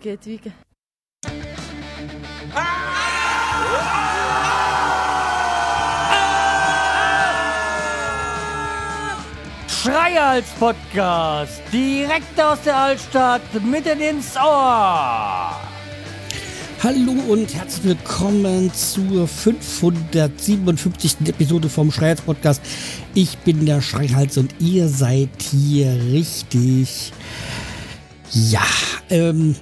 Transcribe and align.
Geht 0.00 0.24
Wiege? 0.24 0.50
Schreihals 9.68 10.46
Podcast, 10.58 11.60
direkt 11.70 12.40
aus 12.40 12.62
der 12.64 12.78
Altstadt, 12.78 13.42
mitten 13.62 14.00
ins 14.00 14.34
Ohr. 14.36 15.60
Hallo 16.82 17.12
und 17.28 17.54
herzlich 17.54 17.84
willkommen 17.84 18.72
zur 18.72 19.28
557. 19.28 21.28
Episode 21.28 21.68
vom 21.68 21.92
Schreihals 21.92 22.22
Podcast. 22.22 22.62
Ich 23.12 23.36
bin 23.36 23.66
der 23.66 23.82
Schreihals 23.82 24.38
und 24.38 24.54
ihr 24.60 24.88
seid 24.88 25.42
hier 25.42 25.92
richtig. 26.10 27.12
Ja, 28.30 28.62
ähm, 29.12 29.54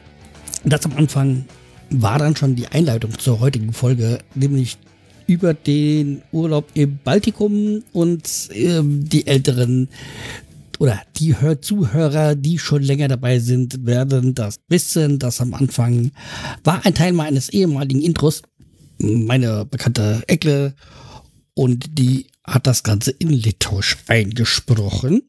das 0.64 0.84
am 0.86 0.96
Anfang 0.96 1.44
war 1.90 2.18
dann 2.18 2.36
schon 2.36 2.54
die 2.54 2.68
Einleitung 2.68 3.18
zur 3.18 3.40
heutigen 3.40 3.72
Folge, 3.72 4.20
nämlich 4.34 4.78
über 5.26 5.54
den 5.54 6.22
Urlaub 6.32 6.68
im 6.74 6.98
Baltikum 7.04 7.82
und 7.92 8.48
ähm, 8.52 9.04
die 9.08 9.26
älteren 9.26 9.88
oder 10.78 11.00
die 11.16 11.38
Hör 11.38 11.60
Zuhörer, 11.60 12.34
die 12.34 12.58
schon 12.58 12.82
länger 12.82 13.08
dabei 13.08 13.38
sind, 13.38 13.84
werden 13.84 14.34
das 14.34 14.56
wissen. 14.68 15.18
Das 15.18 15.40
am 15.40 15.52
Anfang 15.52 16.10
war 16.64 16.84
ein 16.86 16.94
Teil 16.94 17.12
meines 17.12 17.50
ehemaligen 17.50 18.00
Intros, 18.00 18.42
meine 18.98 19.66
bekannte 19.66 20.22
Eckle, 20.26 20.74
und 21.54 21.98
die 21.98 22.28
hat 22.44 22.66
das 22.66 22.82
Ganze 22.82 23.10
in 23.10 23.28
Litauisch 23.28 23.98
eingesprochen. 24.08 25.22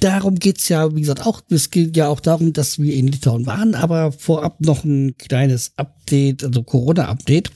Darum 0.00 0.36
geht's 0.36 0.68
ja, 0.68 0.94
wie 0.94 1.00
gesagt, 1.00 1.26
auch. 1.26 1.42
Es 1.50 1.70
geht 1.70 1.96
ja 1.96 2.08
auch 2.08 2.20
darum, 2.20 2.52
dass 2.52 2.78
wir 2.78 2.94
in 2.94 3.08
Litauen 3.08 3.44
waren, 3.44 3.74
aber 3.74 4.12
vorab 4.12 4.60
noch 4.60 4.84
ein 4.84 5.16
kleines 5.18 5.72
Update, 5.76 6.42
also 6.42 6.62
Corona-Update. 6.62 7.50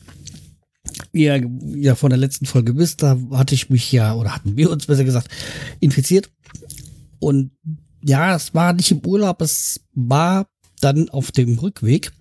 Ihr 1.12 1.48
ja 1.75 1.94
von 1.94 2.11
der 2.11 2.19
letzten 2.19 2.44
Folge 2.44 2.77
wisst, 2.77 3.03
da 3.03 3.19
hatte 3.33 3.55
ich 3.55 3.70
mich 3.70 3.92
ja, 3.92 4.14
oder 4.14 4.34
hatten 4.34 4.56
wir 4.56 4.70
uns 4.70 4.86
besser 4.86 5.05
gesagt, 5.05 5.28
infiziert. 5.80 6.30
Und 7.19 7.50
ja, 8.05 8.36
es 8.36 8.55
war 8.55 8.72
nicht 8.75 8.91
im 8.91 9.05
Urlaub, 9.05 9.41
es 9.41 9.81
war 9.94 10.47
dann 10.81 11.08
auf 11.08 11.33
dem 11.33 11.58
Rückweg. 11.58 12.12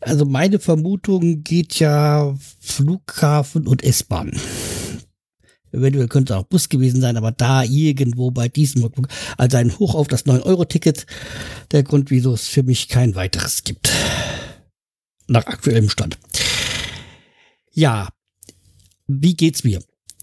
Also 0.00 0.24
meine 0.24 0.58
Vermutung 0.58 1.42
geht 1.42 1.78
ja 1.78 2.34
Flughafen 2.60 3.66
und 3.66 3.82
S-Bahn. 3.84 4.32
Eventuell 5.78 6.08
könnte 6.08 6.36
auch 6.36 6.44
Bus 6.44 6.68
gewesen 6.68 7.00
sein, 7.00 7.16
aber 7.16 7.32
da 7.32 7.62
irgendwo 7.62 8.30
bei 8.30 8.48
diesem 8.48 8.90
also 9.36 9.56
ein 9.56 9.78
Hoch 9.78 9.94
auf 9.94 10.08
das 10.08 10.26
9-Euro-Ticket, 10.26 11.06
der 11.72 11.82
Grund, 11.82 12.10
wieso 12.10 12.34
es 12.34 12.48
für 12.48 12.62
mich 12.62 12.88
kein 12.88 13.14
weiteres 13.14 13.64
gibt. 13.64 13.92
Nach 15.26 15.46
aktuellem 15.46 15.88
Stand. 15.88 16.18
Ja, 17.72 18.08
wie 19.06 19.34
geht's 19.34 19.64
mir? 19.64 19.82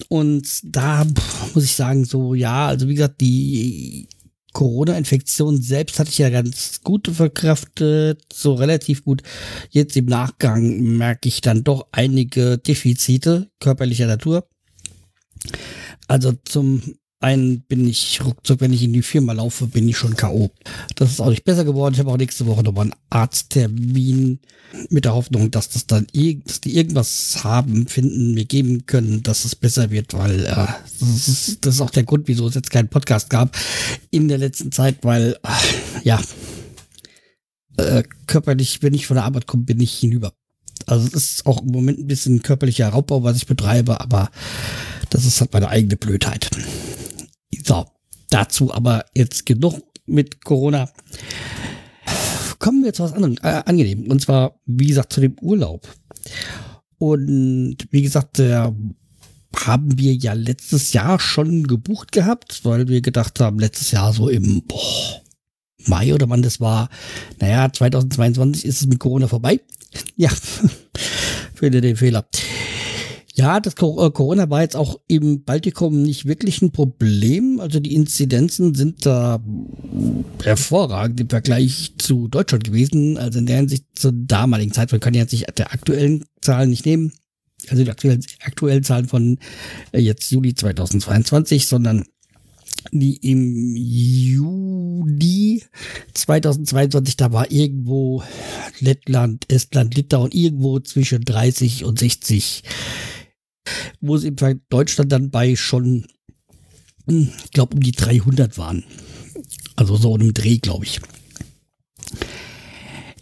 Und 0.10 0.60
da 0.64 1.06
muss 1.54 1.64
ich 1.64 1.74
sagen, 1.74 2.06
so, 2.06 2.34
ja, 2.34 2.68
also 2.68 2.88
wie 2.88 2.96
gesagt, 2.96 3.22
die 3.22 4.08
Corona-Infektion 4.56 5.62
selbst 5.62 6.00
hatte 6.00 6.10
ich 6.10 6.18
ja 6.18 6.30
ganz 6.30 6.82
gut 6.82 7.10
verkraftet, 7.12 8.22
so 8.32 8.54
relativ 8.54 9.04
gut. 9.04 9.22
Jetzt 9.70 9.98
im 9.98 10.06
Nachgang 10.06 10.80
merke 10.98 11.28
ich 11.28 11.42
dann 11.42 11.64
doch 11.64 11.88
einige 11.92 12.58
Defizite 12.58 13.50
körperlicher 13.60 14.08
Natur. 14.08 14.48
Also 16.08 16.34
zum 16.46 16.82
einen 17.20 17.62
bin 17.62 17.88
ich 17.88 18.24
ruckzuck, 18.24 18.62
wenn 18.62 18.74
ich 18.74 18.84
in 18.84 18.94
die 18.94 19.02
Firma 19.02 19.34
laufe, 19.34 19.66
bin 19.68 19.88
ich 19.90 19.98
schon 19.98 20.16
K.O. 20.16 20.52
Das 20.96 21.12
ist 21.12 21.20
auch 21.20 21.30
nicht 21.30 21.44
besser 21.44 21.66
geworden. 21.66 21.94
Ich 21.94 22.00
habe 22.00 22.12
auch 22.12 22.18
nächste 22.18 22.46
Woche 22.46 22.62
nochmal 22.62 22.84
einen 22.84 22.96
Arzttermin 23.10 24.40
mit 24.90 25.06
der 25.06 25.16
Hoffnung, 25.16 25.50
dass 25.50 25.70
das 25.70 25.88
dann 25.88 26.06
dass 26.46 26.62
die 26.62 26.78
irgendwas 26.78 27.44
haben, 27.44 27.88
finden, 27.88 28.34
mir 28.34 28.46
geben 28.46 28.86
können, 28.86 29.24
dass 29.24 29.46
es 29.46 29.56
besser 29.56 29.90
wird, 29.90 30.14
weil 30.14 30.46
äh, 30.46 30.68
das, 31.00 31.28
ist, 31.28 31.66
das 31.66 31.76
ist 31.76 31.82
auch 31.82 31.90
der 31.90 32.04
Grund, 32.04 32.28
wieso 32.28 32.48
es 32.48 32.56
jetzt 32.56 32.70
keinen 32.70 32.90
Podcast 32.90 33.30
gab 33.30 33.58
in 34.12 34.28
der 34.28 34.38
letzten 34.38 34.72
Zeit, 34.72 34.98
weil 35.02 35.38
äh, 35.44 36.04
ja 36.04 36.22
äh, 37.78 38.04
körperlich, 38.28 38.84
wenn 38.84 38.94
ich 38.94 39.08
von 39.08 39.16
der 39.16 39.26
Arbeit 39.26 39.48
komme, 39.48 39.64
bin 39.64 39.80
ich 39.80 39.94
hinüber. 39.94 40.34
Also 40.86 41.08
es 41.08 41.14
ist 41.14 41.46
auch 41.46 41.64
im 41.64 41.72
Moment 41.72 42.00
ein 42.00 42.08
bisschen 42.08 42.42
körperlicher 42.42 42.90
Raubbau, 42.90 43.24
was 43.24 43.38
ich 43.38 43.48
betreibe, 43.48 44.00
aber 44.00 44.30
das 45.10 45.26
ist 45.26 45.40
halt 45.42 45.54
meine 45.54 45.70
eigene 45.70 45.98
Blödheit. 45.98 46.50
So, 47.66 47.86
dazu 48.30 48.74
aber 48.74 49.06
jetzt 49.14 49.46
genug 49.46 49.82
mit 50.06 50.44
Corona. 50.44 50.90
Kommen 52.60 52.84
wir 52.84 52.94
zu 52.94 53.04
was 53.04 53.14
anderem, 53.14 53.38
äh, 53.44 53.62
angenehm. 53.66 54.10
Und 54.10 54.22
zwar, 54.22 54.60
wie 54.66 54.88
gesagt, 54.88 55.14
zu 55.14 55.22
dem 55.22 55.36
Urlaub. 55.42 55.88
Und 56.98 57.78
wie 57.92 58.02
gesagt, 58.02 58.38
der 58.38 58.74
haben 59.56 59.98
wir 59.98 60.14
ja 60.14 60.34
letztes 60.34 60.94
Jahr 60.94 61.20
schon 61.20 61.68
gebucht 61.68 62.12
gehabt, 62.12 62.62
weil 62.64 62.88
wir 62.88 63.02
gedacht 63.02 63.40
haben, 63.40 63.60
letztes 63.60 63.92
Jahr 63.92 64.14
so 64.14 64.30
im 64.30 64.64
boah, 64.64 65.22
Mai 65.88 66.14
oder 66.14 66.30
wann 66.30 66.42
das 66.42 66.60
war, 66.60 66.90
naja, 67.40 67.72
2022 67.72 68.66
ist 68.66 68.82
es 68.82 68.88
mit 68.88 69.00
Corona 69.00 69.28
vorbei. 69.28 69.60
Ja, 70.18 70.30
finde 71.56 71.80
den 71.80 71.96
Fehler. 71.96 72.26
Ja, 73.38 73.60
das 73.60 73.74
äh, 73.74 74.12
Corona 74.12 74.50
war 74.50 74.62
jetzt 74.62 74.78
auch 74.78 74.98
im 75.08 75.44
Baltikum 75.44 76.02
nicht 76.02 76.26
wirklich 76.26 76.62
ein 76.62 76.72
Problem. 76.72 77.60
Also 77.60 77.82
die 77.82 77.94
Inzidenzen 77.94 78.74
sind 78.74 79.06
da 79.06 79.44
hervorragend 80.42 81.20
im 81.20 81.30
Vergleich 81.30 81.96
zu 81.98 82.30
Deutschland 82.30 82.64
gewesen. 82.64 83.18
Also 83.18 83.40
in 83.40 83.46
der 83.46 83.58
Hinsicht 83.58 83.84
zur 83.94 84.14
damaligen 84.14 84.72
Zeit, 84.72 84.90
man 84.94 85.02
kann 85.02 85.14
jetzt 85.14 85.34
nicht 85.34 85.48
der 85.58 85.74
aktuellen 85.74 86.24
Zahlen 86.42 86.70
nicht 86.70 86.86
nehmen, 86.86 87.12
also 87.70 87.84
die 87.84 87.90
aktuellen, 87.90 88.24
aktuellen 88.46 88.84
Zahlen 88.84 89.08
von 89.08 89.38
äh, 89.92 90.00
jetzt 90.00 90.32
Juli 90.32 90.56
2022, 90.56 91.68
sondern 91.68 92.06
die 92.92 93.18
im 93.18 93.76
Juli 93.76 95.64
2022, 96.14 97.18
da 97.18 97.34
war 97.34 97.52
irgendwo 97.52 98.24
Lettland, 98.80 99.52
Estland, 99.52 99.96
Litauen 99.96 100.32
irgendwo 100.32 100.80
zwischen 100.80 101.26
30 101.26 101.84
und 101.84 102.00
60 102.00 102.64
wo 104.02 104.18
sie 104.18 104.28
in 104.28 104.62
Deutschland 104.70 105.12
dann 105.12 105.30
bei 105.30 105.56
schon, 105.56 106.06
hm, 107.08 107.30
ich 107.44 107.52
glaube, 107.52 107.76
um 107.76 107.82
die 107.82 107.92
300 107.92 108.58
waren. 108.58 108.84
Also 109.76 109.98
so 109.98 110.16
im 110.16 110.34
Dreh, 110.34 110.58
glaube 110.58 110.86
ich. 110.86 111.02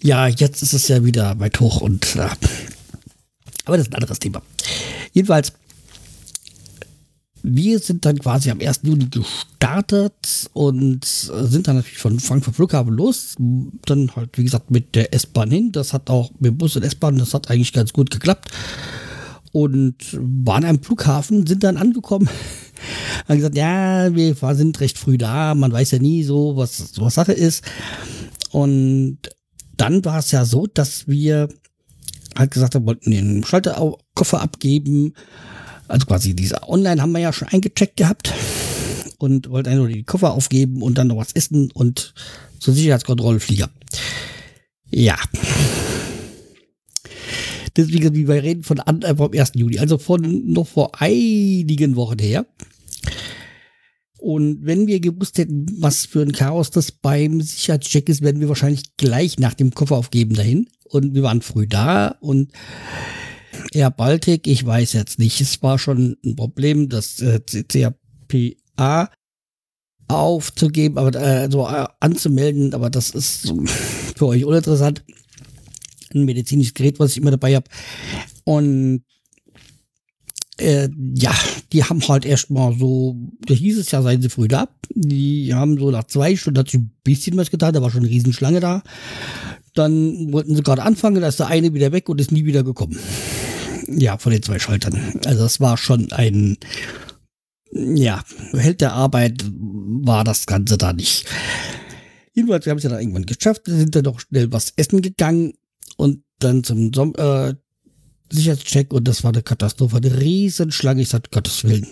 Ja, 0.02 0.28
jetzt 0.28 0.62
ist 0.62 0.74
es 0.74 0.88
ja 0.88 1.06
wieder 1.06 1.40
weit 1.40 1.60
hoch 1.60 1.82
und 1.82 2.16
äh, 2.16 2.30
aber 3.66 3.78
das 3.78 3.88
ist 3.88 3.94
ein 3.94 3.96
anderes 3.96 4.20
Thema. 4.20 4.42
Jedenfalls, 5.14 5.54
wir 7.42 7.80
sind 7.80 8.06
dann 8.06 8.20
quasi 8.20 8.52
am 8.52 8.60
1. 8.60 8.82
Juni 8.84 9.08
gestartet 9.10 10.50
und 10.54 11.06
sind 11.06 11.68
dann 11.68 11.78
natürlich 11.78 11.98
von 11.98 12.20
Frankfurt 12.20 12.56
Flughafen 12.56 12.94
los. 12.94 13.36
Dann 13.86 14.14
halt, 14.16 14.38
wie 14.38 14.44
gesagt, 14.44 14.72
mit 14.72 14.96
der 14.96 15.14
S-Bahn 15.14 15.52
hin. 15.52 15.72
Das 15.72 15.94
hat 15.94 16.10
auch 16.10 16.32
mit 16.40 16.58
Bus 16.58 16.76
und 16.76 16.84
S-Bahn, 16.84 17.18
das 17.18 17.34
hat 17.34 17.50
eigentlich 17.50 17.74
ganz 17.74 17.94
gut 17.94 18.12
geklappt 18.12 18.50
und 19.54 19.96
waren 20.20 20.66
am 20.66 20.82
Flughafen, 20.82 21.48
sind 21.48 21.64
dann 21.64 21.78
angekommen, 21.78 22.28
haben 23.28 23.38
gesagt, 23.38 23.56
ja, 23.56 24.14
wir 24.14 24.36
sind 24.56 24.80
recht 24.82 24.98
früh 24.98 25.18
da, 25.18 25.56
man 25.56 25.72
weiß 25.72 25.92
ja 25.92 26.00
nie 26.00 26.24
so, 26.24 26.58
was, 26.58 27.00
was 27.00 27.14
Sache 27.14 27.32
ist. 27.32 27.64
Und 28.52 29.20
dann 29.78 30.04
war 30.04 30.20
es 30.20 30.32
ja 30.32 30.44
so, 30.44 30.68
dass 30.68 31.08
wir 31.08 31.48
halt 32.36 32.52
gesagt 32.52 32.76
haben, 32.76 32.86
wollten 32.86 33.12
den 33.12 33.44
Schalterkoffer 33.44 34.42
abgeben. 34.42 35.14
Also 35.88 36.08
quasi 36.08 36.36
diese 36.36 36.68
Online 36.68 37.02
haben 37.02 37.12
wir 37.12 37.20
ja 37.20 37.32
schon 37.32 37.48
eingecheckt 37.48 37.98
gehabt 37.98 38.34
und 39.20 39.50
wollten 39.50 39.70
einfach 39.70 39.88
die 39.88 40.04
Koffer 40.04 40.34
aufgeben 40.34 40.82
und 40.82 40.98
dann 40.98 41.08
noch 41.08 41.18
was 41.18 41.34
essen 41.34 41.72
und 41.74 42.14
zur 42.60 42.74
Sicherheitskontrolle 42.74 43.40
Flieger. 43.40 43.70
Ja. 44.90 45.18
Deswegen, 47.76 48.14
wie 48.14 48.28
wir 48.28 48.44
reden 48.44 48.64
von 48.64 48.78
äh, 48.78 49.16
vom 49.16 49.32
1. 49.32 49.54
Juli, 49.56 49.80
also 49.80 49.98
von 49.98 50.52
noch 50.52 50.68
vor 50.68 51.02
einigen 51.02 51.96
Wochen 51.96 52.20
her. 52.20 52.46
Und 54.20 54.66
wenn 54.66 54.88
wir 54.88 55.02
gewusst 55.02 55.38
hätten, 55.38 55.66
was 55.80 56.06
für 56.06 56.22
ein 56.22 56.32
Chaos 56.32 56.72
das 56.72 56.92
beim 56.94 57.42
Sicherheitscheck 57.42 58.08
ist, 58.08 58.22
wären 58.22 58.40
wir 58.40 58.48
wahrscheinlich 58.48 58.96
gleich 58.96 59.38
nach 59.38 59.54
dem 59.54 59.72
Koffer 59.72 59.98
aufgeben 59.98 60.36
dahin. 60.36 60.70
Und 60.86 61.14
wir 61.14 61.24
waren 61.24 61.42
früh 61.42 61.68
da 61.68 62.16
und 62.22 62.52
Air 63.74 63.92
Baltic, 63.92 64.48
ich 64.48 64.66
weiß 64.66 64.94
jetzt 64.94 65.20
nicht. 65.20 65.42
Es 65.42 65.62
war 65.62 65.78
schon 65.80 66.16
ein 66.24 66.36
Problem, 66.36 66.90
das 66.90 67.20
äh, 67.20 67.42
CCPA 67.46 69.10
aufzugeben, 70.08 70.98
aber 70.98 71.14
äh, 71.20 71.50
so 71.52 71.68
äh, 71.68 71.86
anzumelden, 72.00 72.74
aber 72.74 72.90
das 72.90 73.12
ist 73.12 73.54
für 74.16 74.28
euch 74.28 74.46
uninteressant 74.46 75.04
ein 76.16 76.26
medizinisches 76.26 76.74
Gerät, 76.74 77.00
was 77.00 77.12
ich 77.12 77.18
immer 77.18 77.32
dabei 77.32 77.56
habe. 77.56 77.70
Und 78.44 79.04
äh, 80.58 80.90
ja, 81.16 81.34
die 81.72 81.84
haben 81.84 82.08
halt 82.08 82.26
erstmal 82.26 82.78
so, 82.78 83.18
da 83.46 83.54
hieß 83.54 83.78
es 83.80 83.92
ja, 83.92 84.02
seien 84.02 84.22
sie 84.22 84.30
früh 84.30 84.48
da. 84.48 84.70
Die 84.94 85.54
haben 85.54 85.80
so 85.80 85.90
nach 85.90 86.06
zwei 86.06 86.36
Stunden 86.36 86.60
hat 86.60 86.70
sich 86.70 86.80
ein 86.80 86.92
bisschen 87.04 87.38
was 87.38 87.50
getan, 87.50 87.74
da 87.74 87.82
war 87.82 87.90
schon 87.90 88.02
eine 88.02 88.10
Riesenschlange 88.10 88.60
da. 88.60 88.84
Dann 89.74 90.32
wollten 90.32 90.56
sie 90.56 90.62
gerade 90.62 90.84
anfangen, 90.84 91.22
da 91.22 91.28
ist 91.28 91.40
der 91.40 91.48
eine 91.48 91.74
wieder 91.74 91.92
weg 91.92 92.08
und 92.10 92.22
ist 92.22 92.32
nie 92.32 92.46
wieder 92.46 92.64
gekommen. 92.64 93.00
Ja, 93.88 94.18
von 94.18 94.32
den 94.32 94.44
zwei 94.44 94.60
Schaltern. 94.60 95.20
Also 95.26 95.44
das 95.44 95.60
war 95.60 95.78
schon 95.78 96.12
ein, 96.12 96.58
ja, 97.72 98.24
Held 98.54 98.82
der 98.82 98.94
Arbeit 98.94 99.44
war 99.52 100.24
das 100.24 100.46
Ganze 100.46 100.78
da 100.78 100.94
nicht. 100.94 101.26
Jedenfalls, 102.34 102.66
wir 102.66 102.72
haben 102.72 102.78
es 102.78 102.84
ja 102.84 102.90
dann 102.92 103.00
irgendwann 103.00 103.26
geschafft, 103.26 103.64
sind 103.66 103.96
dann 103.96 104.04
doch 104.04 104.20
schnell 104.20 104.52
was 104.52 104.74
essen 104.76 105.02
gegangen 105.02 105.54
und 105.98 106.24
dann 106.40 106.64
zum 106.64 106.94
Som 106.94 107.14
äh, 107.16 107.54
Sicherheitscheck 108.32 108.94
und 108.94 109.08
das 109.08 109.24
war 109.24 109.32
eine 109.32 109.44
Katastrophe. 109.44 109.98
Eine 109.98 110.20
Riesenschlange. 110.20 111.02
Ich 111.02 111.10
sagte, 111.10 111.30
Gottes 111.32 111.64
Willen. 111.64 111.88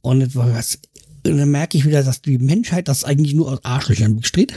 Und 0.00 0.34
was. 0.36 0.78
Und 1.26 1.38
dann 1.38 1.50
merke 1.50 1.78
ich 1.78 1.86
wieder, 1.86 2.02
dass 2.02 2.20
die 2.20 2.38
Menschheit 2.38 2.86
das 2.86 3.04
eigentlich 3.04 3.34
nur 3.34 3.50
aus 3.50 3.64
Arschlöchern 3.64 4.16
besteht. 4.16 4.52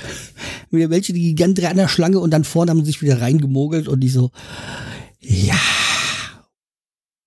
Wieder 0.70 0.90
welche, 0.90 1.14
die 1.14 1.34
dran 1.34 1.56
an 1.66 1.78
der 1.78 1.88
Schlange 1.88 2.20
und 2.20 2.32
dann 2.32 2.44
vorne 2.44 2.72
haben 2.72 2.82
sie 2.82 2.88
sich 2.88 3.02
wieder 3.02 3.22
reingemogelt 3.22 3.88
und 3.88 4.02
die 4.02 4.10
so, 4.10 4.32
ja. 5.22 5.58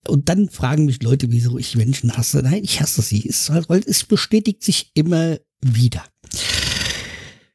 Und 0.06 0.28
dann 0.28 0.50
fragen 0.50 0.84
mich 0.84 1.02
Leute, 1.02 1.32
wieso 1.32 1.56
ich 1.56 1.76
Menschen 1.76 2.16
hasse. 2.16 2.42
Nein, 2.42 2.64
ich 2.64 2.80
hasse 2.80 3.00
sie. 3.00 3.26
Es, 3.26 3.50
es 3.86 4.04
bestätigt 4.04 4.62
sich 4.62 4.90
immer 4.94 5.38
wieder. 5.62 6.04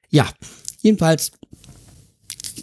Ja, 0.10 0.28
jedenfalls 0.82 1.32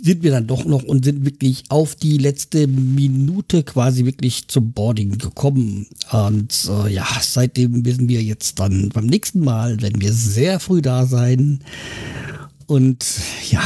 sind 0.04 0.24
wir 0.24 0.32
dann 0.32 0.48
doch 0.48 0.64
noch 0.64 0.82
und 0.82 1.04
sind 1.04 1.24
wirklich 1.24 1.62
auf 1.68 1.94
die 1.94 2.18
letzte 2.18 2.66
Minute 2.66 3.62
quasi 3.62 4.04
wirklich 4.04 4.48
zum 4.48 4.72
Boarding 4.72 5.16
gekommen. 5.16 5.86
Und 6.10 6.68
äh, 6.68 6.92
ja, 6.92 7.06
seitdem 7.20 7.84
wissen 7.84 8.08
wir 8.08 8.20
jetzt 8.20 8.58
dann 8.58 8.88
beim 8.88 9.06
nächsten 9.06 9.40
Mal, 9.40 9.80
werden 9.80 10.00
wir 10.00 10.12
sehr 10.12 10.58
früh 10.58 10.82
da 10.82 11.06
sein. 11.06 11.60
Und 12.66 13.06
ja, 13.48 13.62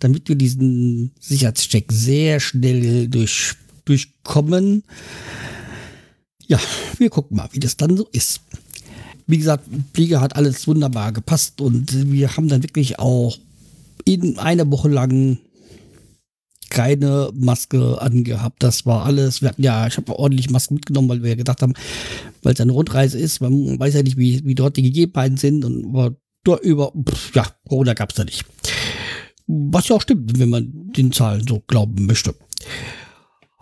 damit 0.00 0.28
wir 0.28 0.34
diesen 0.34 1.12
Sicherheitscheck 1.20 1.92
sehr 1.92 2.40
schnell 2.40 3.06
durch, 3.06 3.54
durchkommen. 3.84 4.82
Ja, 6.48 6.58
wir 6.98 7.08
gucken 7.08 7.36
mal, 7.36 7.48
wie 7.52 7.60
das 7.60 7.76
dann 7.76 7.96
so 7.96 8.08
ist. 8.10 8.40
Wie 9.28 9.38
gesagt, 9.38 9.64
Flieger 9.94 10.20
hat 10.20 10.34
alles 10.34 10.66
wunderbar 10.66 11.12
gepasst 11.12 11.60
und 11.60 12.10
wir 12.10 12.36
haben 12.36 12.48
dann 12.48 12.64
wirklich 12.64 12.98
auch 12.98 13.38
in 14.04 14.38
einer 14.38 14.70
Woche 14.70 14.88
lang 14.88 15.38
keine 16.72 17.30
Maske 17.34 18.00
angehabt. 18.00 18.62
Das 18.62 18.86
war 18.86 19.04
alles. 19.04 19.42
Hatten 19.42 19.62
ja, 19.62 19.86
ich 19.86 19.96
habe 19.98 20.18
ordentlich 20.18 20.48
Masken 20.48 20.74
mitgenommen, 20.74 21.08
weil 21.10 21.22
wir 21.22 21.30
ja 21.30 21.36
gedacht 21.36 21.60
haben, 21.60 21.74
weil 22.42 22.54
es 22.54 22.60
eine 22.60 22.72
Rundreise 22.72 23.18
ist, 23.18 23.40
man 23.40 23.78
weiß 23.78 23.94
ja 23.94 24.02
nicht, 24.02 24.16
wie, 24.16 24.42
wie 24.44 24.54
dort 24.54 24.78
die 24.78 24.82
Gegebenheiten 24.82 25.36
sind 25.36 25.64
und 25.64 26.16
dort 26.44 26.62
über, 26.64 26.92
pff, 26.92 27.34
ja, 27.34 27.46
Corona 27.68 27.92
gab 27.92 28.10
es 28.10 28.16
da 28.16 28.24
nicht. 28.24 28.44
Was 29.46 29.88
ja 29.88 29.96
auch 29.96 30.02
stimmt, 30.02 30.38
wenn 30.38 30.48
man 30.48 30.92
den 30.96 31.12
Zahlen 31.12 31.44
so 31.46 31.60
glauben 31.66 32.06
möchte. 32.06 32.34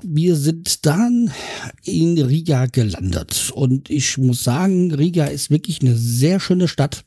Wir 0.03 0.37
sind 0.37 0.87
dann 0.87 1.33
in 1.85 2.17
Riga 2.19 2.67
gelandet 2.67 3.51
und 3.55 3.91
ich 3.91 4.17
muss 4.19 4.45
sagen, 4.45 4.95
Riga 4.95 5.27
ist 5.27 5.51
wirklich 5.51 5.83
eine 5.83 5.97
sehr 5.97 6.41
schöne 6.41 6.69
Stadt 6.69 7.05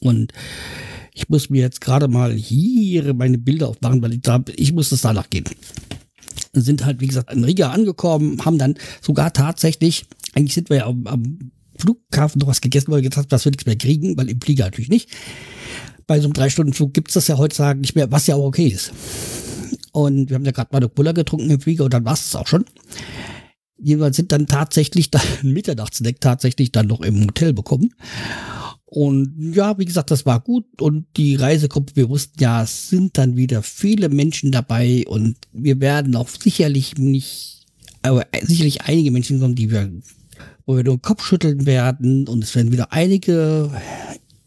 und 0.00 0.32
ich 1.14 1.28
muss 1.28 1.50
mir 1.50 1.60
jetzt 1.60 1.80
gerade 1.80 2.08
mal 2.08 2.32
hier 2.32 3.14
meine 3.14 3.38
Bilder 3.38 3.68
aufmachen, 3.68 4.02
weil 4.02 4.14
ich, 4.14 4.22
da, 4.22 4.42
ich 4.56 4.72
muss 4.72 4.92
es 4.92 5.02
danach 5.02 5.28
gehen. 5.30 5.44
Sind 6.52 6.84
halt, 6.84 7.00
wie 7.00 7.06
gesagt, 7.06 7.32
in 7.32 7.44
Riga 7.44 7.70
angekommen, 7.70 8.44
haben 8.44 8.58
dann 8.58 8.74
sogar 9.00 9.32
tatsächlich, 9.32 10.06
eigentlich 10.34 10.54
sind 10.54 10.70
wir 10.70 10.78
ja 10.78 10.86
am, 10.86 11.06
am 11.06 11.52
Flughafen 11.76 12.38
noch 12.40 12.48
was 12.48 12.60
gegessen, 12.60 12.90
weil 12.90 12.98
wir 12.98 13.02
gedacht 13.04 13.18
haben, 13.18 13.28
dass 13.28 13.44
wir 13.44 13.50
nichts 13.50 13.66
mehr 13.66 13.76
kriegen, 13.76 14.16
weil 14.16 14.28
im 14.28 14.40
Flieger 14.40 14.64
natürlich 14.64 14.90
nicht. 14.90 15.10
Bei 16.06 16.18
so 16.18 16.24
einem 16.24 16.34
Drei-Stunden-Flug 16.34 16.92
gibt 16.92 17.08
es 17.08 17.14
das 17.14 17.28
ja 17.28 17.38
heutzutage 17.38 17.80
nicht 17.80 17.94
mehr, 17.94 18.10
was 18.10 18.26
ja 18.26 18.34
auch 18.34 18.44
okay 18.44 18.68
ist. 18.68 18.92
Und 19.92 20.30
wir 20.30 20.36
haben 20.36 20.44
ja 20.44 20.52
gerade 20.52 20.70
mal 20.72 20.78
eine 20.78 20.88
Cola 20.88 21.12
getrunken 21.12 21.50
im 21.50 21.60
Flieger 21.60 21.84
und 21.84 21.94
dann 21.94 22.04
war 22.04 22.14
es 22.14 22.34
auch 22.34 22.46
schon. 22.46 22.64
Jedenfalls 23.78 24.16
sind 24.16 24.32
dann 24.32 24.46
tatsächlich 24.46 25.10
dann 25.10 25.22
Mitternachtsdeck 25.42 26.20
tatsächlich 26.20 26.72
dann 26.72 26.86
noch 26.86 27.00
im 27.00 27.24
Hotel 27.24 27.52
bekommen. 27.52 27.94
Und 28.94 29.54
ja, 29.54 29.78
wie 29.78 29.86
gesagt, 29.86 30.10
das 30.10 30.26
war 30.26 30.40
gut. 30.40 30.66
Und 30.82 31.06
die 31.16 31.34
Reisegruppe, 31.34 31.96
wir 31.96 32.10
wussten 32.10 32.42
ja, 32.42 32.62
es 32.62 32.90
sind 32.90 33.16
dann 33.16 33.38
wieder 33.38 33.62
viele 33.62 34.10
Menschen 34.10 34.52
dabei 34.52 35.04
und 35.06 35.36
wir 35.50 35.80
werden 35.80 36.14
auch 36.14 36.28
sicherlich 36.28 36.98
nicht, 36.98 37.64
aber 38.02 38.26
sicherlich 38.42 38.82
einige 38.82 39.10
Menschen 39.10 39.40
kommen, 39.40 39.54
die 39.54 39.70
wir, 39.70 39.90
wo 40.66 40.76
wir 40.76 40.84
nur 40.84 40.98
den 40.98 41.00
Kopf 41.00 41.24
schütteln 41.24 41.64
werden 41.64 42.28
und 42.28 42.44
es 42.44 42.54
werden 42.54 42.70
wieder 42.70 42.92
einige 42.92 43.70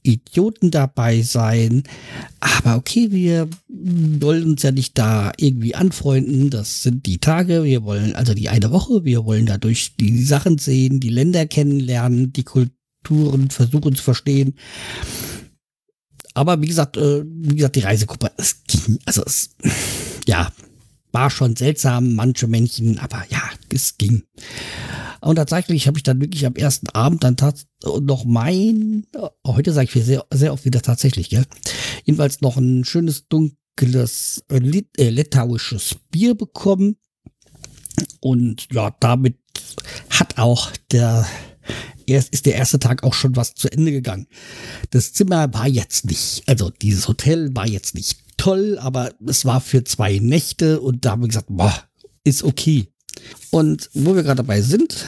Idioten 0.04 0.70
dabei 0.70 1.24
sein. 1.24 1.82
Aber 2.40 2.76
okay, 2.76 3.08
wir 3.10 3.50
wollen 3.68 4.44
uns 4.44 4.62
ja 4.62 4.70
nicht 4.70 4.96
da 4.96 5.32
irgendwie 5.38 5.74
anfreunden. 5.74 6.52
Das 6.52 6.84
sind 6.84 7.08
die 7.08 7.18
Tage. 7.18 7.64
Wir 7.64 7.84
wollen 7.84 8.14
also 8.16 8.36
die 8.36 8.50
eine 8.50 8.70
Woche. 8.70 9.06
Wir 9.06 9.26
wollen 9.26 9.48
dadurch 9.48 9.96
die 9.96 10.24
Sachen 10.24 10.60
sehen, 10.60 11.00
die 11.00 11.10
Länder 11.10 11.48
kennenlernen, 11.48 12.32
die 12.32 12.44
Kultur 12.44 12.76
Strukturen 13.06 13.50
versuchen 13.50 13.96
zu 13.96 14.04
verstehen. 14.04 14.56
Aber 16.34 16.62
wie 16.62 16.68
gesagt, 16.68 16.98
äh, 16.98 17.24
wie 17.26 17.56
gesagt, 17.56 17.76
die 17.76 17.82
Reisegruppe, 17.82 18.32
es 18.38 18.64
ging, 18.64 19.00
also 19.06 19.24
es, 19.24 19.52
ja, 20.28 20.52
war 21.12 21.30
schon 21.30 21.56
seltsam, 21.56 22.16
manche 22.16 22.48
Männchen, 22.48 23.00
aber 23.00 23.24
ja, 23.30 23.42
es 23.74 23.98
ging. 23.98 24.24
Und 25.22 25.38
tatsächlich 25.38 25.88
habe 25.88 25.98
ich 25.98 26.04
dann 26.04 26.20
wirklich 26.20 26.46
am 26.46 26.56
ersten 26.56 26.90
Abend 26.90 27.24
dann 27.24 27.38
noch 28.02 28.26
mein, 28.26 29.06
heute 29.48 29.72
sage 29.72 29.90
ich 29.94 30.06
sehr, 30.06 30.26
sehr 30.34 30.52
oft 30.52 30.66
wieder 30.66 30.82
tatsächlich, 30.82 31.30
gell? 31.30 31.46
Jedenfalls 32.04 32.42
noch 32.42 32.58
ein 32.58 32.84
schönes 32.84 33.28
dunkles 33.30 34.44
äh, 34.50 34.58
Lit 34.58 34.90
äh, 34.98 35.10
litauisches 35.10 35.96
Bier 36.12 36.36
bekommen. 36.36 36.98
Und 38.20 38.68
ja, 38.74 38.94
damit 39.00 39.38
hat 40.10 40.38
auch 40.38 40.72
der 40.92 41.26
erst 42.08 42.34
ist 42.34 42.46
der 42.46 42.56
erste 42.56 42.80
Tag 42.80 43.04
auch 43.04 43.14
schon 43.14 43.36
was 43.36 43.56
zu 43.56 43.72
Ende 43.72 43.92
gegangen. 43.92 44.28
Das 44.92 45.14
Zimmer 45.14 45.54
war 45.54 45.68
jetzt 45.68 46.06
nicht, 46.06 46.44
also 46.48 46.70
dieses 46.70 47.08
Hotel 47.08 47.56
war 47.56 47.68
jetzt 47.68 47.96
nicht 47.96 48.20
toll, 48.38 48.78
aber 48.80 49.14
es 49.26 49.46
war 49.46 49.62
für 49.62 49.84
zwei 49.84 50.20
Nächte 50.20 50.82
und 50.82 51.06
da 51.06 51.12
haben 51.12 51.22
wir 51.22 51.28
gesagt, 51.28 51.48
boah, 51.50 51.74
ist 52.24 52.44
okay. 52.44 52.88
Und 53.52 53.90
wo 53.94 54.16
wir 54.16 54.24
gerade 54.24 54.38
dabei 54.38 54.62
sind, 54.62 55.06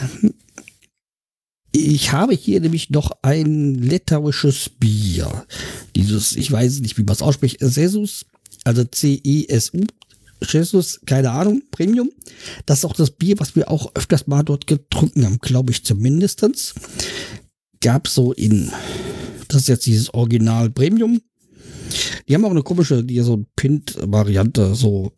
ich 1.71 2.11
habe 2.11 2.33
hier 2.33 2.59
nämlich 2.59 2.89
noch 2.89 3.11
ein 3.21 3.75
litauisches 3.75 4.69
Bier. 4.69 5.45
Dieses, 5.95 6.35
ich 6.35 6.51
weiß 6.51 6.79
nicht, 6.79 6.97
wie 6.97 7.03
man 7.03 7.13
es 7.13 7.21
ausspricht, 7.21 7.59
Cesus, 7.59 8.25
also 8.63 8.83
C-E-S-U, 8.83 9.85
Jesus, 10.41 11.01
keine 11.05 11.31
Ahnung, 11.31 11.63
Premium. 11.71 12.11
Das 12.65 12.79
ist 12.79 12.85
auch 12.85 12.93
das 12.93 13.11
Bier, 13.11 13.39
was 13.39 13.55
wir 13.55 13.69
auch 13.71 13.91
öfters 13.95 14.27
mal 14.27 14.43
dort 14.43 14.67
getrunken 14.67 15.25
haben, 15.25 15.39
glaube 15.39 15.71
ich 15.71 15.83
zumindestens. 15.83 16.73
Gab 17.81 18.07
so 18.07 18.33
in, 18.33 18.71
das 19.47 19.61
ist 19.63 19.67
jetzt 19.67 19.85
dieses 19.85 20.13
Original 20.13 20.69
Premium. 20.69 21.21
Die 22.27 22.35
haben 22.35 22.45
auch 22.45 22.51
eine 22.51 22.63
komische, 22.63 23.03
die 23.03 23.19
so 23.21 23.37
ein 23.37 23.47
Pint-Variante, 23.55 24.75
so 24.75 25.13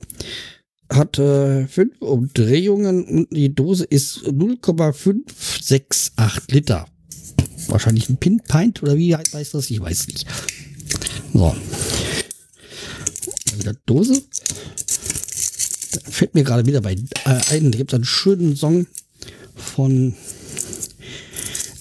hat 0.91 1.19
äh, 1.19 1.67
fünf 1.67 2.01
Umdrehungen 2.01 3.05
und 3.05 3.27
die 3.31 3.53
Dose 3.53 3.85
ist 3.85 4.23
0,568 4.31 6.13
Liter. 6.49 6.87
Wahrscheinlich 7.67 8.09
ein 8.09 8.17
Pint, 8.17 8.45
Pint 8.45 8.81
oder 8.81 8.97
wie 8.97 9.15
heißt 9.15 9.53
das? 9.53 9.69
Ich 9.69 9.79
weiß 9.79 10.07
nicht. 10.07 10.25
So. 11.33 11.55
Wieder 13.57 13.73
Dose 13.85 14.23
fällt 16.09 16.35
mir 16.35 16.43
gerade 16.43 16.65
wieder 16.65 16.81
bei 16.81 16.93
äh, 16.93 17.41
ein, 17.51 17.71
da 17.71 17.77
gibt 17.77 17.91
es 17.91 17.95
einen 17.95 18.05
schönen 18.05 18.55
Song 18.55 18.87
von 19.55 20.13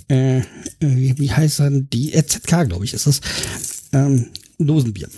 äh, 0.08 0.42
wie, 0.80 1.18
wie 1.18 1.30
heißt 1.30 1.60
er? 1.60 1.70
Die 1.70 2.16
RZK, 2.16 2.68
glaube 2.68 2.84
ich, 2.84 2.94
ist 2.94 3.06
das. 3.06 3.20
Ähm, 3.92 4.30
Dosenbier. 4.58 5.08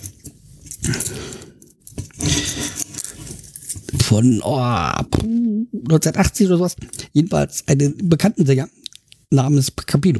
Von 4.03 4.41
oh, 4.43 4.57
1980 4.57 6.47
oder 6.47 6.57
sowas. 6.57 6.75
Jedenfalls 7.13 7.67
einen 7.67 8.09
bekannten 8.09 8.45
Sänger 8.45 8.67
namens 9.29 9.71
Capino. 9.75 10.19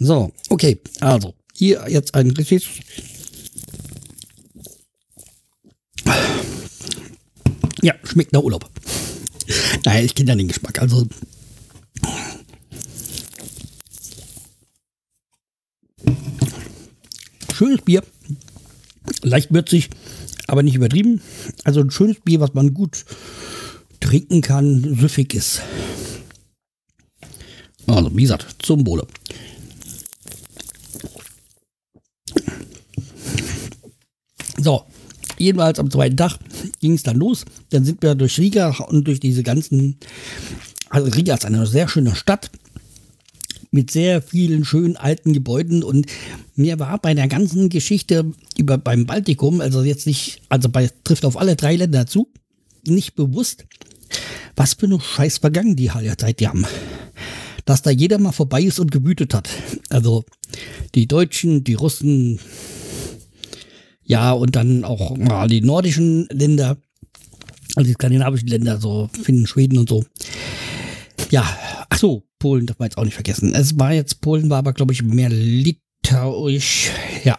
So, 0.00 0.32
okay, 0.48 0.80
also 1.00 1.34
hier 1.58 1.84
jetzt 1.88 2.14
ein 2.14 2.30
richtig 2.30 2.82
ja, 7.82 7.94
schmeckt 8.04 8.32
nach 8.32 8.42
Urlaub. 8.42 8.68
Naja, 9.84 10.04
ich 10.04 10.14
kenne 10.14 10.30
ja 10.30 10.36
den 10.36 10.48
Geschmack. 10.48 10.80
Also. 10.80 11.06
Schönes 17.54 17.82
Bier. 17.82 18.02
Leicht 19.22 19.52
würzig, 19.52 19.90
aber 20.46 20.62
nicht 20.62 20.76
übertrieben. 20.76 21.20
Also 21.64 21.80
ein 21.80 21.90
schönes 21.90 22.20
Bier, 22.20 22.40
was 22.40 22.54
man 22.54 22.74
gut 22.74 23.04
trinken 24.00 24.42
kann, 24.42 24.96
süffig 24.96 25.34
ist. 25.34 25.62
Also, 27.86 28.14
wie 28.14 28.22
gesagt, 28.22 28.56
zum 28.60 28.86
Wohle. 28.86 29.06
So, 34.60 34.82
jedenfalls 35.38 35.78
am 35.78 35.90
zweiten 35.90 36.16
Tag 36.16 36.38
ging 36.80 36.94
es 36.94 37.02
dann 37.02 37.16
los. 37.16 37.44
Dann 37.70 37.84
sind 37.84 38.02
wir 38.02 38.14
durch 38.14 38.38
Riga 38.38 38.70
und 38.88 39.06
durch 39.06 39.20
diese 39.20 39.42
ganzen. 39.42 39.96
Also, 40.90 41.10
Riga 41.10 41.34
ist 41.34 41.44
eine 41.44 41.66
sehr 41.66 41.88
schöne 41.88 42.14
Stadt 42.14 42.50
mit 43.70 43.90
sehr 43.90 44.22
vielen 44.22 44.64
schönen 44.64 44.96
alten 44.96 45.32
Gebäuden 45.32 45.82
und 45.82 46.06
mir 46.54 46.78
war 46.78 46.98
bei 46.98 47.14
der 47.14 47.28
ganzen 47.28 47.68
Geschichte 47.68 48.32
über 48.56 48.78
beim 48.78 49.06
Baltikum, 49.06 49.60
also 49.60 49.82
jetzt 49.82 50.06
nicht, 50.06 50.40
also 50.48 50.68
bei, 50.68 50.90
trifft 51.04 51.24
auf 51.24 51.36
alle 51.36 51.56
drei 51.56 51.76
Länder 51.76 52.06
zu, 52.06 52.28
nicht 52.86 53.14
bewusst, 53.14 53.66
was 54.56 54.74
für 54.74 54.86
eine 54.86 55.00
scheiß 55.00 55.38
Vergangen 55.38 55.76
die 55.76 55.90
Zeit 56.16 56.40
die 56.40 56.48
haben. 56.48 56.66
Dass 57.64 57.82
da 57.82 57.90
jeder 57.90 58.18
mal 58.18 58.32
vorbei 58.32 58.62
ist 58.62 58.80
und 58.80 58.90
gewütet 58.90 59.34
hat. 59.34 59.50
Also 59.90 60.24
die 60.94 61.06
Deutschen, 61.06 61.64
die 61.64 61.74
Russen, 61.74 62.40
ja, 64.08 64.32
und 64.32 64.56
dann 64.56 64.84
auch 64.84 65.16
ja, 65.18 65.46
die 65.46 65.60
nordischen 65.60 66.26
Länder, 66.32 66.78
also 67.76 67.86
die 67.86 67.92
skandinavischen 67.92 68.48
Länder, 68.48 68.80
so 68.80 69.10
Finnen, 69.12 69.46
Schweden 69.46 69.76
und 69.76 69.88
so. 69.88 70.02
Ja, 71.30 71.44
ach 71.90 71.98
so, 71.98 72.24
Polen 72.38 72.64
darf 72.64 72.78
man 72.78 72.86
jetzt 72.86 72.96
auch 72.96 73.04
nicht 73.04 73.14
vergessen. 73.14 73.54
Es 73.54 73.78
war 73.78 73.92
jetzt, 73.92 74.22
Polen 74.22 74.48
war 74.48 74.58
aber, 74.58 74.72
glaube 74.72 74.94
ich, 74.94 75.02
mehr 75.02 75.28
litauisch. 75.28 76.90
Ja. 77.22 77.38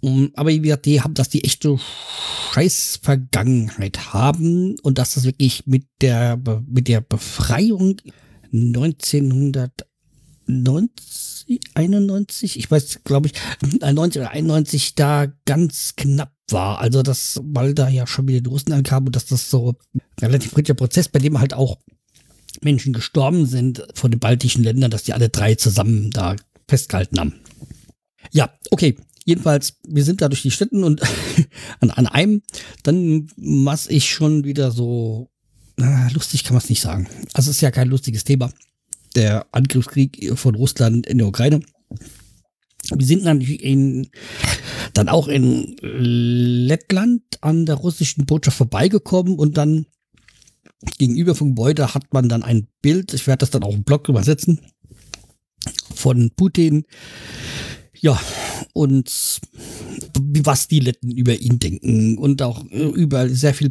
Um, 0.00 0.30
aber 0.36 0.48
wie 0.48 0.60
gesagt, 0.60 0.86
die 0.86 1.02
haben, 1.02 1.12
dass 1.12 1.28
die 1.28 1.44
echte 1.44 1.78
scheiß 2.54 3.00
Vergangenheit 3.02 4.14
haben 4.14 4.76
und 4.82 4.96
dass 4.96 5.14
das 5.14 5.24
wirklich 5.24 5.66
mit 5.66 5.84
der, 6.00 6.40
mit 6.66 6.88
der 6.88 7.02
Befreiung 7.02 8.00
1990, 10.48 11.60
91, 11.74 12.58
ich 12.58 12.70
weiß, 12.70 13.00
glaube 13.04 13.28
ich, 13.28 13.34
90 13.80 14.20
oder 14.20 14.30
91 14.30 14.94
da 14.94 15.26
ganz 15.44 15.94
knapp 15.96 16.32
war. 16.48 16.78
Also 16.78 17.02
das, 17.02 17.40
weil 17.44 17.74
da 17.74 17.88
ja 17.88 18.06
schon 18.06 18.28
wieder 18.28 18.40
die 18.40 18.48
Russen 18.48 18.72
ankamen 18.72 19.08
und 19.08 19.16
dass 19.16 19.26
das 19.26 19.50
so 19.50 19.76
relativ 20.20 20.52
friedlicher 20.52 20.74
Prozess, 20.74 21.08
bei 21.08 21.18
dem 21.18 21.38
halt 21.38 21.54
auch 21.54 21.78
Menschen 22.62 22.92
gestorben 22.92 23.46
sind 23.46 23.86
von 23.94 24.10
den 24.10 24.20
baltischen 24.20 24.64
Ländern, 24.64 24.90
dass 24.90 25.04
die 25.04 25.12
alle 25.12 25.28
drei 25.28 25.54
zusammen 25.54 26.10
da 26.10 26.36
festgehalten 26.66 27.18
haben. 27.18 27.34
Ja, 28.32 28.50
okay. 28.70 28.96
Jedenfalls, 29.24 29.74
wir 29.86 30.04
sind 30.04 30.22
da 30.22 30.28
durch 30.28 30.40
die 30.40 30.50
Städten 30.50 30.84
und 30.84 31.02
an, 31.80 31.90
an 31.90 32.06
einem, 32.06 32.42
dann 32.82 33.28
was 33.36 33.86
ich 33.86 34.08
schon 34.08 34.44
wieder 34.44 34.70
so, 34.70 35.28
na, 35.76 36.08
lustig 36.14 36.44
kann 36.44 36.54
man 36.54 36.62
es 36.62 36.70
nicht 36.70 36.80
sagen. 36.80 37.06
Also 37.34 37.50
es 37.50 37.56
ist 37.56 37.60
ja 37.60 37.70
kein 37.70 37.88
lustiges 37.88 38.24
Thema. 38.24 38.50
Der 39.18 39.46
Angriffskrieg 39.50 40.30
von 40.38 40.54
Russland 40.54 41.04
in 41.08 41.18
der 41.18 41.26
Ukraine. 41.26 41.60
Wir 42.94 43.04
sind 43.04 43.24
natürlich 43.24 43.64
in, 43.64 44.10
dann 44.94 45.08
auch 45.08 45.26
in 45.26 45.76
Lettland 45.82 47.22
an 47.40 47.66
der 47.66 47.74
russischen 47.74 48.26
Botschaft 48.26 48.58
vorbeigekommen 48.58 49.36
und 49.36 49.56
dann 49.56 49.86
gegenüber 50.98 51.34
vom 51.34 51.48
Gebäude 51.48 51.94
hat 51.94 52.12
man 52.12 52.28
dann 52.28 52.44
ein 52.44 52.68
Bild, 52.80 53.12
ich 53.12 53.26
werde 53.26 53.40
das 53.40 53.50
dann 53.50 53.64
auf 53.64 53.74
dem 53.74 53.82
Blog 53.82 54.08
übersetzen, 54.08 54.60
von 55.96 56.30
Putin. 56.36 56.84
Ja, 58.00 58.20
und 58.72 59.40
was 60.44 60.68
die 60.68 60.78
Letten 60.78 61.10
über 61.10 61.34
ihn 61.34 61.58
denken 61.58 62.18
und 62.18 62.40
auch 62.40 62.64
über 62.66 63.28
sehr 63.28 63.52
viel 63.52 63.70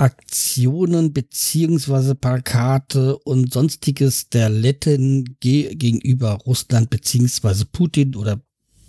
Protestaktionen 0.00 1.12
beziehungsweise 1.12 2.14
Plakate 2.14 3.18
und 3.18 3.52
sonstiges 3.52 4.30
der 4.30 4.48
Letten 4.48 5.36
ge 5.40 5.74
gegenüber 5.74 6.38
Russland 6.46 6.88
beziehungsweise 6.88 7.66
Putin 7.66 8.14
oder 8.16 8.40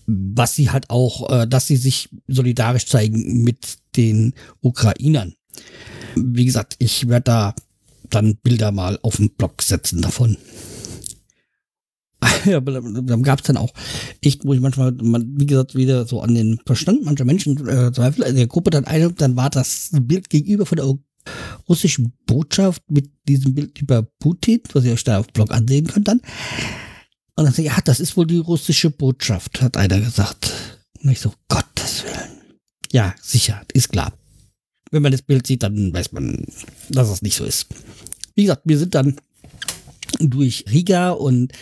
was 0.08 0.56
sie 0.56 0.70
halt 0.70 0.90
auch, 0.90 1.30
äh, 1.30 1.48
dass 1.48 1.68
sie 1.68 1.76
sich 1.76 2.10
solidarisch 2.28 2.86
zeigen 2.86 3.44
mit 3.44 3.78
den 3.98 4.34
Ukrainern. 4.62 5.34
Wie 6.16 6.46
gesagt, 6.46 6.76
ich 6.80 7.08
werde 7.10 7.24
da 7.24 7.56
dann 8.10 8.38
Bilder 8.38 8.72
mal 8.72 8.98
auf 9.02 9.18
den 9.18 9.32
Blog 9.32 9.62
setzen 9.62 10.02
davon. 10.02 10.38
ja, 12.46 12.60
dann 12.60 13.24
gab 13.24 13.40
es 13.40 13.48
dann 13.48 13.58
auch 13.58 13.74
echt, 14.22 14.46
wo 14.46 14.54
ich 14.54 14.60
manchmal, 14.60 14.92
man, 14.92 15.40
wie 15.40 15.46
gesagt, 15.46 15.76
wieder 15.76 16.06
so 16.06 16.22
an 16.22 16.36
den 16.36 16.60
Verstand 16.66 17.04
mancher 17.04 17.26
Menschen 17.26 17.68
äh, 17.68 17.92
zweifle. 17.92 18.26
In 18.26 18.36
der 18.36 18.48
Gruppe 18.48 18.70
dann 18.70 18.86
eine, 18.86 19.12
dann 19.12 19.36
war 19.36 19.50
das 19.50 19.92
Bild 19.94 20.30
gegenüber 20.30 20.66
von 20.66 20.76
der 20.78 20.94
russischen 21.68 22.14
Botschaft 22.26 22.84
mit 22.90 23.12
diesem 23.28 23.54
Bild 23.54 23.80
über 23.80 24.04
Putin, 24.20 24.62
was 24.74 24.86
ihr 24.86 24.94
euch 24.94 25.04
da 25.04 25.20
auf 25.20 25.28
Blog 25.28 25.52
ansehen 25.52 25.88
könnt 25.88 26.08
dann. 26.08 26.22
Und 27.36 27.46
dann 27.46 27.54
sagt 27.54 27.68
ja, 27.68 27.78
das 27.84 28.00
ist 28.00 28.18
wohl 28.18 28.28
die 28.28 28.38
russische 28.38 28.90
Botschaft, 28.90 29.62
hat 29.62 29.78
einer 29.78 30.00
gesagt. 30.00 30.52
Und 31.02 31.10
ich 31.10 31.20
so, 31.20 31.34
Gottes 31.48 32.04
Willen. 32.04 32.56
Ja, 32.92 33.16
sicher, 33.22 33.62
ist 33.74 33.92
klar 33.92 34.14
wenn 34.92 35.02
man 35.02 35.12
das 35.12 35.22
Bild 35.22 35.48
sieht, 35.48 35.64
dann 35.64 35.94
weiß 35.94 36.12
man, 36.12 36.46
dass 36.90 37.10
es 37.10 37.22
nicht 37.22 37.36
so 37.36 37.46
ist. 37.46 37.68
Wie 38.36 38.44
gesagt, 38.44 38.64
wir 38.66 38.78
sind 38.78 38.94
dann 38.94 39.16
durch 40.20 40.66
Riga 40.70 41.12
und 41.12 41.54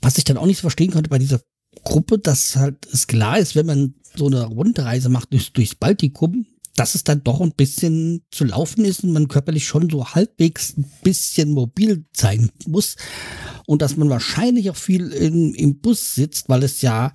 was 0.00 0.18
ich 0.18 0.24
dann 0.24 0.36
auch 0.36 0.46
nicht 0.46 0.58
so 0.58 0.62
verstehen 0.62 0.90
konnte 0.90 1.10
bei 1.10 1.18
dieser 1.18 1.40
Gruppe, 1.84 2.18
dass 2.18 2.56
halt 2.56 2.86
es 2.92 3.06
klar 3.06 3.38
ist, 3.38 3.54
wenn 3.54 3.66
man 3.66 3.94
so 4.14 4.26
eine 4.26 4.44
Rundreise 4.44 5.08
macht 5.08 5.32
durch, 5.32 5.52
durchs 5.52 5.74
Baltikum, 5.74 6.46
dass 6.74 6.94
es 6.94 7.04
dann 7.04 7.24
doch 7.24 7.40
ein 7.40 7.52
bisschen 7.52 8.22
zu 8.30 8.44
laufen 8.44 8.84
ist 8.84 9.02
und 9.02 9.12
man 9.12 9.28
körperlich 9.28 9.66
schon 9.66 9.88
so 9.90 10.08
halbwegs 10.14 10.76
ein 10.76 10.90
bisschen 11.02 11.50
mobil 11.50 12.04
sein 12.12 12.50
muss 12.66 12.96
und 13.66 13.82
dass 13.82 13.96
man 13.96 14.10
wahrscheinlich 14.10 14.70
auch 14.70 14.76
viel 14.76 15.10
in, 15.12 15.54
im 15.54 15.80
Bus 15.80 16.14
sitzt, 16.14 16.48
weil 16.48 16.62
es 16.62 16.82
ja, 16.82 17.12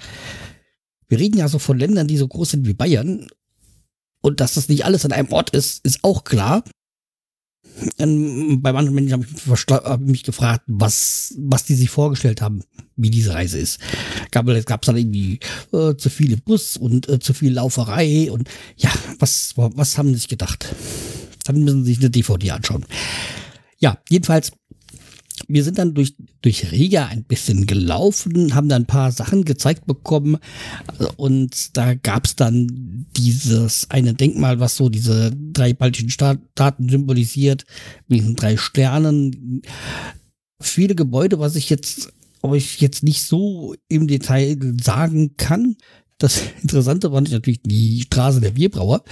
wir 1.07 1.19
reden 1.19 1.38
ja 1.38 1.47
so 1.47 1.59
von 1.59 1.77
Ländern, 1.77 2.07
die 2.07 2.17
so 2.17 2.27
groß 2.27 2.51
sind 2.51 2.67
wie 2.67 2.73
Bayern 2.73 3.27
und 4.21 4.39
dass 4.39 4.55
das 4.55 4.69
nicht 4.69 4.85
alles 4.85 5.05
an 5.05 5.11
einem 5.11 5.31
Ort 5.31 5.51
ist, 5.51 5.85
ist 5.85 6.03
auch 6.03 6.23
klar. 6.23 6.63
Ähm, 7.97 8.61
bei 8.61 8.73
manchen 8.73 8.93
Menschen 8.93 9.13
habe 9.13 9.25
ich 9.25 9.65
hab 9.69 10.01
mich 10.01 10.23
gefragt, 10.23 10.63
was, 10.67 11.33
was 11.37 11.63
die 11.65 11.75
sich 11.75 11.89
vorgestellt 11.89 12.41
haben, 12.41 12.63
wie 12.95 13.09
diese 13.09 13.33
Reise 13.33 13.57
ist. 13.57 13.79
Gab 14.31 14.47
es 14.47 14.65
gab 14.65 14.81
dann 14.83 14.97
irgendwie 14.97 15.39
äh, 15.71 15.95
zu 15.95 16.09
viele 16.09 16.37
Bus 16.37 16.77
und 16.77 17.07
äh, 17.09 17.19
zu 17.19 17.33
viel 17.33 17.53
Lauferei 17.53 18.31
und 18.31 18.49
ja, 18.77 18.91
was, 19.19 19.53
was 19.55 19.97
haben 19.97 20.09
sie 20.09 20.15
sich 20.15 20.27
gedacht? 20.27 20.73
Dann 21.45 21.63
müssen 21.63 21.83
sie 21.83 21.93
sich 21.93 21.99
eine 22.01 22.09
DVD 22.09 22.51
anschauen. 22.51 22.85
Ja, 23.79 23.97
jedenfalls 24.09 24.51
wir 25.53 25.63
sind 25.63 25.77
dann 25.77 25.93
durch, 25.93 26.15
durch 26.41 26.72
Riga 26.72 27.05
ein 27.05 27.24
bisschen 27.24 27.65
gelaufen, 27.65 28.55
haben 28.55 28.70
dann 28.70 28.84
ein 28.84 28.88
paar 28.88 29.12
Sachen 29.12 29.46
gezeigt 29.46 29.86
bekommen 29.86 30.38
und 31.17 31.77
da 31.77 31.93
gab 31.93 32.25
es 32.25 32.36
dann 32.36 33.05
dieses 33.17 33.89
eine 33.89 34.13
Denkmal, 34.13 34.60
was 34.60 34.75
so 34.75 34.89
diese 34.89 35.31
drei 35.53 35.74
baltischen 35.74 36.10
Staaten 36.10 36.89
symbolisiert, 36.89 37.65
mit 38.08 38.20
diesen 38.20 38.36
drei 38.36 38.58
Sternen. 38.58 39.62
Viele 40.62 40.96
Gebäude, 40.96 41.39
was 41.39 41.55
ich 41.55 41.70
jetzt 41.70 42.12
euch 42.43 42.81
jetzt 42.81 43.03
nicht 43.03 43.24
so 43.24 43.75
im 43.88 44.08
Detail 44.08 44.58
sagen 44.81 45.36
kann. 45.38 45.75
Das 46.17 46.41
Interessante 46.62 47.12
fand 47.12 47.31
natürlich 47.31 47.62
die 47.63 48.01
Straße 48.01 48.41
der 48.41 48.51
Bierbrauer. 48.51 49.03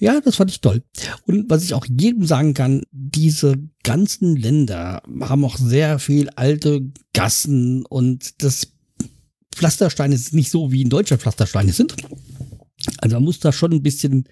Ja, 0.00 0.20
das 0.20 0.36
fand 0.36 0.50
ich 0.50 0.62
toll. 0.62 0.82
Und 1.26 1.50
was 1.50 1.62
ich 1.62 1.74
auch 1.74 1.84
jedem 1.86 2.24
sagen 2.24 2.54
kann, 2.54 2.82
diese 2.90 3.56
ganzen 3.82 4.34
Länder 4.34 5.02
haben 5.20 5.44
auch 5.44 5.58
sehr 5.58 5.98
viel 5.98 6.30
alte 6.30 6.90
Gassen 7.12 7.84
und 7.84 8.42
das 8.42 8.72
Pflastersteine 9.54 10.14
ist 10.14 10.32
nicht 10.32 10.50
so, 10.50 10.72
wie 10.72 10.80
in 10.80 10.88
Deutschland 10.88 11.20
Pflastersteine 11.20 11.72
sind. 11.72 11.94
Also 12.98 13.16
man 13.16 13.24
muss 13.24 13.40
da 13.40 13.52
schon 13.52 13.72
ein 13.72 13.82
bisschen 13.82 14.24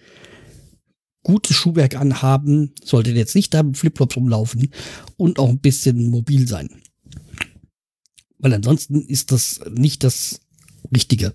gutes 1.23 1.55
Schuhwerk 1.55 1.97
anhaben, 1.97 2.73
sollte 2.83 3.11
jetzt 3.11 3.35
nicht 3.35 3.53
da 3.53 3.63
mit 3.63 3.77
Flipflops 3.77 4.17
rumlaufen 4.17 4.71
und 5.19 5.39
auch 5.39 5.51
ein 5.51 5.61
bisschen 5.61 6.09
mobil 6.09 6.49
sein. 6.49 6.71
Weil 8.39 8.55
ansonsten 8.55 9.03
ist 9.03 9.33
das 9.33 9.61
nicht 9.71 10.03
das 10.03 10.41
Richtige. 10.95 11.35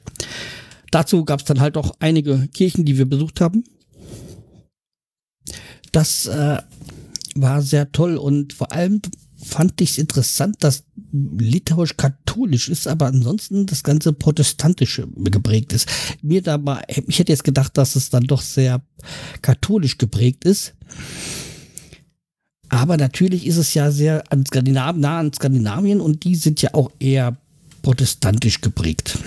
Dazu 0.89 1.23
gab 1.23 1.41
es 1.41 1.45
dann 1.45 1.59
halt 1.59 1.77
auch 1.77 1.91
einige 1.99 2.47
Kirchen, 2.47 2.85
die 2.85 2.97
wir 2.97 3.05
besucht 3.05 3.41
haben. 3.41 3.63
Das 5.93 6.25
äh, 6.25 6.57
war 7.35 7.61
sehr 7.61 7.91
toll 7.93 8.17
und 8.17 8.51
vor 8.51 8.73
allem 8.73 9.01
fand 9.37 9.79
ich 9.81 9.91
es 9.91 9.97
interessant, 9.97 10.57
dass 10.61 10.83
litauisch 11.11 11.97
katholisch 11.97 12.69
ist, 12.69 12.87
aber 12.87 13.07
ansonsten 13.07 13.65
das 13.65 13.83
ganze 13.83 14.13
protestantische 14.13 15.07
geprägt 15.15 15.73
ist. 15.73 15.87
Mir 16.21 16.41
dabei, 16.41 16.83
ich 17.07 17.19
hätte 17.19 17.31
jetzt 17.31 17.43
gedacht, 17.43 17.77
dass 17.77 17.95
es 17.95 18.09
dann 18.09 18.23
doch 18.23 18.41
sehr 18.41 18.81
katholisch 19.41 19.97
geprägt 19.97 20.45
ist. 20.45 20.73
Aber 22.69 22.97
natürlich 22.97 23.45
ist 23.45 23.57
es 23.57 23.73
ja 23.73 23.91
sehr 23.91 24.23
an 24.31 24.45
Skandinavien, 24.45 25.01
nah 25.01 25.19
an 25.19 25.31
Skandinavien 25.31 26.01
und 26.01 26.23
die 26.23 26.35
sind 26.35 26.61
ja 26.61 26.73
auch 26.73 26.89
eher 26.99 27.37
protestantisch 27.83 28.61
geprägt. 28.61 29.19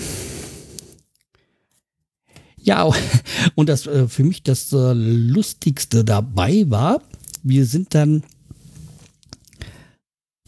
Ja, 2.67 2.91
und 3.55 3.69
das 3.69 3.87
äh, 3.87 4.09
für 4.09 4.25
mich 4.25 4.43
das 4.43 4.73
äh, 4.73 4.93
Lustigste 4.93 6.05
dabei 6.05 6.65
war, 6.69 7.01
wir 7.43 7.65
sind 7.65 7.95
dann 7.95 8.25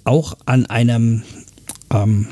auch 0.03 0.37
an 0.45 0.67
einem, 0.67 1.23
ähm, 1.93 2.27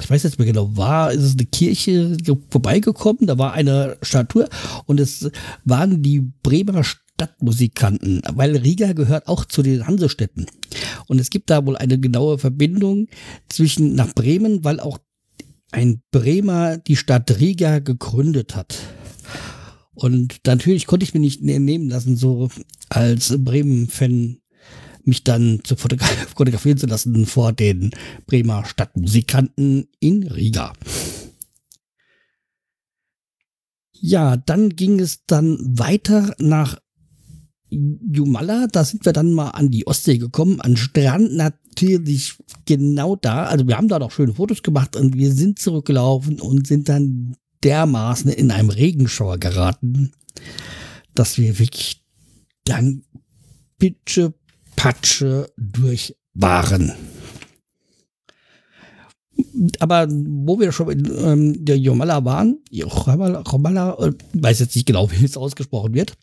ich 0.00 0.08
weiß 0.08 0.22
jetzt 0.22 0.32
nicht 0.32 0.38
mehr 0.38 0.46
genau, 0.46 0.74
war 0.76 1.12
ist 1.12 1.22
es 1.22 1.32
eine 1.32 1.44
Kirche 1.44 2.16
vorbeigekommen, 2.48 3.26
da 3.26 3.36
war 3.36 3.52
eine 3.52 3.98
Statue 4.00 4.48
und 4.86 5.00
es 5.00 5.30
waren 5.64 6.02
die 6.02 6.20
Bremer 6.42 6.82
Stadtmusikanten, 6.82 8.22
weil 8.32 8.56
Riga 8.56 8.94
gehört 8.94 9.28
auch 9.28 9.44
zu 9.44 9.62
den 9.62 9.86
Hansestädten. 9.86 10.46
Und 11.08 11.20
es 11.20 11.28
gibt 11.28 11.50
da 11.50 11.66
wohl 11.66 11.76
eine 11.76 11.98
genaue 11.98 12.38
Verbindung 12.38 13.08
zwischen 13.48 13.96
nach 13.96 14.14
Bremen, 14.14 14.64
weil 14.64 14.80
auch 14.80 14.98
ein 15.70 16.02
Bremer 16.10 16.78
die 16.78 16.96
Stadt 16.96 17.38
Riga 17.40 17.78
gegründet 17.78 18.56
hat. 18.56 18.78
Und 19.94 20.40
natürlich 20.46 20.86
konnte 20.86 21.04
ich 21.04 21.14
mir 21.14 21.20
nicht 21.20 21.42
ne-, 21.42 21.58
nehmen 21.58 21.88
lassen, 21.88 22.16
so 22.16 22.50
als 22.88 23.34
Bremen-Fan 23.36 24.38
mich 25.04 25.24
dann 25.24 25.60
zu 25.64 25.74
fotografieren 25.76 26.78
zu 26.78 26.86
lassen 26.86 27.26
vor 27.26 27.52
den 27.52 27.90
Bremer 28.26 28.64
Stadtmusikanten 28.64 29.88
in 29.98 30.22
Riga. 30.22 30.72
Ja, 34.00 34.36
dann 34.36 34.70
ging 34.70 35.00
es 35.00 35.24
dann 35.26 35.58
weiter 35.60 36.36
nach 36.38 36.78
Jumala, 37.70 38.66
da 38.66 38.84
sind 38.84 39.04
wir 39.04 39.12
dann 39.12 39.32
mal 39.32 39.50
an 39.50 39.70
die 39.70 39.86
Ostsee 39.86 40.18
gekommen, 40.18 40.60
an 40.60 40.76
Strand 40.76 41.34
natürlich 41.34 42.34
genau 42.64 43.16
da. 43.16 43.44
Also 43.44 43.66
wir 43.66 43.76
haben 43.76 43.88
da 43.88 43.98
noch 43.98 44.10
schöne 44.10 44.34
Fotos 44.34 44.62
gemacht 44.62 44.96
und 44.96 45.16
wir 45.16 45.32
sind 45.32 45.58
zurückgelaufen 45.58 46.40
und 46.40 46.66
sind 46.66 46.88
dann 46.88 47.36
dermaßen 47.62 48.30
in 48.30 48.50
einem 48.50 48.70
Regenschauer 48.70 49.38
geraten, 49.38 50.12
dass 51.14 51.38
wir 51.38 51.58
wirklich 51.58 52.02
dann 52.64 53.02
Pitsche 53.78 54.34
Patsche 54.76 55.50
durch 55.56 56.14
waren. 56.34 56.92
Aber 59.80 60.06
wo 60.08 60.58
wir 60.60 60.72
schon 60.72 60.90
in 60.90 61.12
ähm, 61.18 61.64
der 61.64 61.78
Jomala 61.78 62.24
waren, 62.24 62.58
Jomala, 62.70 63.96
äh, 63.98 64.12
weiß 64.34 64.60
jetzt 64.60 64.76
nicht 64.76 64.86
genau, 64.86 65.10
wie 65.10 65.24
es 65.24 65.36
ausgesprochen 65.36 65.94
wird, 65.94 66.16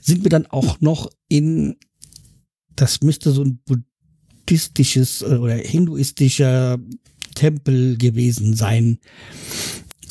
sind 0.00 0.24
wir 0.24 0.30
dann 0.30 0.46
auch 0.46 0.80
noch 0.80 1.10
in, 1.28 1.76
das 2.74 3.02
müsste 3.02 3.32
so 3.32 3.42
ein 3.42 3.60
buddhistisches 3.64 5.22
äh, 5.22 5.36
oder 5.36 5.54
hinduistischer 5.54 6.78
Tempel 7.34 7.96
gewesen 7.96 8.54
sein. 8.54 8.98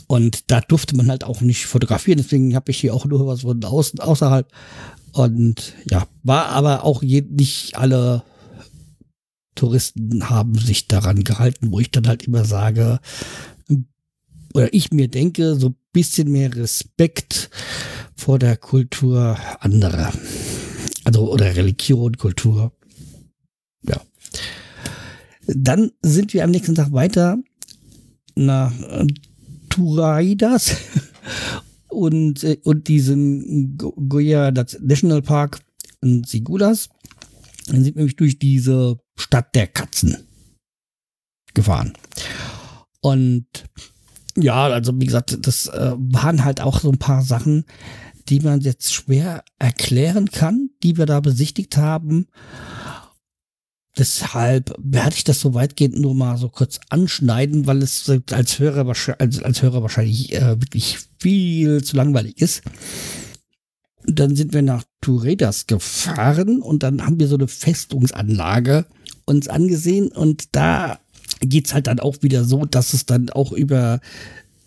Und 0.07 0.51
da 0.51 0.61
durfte 0.61 0.95
man 0.95 1.09
halt 1.09 1.23
auch 1.23 1.41
nicht 1.41 1.65
fotografieren, 1.65 2.19
deswegen 2.19 2.55
habe 2.55 2.71
ich 2.71 2.77
hier 2.77 2.93
auch 2.93 3.05
nur 3.05 3.25
was 3.25 3.41
von 3.41 3.63
außen, 3.63 3.99
außerhalb. 3.99 4.51
Und 5.11 5.73
ja, 5.89 6.07
war 6.23 6.47
aber 6.49 6.83
auch 6.83 7.01
je, 7.01 7.21
nicht 7.21 7.75
alle 7.77 8.23
Touristen 9.55 10.29
haben 10.29 10.55
sich 10.55 10.87
daran 10.87 11.23
gehalten, 11.23 11.71
wo 11.71 11.79
ich 11.79 11.89
dann 11.89 12.07
halt 12.07 12.23
immer 12.23 12.45
sage, 12.45 12.99
oder 14.53 14.73
ich 14.73 14.91
mir 14.91 15.07
denke, 15.07 15.55
so 15.55 15.69
ein 15.69 15.75
bisschen 15.91 16.31
mehr 16.31 16.55
Respekt 16.55 17.49
vor 18.15 18.39
der 18.39 18.57
Kultur 18.57 19.37
anderer. 19.59 20.11
Also, 21.03 21.31
oder 21.31 21.55
Religion, 21.55 22.17
Kultur. 22.17 22.71
Ja. 23.83 24.01
Dann 25.47 25.91
sind 26.01 26.33
wir 26.33 26.43
am 26.43 26.51
nächsten 26.51 26.75
Tag 26.75 26.91
weiter 26.91 27.37
nach 28.35 28.73
Turaidas 29.69 30.75
und, 31.89 32.43
äh, 32.43 32.57
und 32.63 32.87
diesen 32.87 33.77
Goya 33.77 34.51
National 34.51 35.21
Park 35.21 35.59
in 36.01 36.23
Sigulas. 36.23 36.89
Dann 37.67 37.83
sind 37.83 37.95
wir 37.95 38.01
nämlich 38.01 38.15
durch 38.15 38.39
diese 38.39 38.97
Stadt 39.17 39.53
der 39.55 39.67
Katzen 39.67 40.17
gefahren. 41.53 41.93
Und 43.01 43.45
ja, 44.37 44.67
also 44.67 44.99
wie 44.99 45.05
gesagt, 45.05 45.37
das 45.47 45.67
äh, 45.67 45.93
waren 45.97 46.43
halt 46.43 46.61
auch 46.61 46.79
so 46.79 46.91
ein 46.91 46.99
paar 46.99 47.21
Sachen, 47.21 47.65
die 48.27 48.39
man 48.39 48.61
jetzt 48.61 48.93
schwer 48.93 49.43
erklären 49.59 50.29
kann, 50.29 50.69
die 50.83 50.97
wir 50.97 51.05
da 51.05 51.19
besichtigt 51.19 51.77
haben. 51.77 52.27
Deshalb 53.97 54.75
werde 54.77 55.15
ich 55.15 55.23
das 55.23 55.39
so 55.39 55.53
weitgehend 55.53 55.99
nur 55.99 56.15
mal 56.15 56.37
so 56.37 56.49
kurz 56.49 56.79
anschneiden, 56.89 57.65
weil 57.65 57.81
es 57.81 58.11
als 58.31 58.59
Hörer, 58.59 58.93
als, 59.19 59.41
als 59.41 59.61
Hörer 59.61 59.81
wahrscheinlich 59.81 60.33
äh, 60.33 60.59
wirklich 60.59 60.97
viel 61.19 61.81
zu 61.83 61.95
langweilig 61.95 62.41
ist. 62.41 62.63
Dann 64.03 64.35
sind 64.35 64.53
wir 64.53 64.61
nach 64.61 64.83
Turedas 65.01 65.65
gefahren 65.65 66.61
und 66.61 66.83
dann 66.83 67.05
haben 67.05 67.19
wir 67.19 67.27
so 67.27 67.35
eine 67.35 67.47
Festungsanlage 67.47 68.85
uns 69.25 69.47
angesehen 69.47 70.09
und 70.09 70.55
da 70.55 70.99
geht's 71.39 71.73
halt 71.73 71.87
dann 71.87 71.99
auch 71.99 72.17
wieder 72.21 72.43
so, 72.43 72.65
dass 72.65 72.93
es 72.93 73.05
dann 73.05 73.29
auch 73.29 73.51
über 73.51 73.99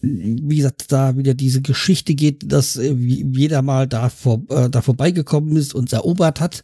wie 0.01 0.57
gesagt, 0.57 0.93
da 0.93 1.17
wieder 1.17 1.35
diese 1.35 1.61
Geschichte 1.61 2.15
geht, 2.15 2.53
dass 2.53 2.77
äh, 2.77 2.93
jeder 2.93 3.63
mal 3.63 3.89
da, 3.89 4.09
vor, 4.09 4.43
äh, 4.49 4.71
da 4.71 4.81
vorbeigekommen 4.81 5.57
ist 5.57 5.75
und 5.75 5.93
erobert 5.93 6.41
hat. 6.41 6.63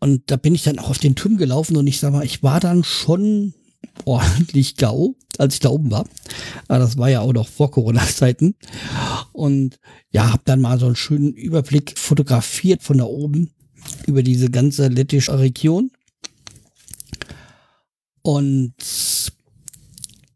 Und 0.00 0.22
da 0.26 0.36
bin 0.36 0.54
ich 0.54 0.64
dann 0.64 0.78
auch 0.78 0.90
auf 0.90 0.98
den 0.98 1.14
Turm 1.14 1.36
gelaufen 1.36 1.76
und 1.76 1.86
ich 1.86 2.00
sag 2.00 2.12
mal, 2.12 2.24
ich 2.24 2.42
war 2.42 2.60
dann 2.60 2.82
schon 2.82 3.54
ordentlich 4.04 4.76
gau, 4.76 5.14
als 5.38 5.54
ich 5.54 5.60
da 5.60 5.68
oben 5.70 5.90
war. 5.90 6.04
Aber 6.68 6.78
das 6.78 6.98
war 6.98 7.08
ja 7.08 7.20
auch 7.20 7.32
noch 7.32 7.48
vor 7.48 7.70
Corona-Zeiten. 7.70 8.56
Und 9.32 9.78
ja, 10.10 10.32
habe 10.32 10.42
dann 10.44 10.60
mal 10.60 10.78
so 10.78 10.86
einen 10.86 10.96
schönen 10.96 11.32
Überblick 11.32 11.96
fotografiert 11.96 12.82
von 12.82 12.98
da 12.98 13.04
oben 13.04 13.50
über 14.06 14.22
diese 14.22 14.50
ganze 14.50 14.88
lettische 14.88 15.38
Region. 15.38 15.90
Und 18.24 18.72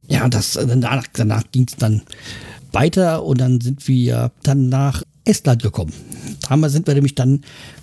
ja, 0.09 0.29
das, 0.29 0.53
danach, 0.53 1.07
danach 1.15 1.43
ging 1.51 1.67
es 1.67 1.77
dann 1.77 2.03
weiter 2.71 3.25
und 3.25 3.41
dann 3.41 3.63
sind 3.63 3.89
wir 3.89 4.31
dann 4.43 4.69
nach 4.69 5.03
Estland 5.25 5.63
gekommen. 5.63 5.95
Da 6.47 6.69
sind 6.69 6.87
wir 6.87 6.93
nämlich 6.93 7.15
dann 7.15 7.41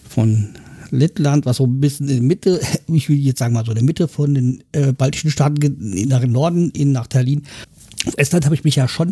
von 0.08 0.50
Lettland, 0.92 1.48
was 1.48 1.58
so 1.58 1.66
ein 1.66 1.80
bisschen 1.80 2.08
in 2.08 2.18
der 2.18 2.24
Mitte, 2.24 2.62
ich 2.88 3.10
will 3.10 3.18
jetzt 3.18 3.40
sagen 3.40 3.56
mal 3.56 3.66
so 3.66 3.72
in 3.72 3.78
der 3.78 3.84
Mitte 3.84 4.08
von 4.08 4.36
den 4.36 4.64
äh, 4.74 4.94
baltischen 4.94 5.32
Staaten 5.32 5.82
nach 6.08 6.24
Norden, 6.28 6.70
in 6.70 6.92
nach 6.92 7.08
Tallinn. 7.08 7.42
Estland 8.16 8.46
habe 8.46 8.54
ich 8.54 8.64
mich 8.64 8.76
ja 8.76 8.88
schon, 8.88 9.12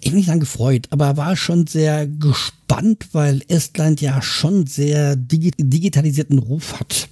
ich 0.00 0.12
will 0.12 0.18
nicht 0.18 0.26
sagen 0.26 0.38
gefreut, 0.38 0.86
aber 0.90 1.16
war 1.16 1.34
schon 1.34 1.66
sehr 1.66 2.06
gespannt, 2.06 3.08
weil 3.10 3.42
Estland 3.48 4.00
ja 4.00 4.22
schon 4.22 4.68
sehr 4.68 5.16
digi 5.16 5.50
digitalisierten 5.58 6.38
Ruf 6.38 6.78
hat 6.78 7.08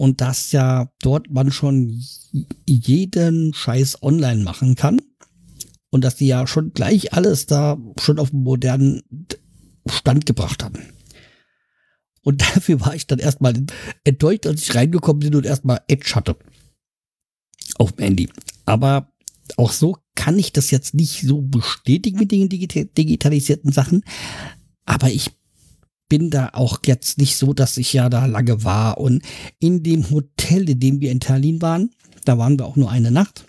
und 0.00 0.22
dass 0.22 0.50
ja 0.52 0.90
dort 1.02 1.30
man 1.30 1.52
schon 1.52 2.02
jeden 2.64 3.52
Scheiß 3.52 4.02
online 4.02 4.42
machen 4.42 4.74
kann 4.74 5.02
und 5.90 6.04
dass 6.04 6.16
die 6.16 6.26
ja 6.26 6.46
schon 6.46 6.72
gleich 6.72 7.12
alles 7.12 7.44
da 7.44 7.76
schon 7.98 8.18
auf 8.18 8.32
einen 8.32 8.42
modernen 8.42 9.02
Stand 9.86 10.24
gebracht 10.24 10.64
haben. 10.64 10.80
Und 12.22 12.40
dafür 12.56 12.80
war 12.80 12.94
ich 12.94 13.06
dann 13.06 13.18
erstmal 13.18 13.62
enttäuscht, 14.02 14.46
als 14.46 14.62
ich 14.62 14.74
reingekommen 14.74 15.20
bin 15.20 15.34
und 15.34 15.44
erstmal 15.44 15.82
Edge 15.86 16.14
hatte. 16.14 16.38
Auf 17.74 17.92
dem 17.92 18.04
Handy. 18.04 18.30
Aber 18.64 19.12
auch 19.58 19.72
so 19.72 19.98
kann 20.14 20.38
ich 20.38 20.54
das 20.54 20.70
jetzt 20.70 20.94
nicht 20.94 21.20
so 21.20 21.42
bestätigen 21.42 22.18
mit 22.18 22.32
den 22.32 22.48
digitalisierten 22.48 23.70
Sachen. 23.70 24.02
Aber 24.86 25.10
ich 25.10 25.30
bin 26.10 26.28
da 26.28 26.50
auch 26.52 26.80
jetzt 26.84 27.16
nicht 27.16 27.36
so, 27.36 27.54
dass 27.54 27.78
ich 27.78 27.94
ja 27.94 28.10
da 28.10 28.26
lange 28.26 28.64
war. 28.64 28.98
Und 28.98 29.22
in 29.60 29.82
dem 29.82 30.10
Hotel, 30.10 30.68
in 30.68 30.80
dem 30.80 31.00
wir 31.00 31.10
in 31.10 31.20
Tallinn 31.20 31.62
waren, 31.62 31.90
da 32.26 32.36
waren 32.36 32.58
wir 32.58 32.66
auch 32.66 32.76
nur 32.76 32.90
eine 32.90 33.10
Nacht, 33.10 33.46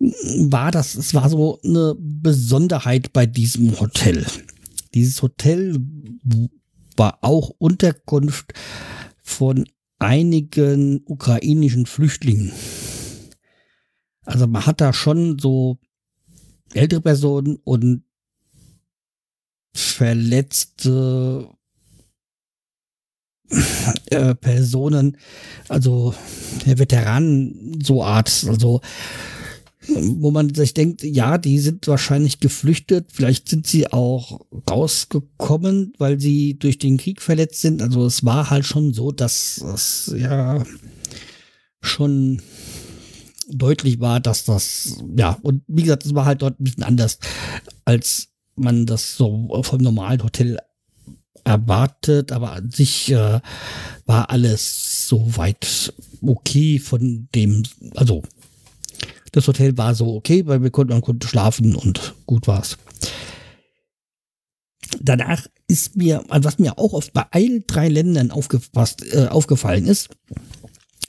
war 0.00 0.72
das, 0.72 0.96
es 0.96 1.14
war 1.14 1.28
so 1.28 1.60
eine 1.62 1.94
Besonderheit 1.98 3.12
bei 3.12 3.26
diesem 3.26 3.78
Hotel. 3.78 4.26
Dieses 4.94 5.22
Hotel 5.22 5.78
war 6.96 7.18
auch 7.20 7.50
Unterkunft 7.58 8.54
von 9.22 9.64
einigen 9.98 11.02
ukrainischen 11.04 11.86
Flüchtlingen. 11.86 12.52
Also 14.24 14.46
man 14.46 14.66
hat 14.66 14.80
da 14.80 14.92
schon 14.92 15.38
so 15.38 15.78
ältere 16.72 17.00
Personen 17.00 17.58
und 17.64 18.04
verletzte 19.78 21.48
äh, 24.10 24.34
Personen, 24.34 25.16
also 25.68 26.14
Veteranen 26.64 27.78
so 27.82 28.02
Art, 28.02 28.44
also 28.48 28.80
wo 29.88 30.30
man 30.30 30.52
sich 30.54 30.74
denkt, 30.74 31.02
ja, 31.02 31.38
die 31.38 31.58
sind 31.60 31.86
wahrscheinlich 31.86 32.40
geflüchtet, 32.40 33.06
vielleicht 33.12 33.48
sind 33.48 33.66
sie 33.66 33.90
auch 33.90 34.40
rausgekommen, 34.68 35.94
weil 35.96 36.20
sie 36.20 36.58
durch 36.58 36.76
den 36.76 36.98
Krieg 36.98 37.22
verletzt 37.22 37.62
sind. 37.62 37.80
Also 37.80 38.04
es 38.04 38.24
war 38.24 38.50
halt 38.50 38.66
schon 38.66 38.92
so, 38.92 39.12
dass 39.12 39.58
es 39.58 40.12
ja 40.14 40.62
schon 41.80 42.42
deutlich 43.48 43.98
war, 44.00 44.20
dass 44.20 44.44
das, 44.44 45.02
ja, 45.16 45.38
und 45.40 45.62
wie 45.68 45.82
gesagt, 45.82 46.04
es 46.04 46.14
war 46.14 46.26
halt 46.26 46.42
dort 46.42 46.60
ein 46.60 46.64
bisschen 46.64 46.82
anders, 46.82 47.18
als 47.86 48.27
man 48.58 48.86
das 48.86 49.16
so 49.16 49.48
vom 49.62 49.80
normalen 49.80 50.22
Hotel 50.22 50.58
erwartet, 51.44 52.32
aber 52.32 52.52
an 52.52 52.70
sich 52.70 53.10
äh, 53.10 53.40
war 54.06 54.30
alles 54.30 55.08
soweit 55.08 55.92
okay 56.20 56.78
von 56.78 57.28
dem, 57.34 57.62
also 57.94 58.22
das 59.32 59.46
Hotel 59.46 59.76
war 59.76 59.94
so 59.94 60.14
okay, 60.14 60.46
weil 60.46 60.62
wir 60.62 60.70
konnten, 60.70 60.92
man 60.92 61.02
konnte 61.02 61.28
schlafen 61.28 61.74
und 61.74 62.14
gut 62.26 62.46
war's. 62.46 62.76
Danach 65.00 65.46
ist 65.68 65.96
mir, 65.96 66.24
was 66.28 66.58
mir 66.58 66.78
auch 66.78 66.92
oft 66.92 67.12
bei 67.12 67.24
allen 67.30 67.64
drei 67.66 67.88
Ländern 67.88 68.30
aufgepasst, 68.30 69.04
äh, 69.12 69.26
aufgefallen 69.26 69.86
ist, 69.86 70.08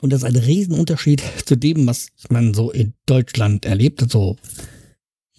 und 0.02 0.14
das 0.14 0.24
ist 0.24 0.28
ein 0.28 0.36
Riesenunterschied 0.36 1.22
zu 1.46 1.58
dem, 1.58 1.86
was 1.86 2.08
man 2.30 2.54
so 2.54 2.72
in 2.72 2.94
Deutschland 3.06 3.66
erlebt, 3.66 4.02
also 4.02 4.38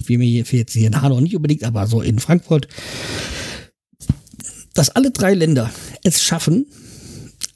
wie 0.07 0.19
mir 0.19 0.29
jetzt 0.29 0.73
hier 0.73 0.87
in 0.87 1.01
Hanau 1.01 1.21
nicht 1.21 1.37
unbedingt, 1.37 1.65
aber 1.65 1.87
so 1.87 2.01
in 2.01 2.19
Frankfurt, 2.19 2.69
dass 4.75 4.91
alle 4.91 5.11
drei 5.11 5.35
Länder 5.35 5.71
es 6.03 6.23
schaffen, 6.23 6.67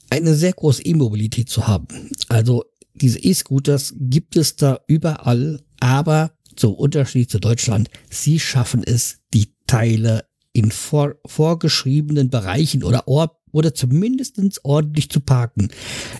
eine 0.09 0.35
sehr 0.35 0.53
große 0.53 0.83
E-Mobilität 0.83 1.49
zu 1.49 1.67
haben. 1.67 1.87
Also 2.29 2.63
diese 2.93 3.19
E-Scooters 3.19 3.93
gibt 3.97 4.35
es 4.37 4.55
da 4.55 4.79
überall, 4.87 5.61
aber 5.79 6.31
zum 6.55 6.73
Unterschied 6.73 7.29
zu 7.29 7.39
Deutschland, 7.39 7.89
sie 8.09 8.39
schaffen 8.39 8.83
es, 8.83 9.17
die 9.33 9.47
Teile 9.67 10.25
in 10.53 10.71
vor, 10.71 11.15
vorgeschriebenen 11.25 12.29
Bereichen 12.29 12.83
oder 12.83 13.07
Or 13.07 13.41
oder 13.51 13.73
zumindest 13.73 14.39
ordentlich 14.63 15.09
zu 15.09 15.21
parken. 15.21 15.69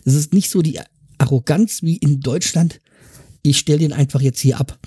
Es 0.06 0.14
ist 0.14 0.34
nicht 0.34 0.50
so 0.50 0.62
die 0.62 0.80
Arroganz 1.18 1.84
wie 1.84 1.98
in 1.98 2.22
Deutschland, 2.22 2.80
ich 3.42 3.60
stelle 3.60 3.80
den 3.80 3.94
einfach 3.94 4.22
jetzt 4.22 4.40
hier 4.40 4.60
ab. 4.60 4.80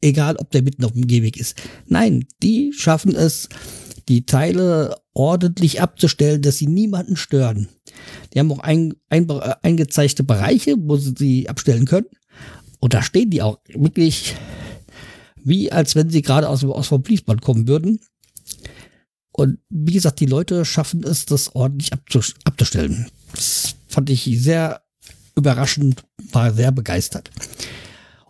Egal, 0.00 0.36
ob 0.36 0.50
der 0.50 0.62
mitten 0.62 0.84
auf 0.84 0.92
dem 0.92 1.06
Gehweg 1.06 1.36
ist. 1.36 1.60
Nein, 1.86 2.26
die 2.42 2.72
schaffen 2.72 3.14
es, 3.14 3.48
die 4.08 4.26
Teile 4.26 4.96
ordentlich 5.12 5.80
abzustellen, 5.80 6.40
dass 6.40 6.58
sie 6.58 6.68
niemanden 6.68 7.16
stören. 7.16 7.68
Die 8.32 8.38
haben 8.38 8.52
auch 8.52 8.60
ein, 8.60 8.94
ein, 9.08 9.28
eingezeigte 9.30 10.22
Bereiche, 10.22 10.76
wo 10.78 10.96
sie 10.96 11.14
sie 11.18 11.48
abstellen 11.48 11.86
können. 11.86 12.06
Und 12.80 12.94
da 12.94 13.02
stehen 13.02 13.30
die 13.30 13.42
auch 13.42 13.58
wirklich 13.74 14.36
wie 15.48 15.72
als 15.72 15.94
wenn 15.94 16.10
sie 16.10 16.22
gerade 16.22 16.48
aus, 16.48 16.64
aus 16.64 16.88
vom 16.88 17.04
Fließband 17.04 17.42
kommen 17.42 17.66
würden. 17.66 18.00
Und 19.32 19.58
wie 19.70 19.92
gesagt, 19.92 20.20
die 20.20 20.26
Leute 20.26 20.64
schaffen 20.64 21.04
es, 21.04 21.26
das 21.26 21.54
ordentlich 21.54 21.92
abzustellen. 21.92 23.06
Das 23.32 23.76
fand 23.86 24.10
ich 24.10 24.24
sehr 24.40 24.82
überraschend, 25.36 26.04
war 26.32 26.52
sehr 26.52 26.72
begeistert. 26.72 27.30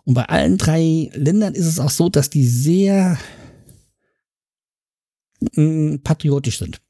Und 0.09 0.15
bei 0.15 0.25
allen 0.25 0.57
drei 0.57 1.11
Ländern 1.13 1.53
ist 1.53 1.67
es 1.67 1.79
auch 1.79 1.91
so, 1.91 2.09
dass 2.09 2.31
die 2.31 2.47
sehr 2.47 3.19
mm, 5.55 5.97
patriotisch 5.97 6.57
sind. 6.57 6.81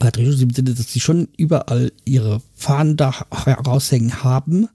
Patriotisch 0.00 0.42
im 0.42 0.50
Sinne, 0.50 0.74
dass 0.74 0.92
sie 0.92 0.98
schon 0.98 1.28
überall 1.36 1.92
ihre 2.04 2.42
Fahnen 2.56 2.96
da 2.96 3.14
heraushängen 3.44 4.24
haben 4.24 4.68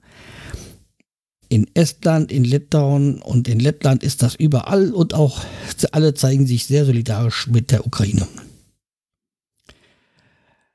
in 1.50 1.68
Estland, 1.74 2.32
in 2.32 2.44
Litauen 2.44 3.20
und 3.20 3.46
in 3.46 3.60
Lettland 3.60 4.02
ist 4.02 4.22
das 4.22 4.34
überall 4.36 4.94
und 4.94 5.12
auch 5.12 5.44
alle 5.92 6.14
zeigen 6.14 6.46
sich 6.46 6.64
sehr 6.64 6.86
solidarisch 6.86 7.48
mit 7.48 7.70
der 7.70 7.86
Ukraine. 7.86 8.26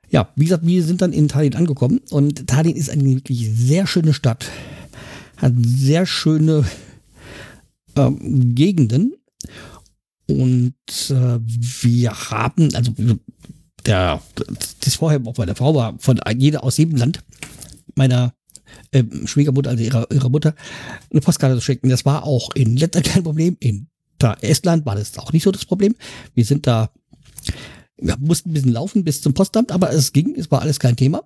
Ja, 0.08 0.32
wie 0.36 0.44
gesagt, 0.44 0.64
wir 0.64 0.84
sind 0.84 1.02
dann 1.02 1.12
in 1.12 1.26
Tallinn 1.26 1.56
angekommen 1.56 2.00
und 2.10 2.46
Tallinn 2.46 2.76
ist 2.76 2.90
eine 2.90 3.02
wirklich 3.02 3.50
sehr 3.52 3.88
schöne 3.88 4.14
Stadt, 4.14 4.46
hat 5.40 5.52
sehr 5.56 6.06
schöne 6.06 6.64
ähm, 7.96 8.54
Gegenden 8.54 9.14
und 10.26 10.74
äh, 11.10 11.38
wir 11.40 12.30
haben, 12.30 12.74
also 12.74 12.92
der, 13.86 14.22
das 14.84 14.94
vorher 14.94 15.20
auch 15.24 15.34
bei 15.34 15.46
der 15.46 15.56
Frau 15.56 15.74
war 15.74 15.96
von 15.98 16.20
jeder 16.36 16.62
aus 16.62 16.76
jedem 16.76 16.96
Land 16.96 17.24
meiner 17.96 18.34
äh, 18.92 19.04
Schwiegermutter, 19.24 19.70
also 19.70 19.82
ihrer, 19.82 20.10
ihrer 20.12 20.28
Mutter, 20.28 20.54
eine 21.10 21.20
Postkarte 21.20 21.56
zu 21.56 21.62
schicken. 21.62 21.88
Das 21.88 22.04
war 22.04 22.24
auch 22.24 22.54
in 22.54 22.76
Lettland 22.76 23.06
kein 23.06 23.22
Problem. 23.22 23.56
In 23.60 23.88
Estland 24.42 24.84
war 24.86 24.96
das 24.96 25.18
auch 25.18 25.32
nicht 25.32 25.42
so 25.42 25.50
das 25.50 25.64
Problem. 25.64 25.94
Wir 26.34 26.44
sind 26.44 26.66
da, 26.66 26.90
wir 27.96 28.16
mussten 28.18 28.50
ein 28.50 28.52
bisschen 28.52 28.72
laufen 28.72 29.02
bis 29.02 29.22
zum 29.22 29.34
Postamt, 29.34 29.72
aber 29.72 29.92
es 29.92 30.12
ging, 30.12 30.34
es 30.36 30.50
war 30.50 30.62
alles 30.62 30.78
kein 30.78 30.96
Thema. 30.96 31.22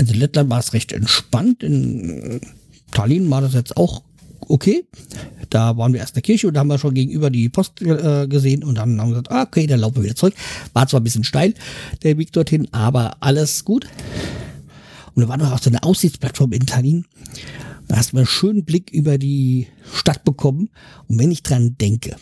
Also 0.00 0.14
in 0.14 0.20
Lettland 0.20 0.48
war 0.48 0.58
es 0.58 0.72
recht 0.72 0.92
entspannt. 0.92 1.62
In 1.62 2.40
Tallinn 2.90 3.28
war 3.28 3.42
das 3.42 3.52
jetzt 3.52 3.76
auch 3.76 4.02
okay. 4.48 4.86
Da 5.50 5.76
waren 5.76 5.92
wir 5.92 6.00
erst 6.00 6.12
in 6.12 6.14
der 6.14 6.22
Kirche 6.22 6.48
und 6.48 6.54
da 6.54 6.60
haben 6.60 6.68
wir 6.68 6.78
schon 6.78 6.94
gegenüber 6.94 7.28
die 7.28 7.50
Post 7.50 7.82
äh, 7.82 8.26
gesehen 8.26 8.64
und 8.64 8.76
dann 8.76 8.98
haben 8.98 9.10
wir 9.10 9.20
gesagt, 9.20 9.30
ah, 9.30 9.42
okay, 9.42 9.66
dann 9.66 9.80
laufen 9.80 9.96
wir 9.96 10.04
wieder 10.04 10.16
zurück. 10.16 10.32
War 10.72 10.88
zwar 10.88 11.00
ein 11.00 11.04
bisschen 11.04 11.22
steil, 11.22 11.52
der 12.02 12.16
Weg 12.16 12.32
dorthin, 12.32 12.66
aber 12.72 13.18
alles 13.20 13.62
gut. 13.66 13.88
Und 15.14 15.22
da 15.22 15.28
war 15.28 15.36
noch 15.36 15.52
auch 15.52 15.60
so 15.60 15.68
eine 15.68 15.82
Aussichtsplattform 15.82 16.52
in 16.52 16.64
Tallinn. 16.64 17.04
Da 17.86 17.96
hast 17.98 18.12
du 18.12 18.16
einen 18.16 18.24
schönen 18.24 18.64
Blick 18.64 18.90
über 18.92 19.18
die 19.18 19.66
Stadt 19.92 20.24
bekommen. 20.24 20.70
Und 21.08 21.18
wenn 21.18 21.30
ich 21.30 21.42
dran 21.42 21.76
denke, 21.78 22.16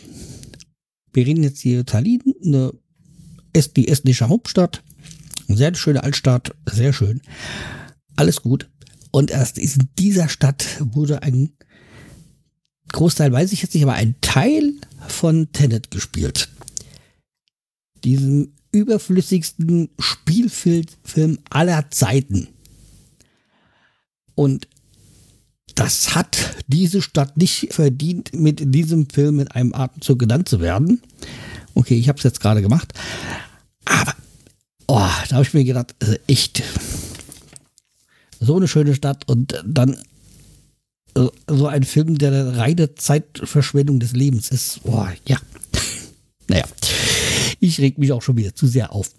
wir 1.13 1.25
reden 1.25 1.43
jetzt 1.43 1.61
hier 1.61 1.85
Tallinn, 1.85 2.23
eine, 2.43 2.73
die 3.77 3.87
estnische 3.87 4.27
Hauptstadt, 4.27 4.83
sehr 5.55 5.75
schöne 5.75 6.03
Altstadt, 6.03 6.55
sehr 6.71 6.93
schön. 6.93 7.21
Alles 8.15 8.41
gut. 8.41 8.69
Und 9.11 9.31
erst 9.31 9.57
in 9.57 9.89
dieser 9.97 10.29
Stadt 10.29 10.65
wurde 10.79 11.23
ein 11.23 11.51
Großteil 12.91 13.31
weiß 13.31 13.51
ich 13.51 13.61
jetzt 13.61 13.73
nicht, 13.73 13.83
aber 13.83 13.93
ein 13.93 14.15
Teil 14.21 14.73
von 15.07 15.51
Tenet 15.51 15.91
gespielt. 15.91 16.49
Diesem 18.03 18.53
überflüssigsten 18.71 19.89
Spielfilm 19.99 21.39
aller 21.49 21.89
Zeiten. 21.91 22.47
Und 24.35 24.67
das 25.75 26.15
hat 26.15 26.55
diese 26.67 27.01
Stadt 27.01 27.37
nicht 27.37 27.73
verdient, 27.73 28.33
mit 28.33 28.73
diesem 28.73 29.09
Film 29.09 29.37
mit 29.37 29.55
einem 29.55 29.73
Atemzug 29.73 30.19
genannt 30.19 30.49
zu 30.49 30.59
werden. 30.59 31.01
Okay, 31.73 31.97
ich 31.97 32.09
habe 32.09 32.17
es 32.17 32.23
jetzt 32.23 32.41
gerade 32.41 32.61
gemacht. 32.61 32.93
Aber, 33.85 34.15
oh, 34.89 35.09
da 35.29 35.35
habe 35.35 35.43
ich 35.43 35.53
mir 35.53 35.63
gedacht, 35.63 35.95
also 35.99 36.15
echt, 36.27 36.63
so 38.39 38.55
eine 38.55 38.67
schöne 38.67 38.95
Stadt 38.95 39.27
und 39.27 39.61
dann 39.65 39.97
äh, 41.15 41.27
so 41.47 41.67
ein 41.67 41.83
Film, 41.83 42.17
der 42.17 42.31
eine 42.31 42.57
reine 42.57 42.95
Zeitverschwendung 42.95 43.99
des 43.99 44.13
Lebens 44.13 44.49
ist. 44.49 44.81
Oh, 44.83 45.07
ja. 45.27 45.37
Naja, 46.47 46.65
ich 47.59 47.79
reg 47.79 47.99
mich 47.99 48.11
auch 48.11 48.23
schon 48.23 48.35
wieder 48.35 48.55
zu 48.55 48.65
sehr 48.65 48.91
auf. 48.91 49.11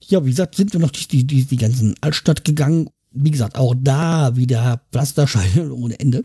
Ja, 0.00 0.24
wie 0.24 0.30
gesagt, 0.30 0.54
sind 0.54 0.72
wir 0.72 0.78
noch 0.78 0.92
durch 0.92 1.08
die, 1.08 1.26
die, 1.26 1.44
die 1.44 1.56
ganzen 1.56 1.96
Altstadt 2.00 2.44
gegangen 2.44 2.88
wie 3.14 3.30
gesagt, 3.30 3.58
auch 3.58 3.74
da 3.76 4.36
wieder 4.36 4.80
Pflasterscheine 4.90 5.72
ohne 5.74 5.98
Ende. 6.00 6.22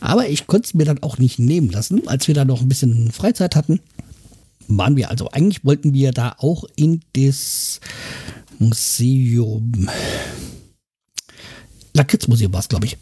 Aber 0.00 0.28
ich 0.28 0.46
konnte 0.46 0.66
es 0.66 0.74
mir 0.74 0.84
dann 0.84 1.02
auch 1.02 1.18
nicht 1.18 1.38
nehmen 1.38 1.70
lassen, 1.70 2.08
als 2.08 2.26
wir 2.28 2.34
da 2.34 2.44
noch 2.44 2.62
ein 2.62 2.68
bisschen 2.68 3.10
Freizeit 3.12 3.54
hatten. 3.54 3.80
Waren 4.68 4.96
wir 4.96 5.10
also, 5.10 5.28
eigentlich 5.30 5.64
wollten 5.64 5.92
wir 5.92 6.12
da 6.12 6.36
auch 6.38 6.64
in 6.76 7.00
das 7.14 7.80
Museum. 8.58 9.88
Lakritzmuseum 11.94 12.52
war 12.52 12.60
es, 12.60 12.68
glaube 12.68 12.86
ich. 12.86 12.96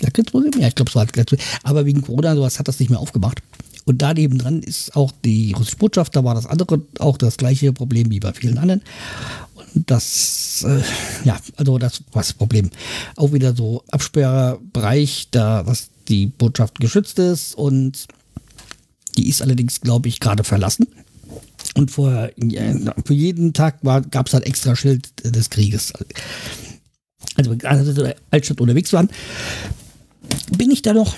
Lakritzmuseum? 0.00 0.60
Ja, 0.60 0.68
ich 0.68 0.74
glaube, 0.74 0.90
es 0.90 0.94
war 0.94 1.04
Lakritzmuseum. 1.06 1.48
Aber 1.62 1.86
wegen 1.86 2.02
Corona 2.02 2.34
sowas 2.34 2.58
hat 2.58 2.68
das 2.68 2.80
nicht 2.80 2.90
mehr 2.90 3.00
aufgemacht. 3.00 3.42
Und 3.86 4.02
da 4.02 4.12
nebendran 4.12 4.62
ist 4.62 4.94
auch 4.94 5.12
die 5.24 5.52
russische 5.52 5.78
Botschaft, 5.78 6.14
da 6.14 6.22
war 6.22 6.34
das 6.34 6.44
andere 6.44 6.82
auch 6.98 7.16
das 7.16 7.38
gleiche 7.38 7.72
Problem 7.72 8.10
wie 8.10 8.20
bei 8.20 8.34
vielen 8.34 8.58
anderen 8.58 8.82
das, 9.74 10.64
äh, 10.66 10.82
ja, 11.24 11.38
also 11.56 11.78
das 11.78 12.02
war 12.12 12.22
das 12.22 12.32
Problem. 12.32 12.70
Auch 13.16 13.32
wieder 13.32 13.54
so 13.54 13.82
Absperrbereich, 13.90 15.28
da 15.30 15.66
was 15.66 15.90
die 16.08 16.26
Botschaft 16.26 16.80
geschützt 16.80 17.18
ist 17.18 17.54
und 17.54 18.06
die 19.16 19.28
ist 19.28 19.42
allerdings, 19.42 19.80
glaube 19.80 20.08
ich, 20.08 20.20
gerade 20.20 20.44
verlassen. 20.44 20.86
Und 21.74 21.90
vorher, 21.90 22.32
für 23.04 23.14
jeden 23.14 23.52
Tag 23.52 23.80
gab 23.82 24.26
es 24.26 24.34
halt 24.34 24.46
extra 24.46 24.74
Schild 24.74 25.08
des 25.24 25.50
Krieges. 25.50 25.92
Also, 27.36 27.52
als 27.62 27.86
wir 27.86 27.88
in 27.88 27.94
der 27.94 28.16
Altstadt 28.30 28.60
unterwegs 28.60 28.92
waren, 28.92 29.08
bin 30.56 30.70
ich 30.70 30.82
da 30.82 30.92
noch 30.92 31.16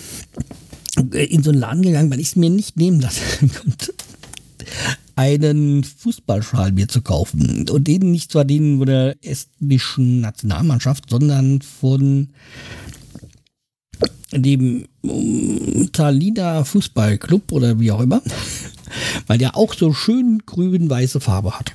in 1.12 1.42
so 1.42 1.50
einen 1.50 1.60
Laden 1.60 1.82
gegangen, 1.82 2.10
weil 2.10 2.20
ich 2.20 2.28
es 2.28 2.36
mir 2.36 2.50
nicht 2.50 2.76
nehmen 2.76 3.00
lassen 3.00 3.50
konnte 3.62 3.94
einen 5.20 5.84
Fußballschal 5.84 6.72
mir 6.72 6.88
zu 6.88 7.02
kaufen. 7.02 7.68
Und 7.68 7.86
den 7.86 8.10
nicht 8.10 8.32
zwar 8.32 8.46
den 8.46 8.78
von 8.78 8.86
der 8.86 9.16
estnischen 9.22 10.22
Nationalmannschaft, 10.22 11.10
sondern 11.10 11.60
von 11.60 12.30
dem 14.32 14.86
um, 15.02 15.90
Talina 15.92 16.64
Fußballclub 16.64 17.52
oder 17.52 17.78
wie 17.80 17.90
auch 17.90 18.00
immer, 18.00 18.22
weil 19.26 19.38
der 19.38 19.56
auch 19.56 19.74
so 19.74 19.92
schön 19.92 20.42
grün-weiße 20.46 21.20
Farbe 21.20 21.58
hat. 21.58 21.72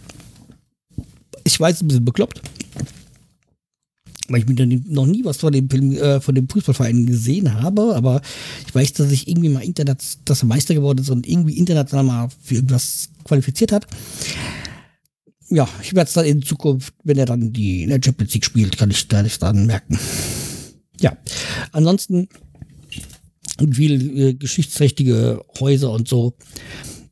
Ich 1.44 1.60
weiß, 1.60 1.82
ein 1.82 1.88
bisschen 1.88 2.06
bekloppt. 2.06 2.42
weil 4.30 4.40
ich 4.40 4.48
mir 4.48 4.82
noch 4.88 5.06
nie 5.06 5.24
was 5.24 5.38
von 5.38 5.54
dem 5.54 5.70
Film, 5.70 5.92
äh, 5.92 6.20
von 6.20 6.34
dem 6.34 6.50
Fußballverein 6.50 7.06
gesehen 7.06 7.54
habe, 7.62 7.96
aber 7.96 8.22
ich 8.66 8.74
weiß, 8.74 8.94
dass 8.94 9.12
ich 9.12 9.28
irgendwie 9.28 9.50
mal 9.50 9.64
Internet, 9.64 10.00
dass 10.26 10.44
er 10.44 10.48
Meister 10.48 10.74
geworden 10.74 11.00
ist 11.00 11.10
und 11.10 11.28
irgendwie 11.28 11.58
international 11.58 12.06
mal 12.06 12.30
für 12.42 12.56
irgendwas 12.56 13.10
qualifiziert 13.24 13.72
hat. 13.72 13.86
Ja, 15.50 15.68
ich 15.84 15.94
werde 15.94 16.08
es 16.08 16.14
dann 16.14 16.26
in 16.26 16.42
Zukunft, 16.42 16.94
wenn 17.04 17.20
er 17.20 17.28
dann 17.28 17.54
die 17.54 17.84
in 17.84 17.90
der 17.90 18.02
Champions 18.04 18.34
League 18.34 18.46
spielt, 18.46 18.78
kann 18.78 18.90
ich 18.90 19.08
das 19.08 19.38
dann 19.38 19.68
merken. 19.68 20.00
Ja, 21.00 21.18
ansonsten 21.72 22.30
viel 23.72 24.20
äh, 24.20 24.34
geschichtsträchtige 24.34 25.42
Häuser 25.60 25.92
und 25.92 26.08
so. 26.08 26.34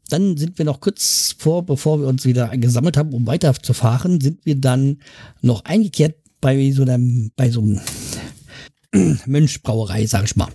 Dann 0.10 0.38
sind 0.38 0.58
wir 0.58 0.66
noch 0.66 0.82
kurz 0.82 1.36
vor, 1.38 1.66
bevor 1.66 2.00
wir 2.00 2.08
uns 2.08 2.26
wieder 2.26 2.50
gesammelt 2.58 2.98
haben, 2.98 3.14
um 3.14 3.26
weiterzufahren, 3.26 4.22
sind 4.22 4.46
wir 4.46 4.56
dann 4.56 5.00
noch 5.42 5.66
eingekehrt 5.66 6.16
bei 6.42 6.72
so 6.72 6.84
einem, 6.84 7.32
bei 7.36 7.50
so 7.50 7.62
einem 7.62 7.80
Mönchbrauerei, 9.26 10.06
sag 10.06 10.26
ich 10.26 10.36
mal. 10.36 10.50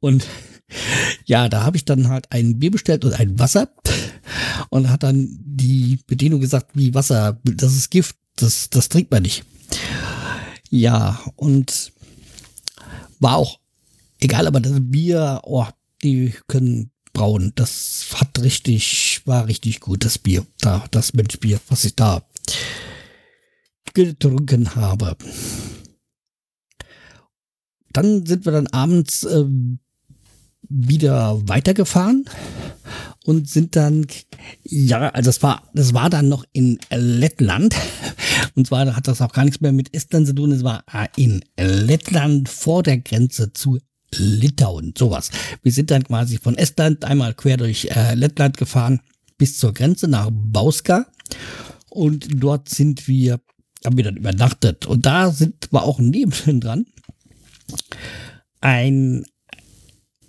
Und 0.00 0.26
ja, 1.26 1.48
da 1.48 1.64
habe 1.64 1.76
ich 1.76 1.84
dann 1.84 2.08
halt 2.08 2.26
ein 2.30 2.58
Bier 2.58 2.70
bestellt 2.70 3.04
und 3.04 3.12
ein 3.12 3.38
Wasser 3.38 3.68
und 4.70 4.88
hat 4.88 5.02
dann 5.02 5.28
die 5.44 5.98
Bedienung 6.06 6.40
gesagt, 6.40 6.70
wie 6.74 6.94
Wasser, 6.94 7.38
das 7.44 7.76
ist 7.76 7.90
Gift, 7.90 8.16
das, 8.36 8.70
das 8.70 8.88
trinkt 8.88 9.10
man 9.10 9.22
nicht. 9.22 9.44
Ja, 10.74 11.20
und 11.36 11.92
war 13.20 13.36
auch 13.36 13.60
egal, 14.20 14.46
aber 14.46 14.58
das 14.58 14.72
Bier, 14.80 15.42
oh, 15.44 15.66
die 16.02 16.34
können 16.48 16.90
brauen. 17.12 17.52
Das 17.56 18.06
hat 18.14 18.40
richtig, 18.40 19.20
war 19.26 19.48
richtig 19.48 19.80
gut, 19.80 20.02
das 20.06 20.16
Bier, 20.16 20.46
da, 20.60 20.82
das 20.90 21.12
Mönchbier, 21.12 21.60
was 21.68 21.84
ich 21.84 21.94
da 21.94 22.22
getrunken 23.92 24.74
habe. 24.74 25.14
Dann 27.92 28.24
sind 28.24 28.46
wir 28.46 28.52
dann 28.52 28.68
abends 28.68 29.24
äh, 29.24 29.44
wieder 30.72 31.40
weitergefahren 31.48 32.24
und 33.24 33.48
sind 33.48 33.76
dann, 33.76 34.06
ja, 34.62 35.10
also 35.10 35.28
das 35.28 35.42
war, 35.42 35.68
das 35.74 35.94
war 35.94 36.10
dann 36.10 36.28
noch 36.28 36.44
in 36.52 36.78
Lettland. 36.90 37.74
Und 38.54 38.66
zwar 38.66 38.96
hat 38.96 39.08
das 39.08 39.20
auch 39.20 39.32
gar 39.32 39.44
nichts 39.44 39.60
mehr 39.60 39.72
mit 39.72 39.94
Estland 39.94 40.26
zu 40.26 40.34
tun. 40.34 40.52
Es 40.52 40.64
war 40.64 40.84
in 41.16 41.42
Lettland 41.56 42.48
vor 42.48 42.82
der 42.82 42.98
Grenze 42.98 43.52
zu 43.52 43.78
Litauen, 44.14 44.92
sowas. 44.96 45.30
Wir 45.62 45.72
sind 45.72 45.90
dann 45.90 46.04
quasi 46.04 46.36
von 46.36 46.58
Estland 46.58 47.04
einmal 47.04 47.32
quer 47.32 47.56
durch 47.56 47.86
äh, 47.86 48.14
Lettland 48.14 48.56
gefahren 48.56 49.00
bis 49.38 49.58
zur 49.58 49.72
Grenze 49.72 50.08
nach 50.08 50.28
Bauska. 50.30 51.06
Und 51.88 52.26
dort 52.30 52.68
sind 52.68 53.08
wir 53.08 53.40
haben 53.84 53.96
wir 53.96 54.04
dann 54.04 54.16
übernachtet. 54.16 54.86
Und 54.86 55.06
da 55.06 55.30
sind, 55.30 55.72
war 55.72 55.84
auch 55.84 55.98
neben 55.98 56.32
dran 56.60 56.86
ein 58.60 59.24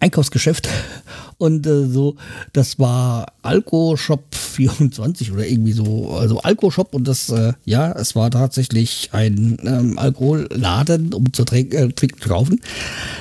Einkaufsgeschäft 0.04 0.68
und 1.38 1.66
äh, 1.66 1.88
so, 1.88 2.16
das 2.52 2.78
war 2.78 3.28
Alko 3.42 3.96
Shop 3.96 4.36
24 4.36 5.32
oder 5.32 5.48
irgendwie 5.48 5.72
so, 5.72 6.12
also 6.12 6.42
Alko 6.42 6.72
Shop 6.72 6.94
und 6.94 7.08
das, 7.08 7.30
äh, 7.30 7.54
ja, 7.64 7.92
es 7.94 8.14
war 8.16 8.30
tatsächlich 8.30 9.10
ein 9.14 9.58
ähm, 9.64 9.98
Alkoholladen, 9.98 11.14
um 11.14 11.32
zu 11.32 11.46
trinken, 11.46 11.76
äh, 11.76 11.92
trinken 11.94 12.22
zu 12.22 12.30
kaufen. 12.30 12.62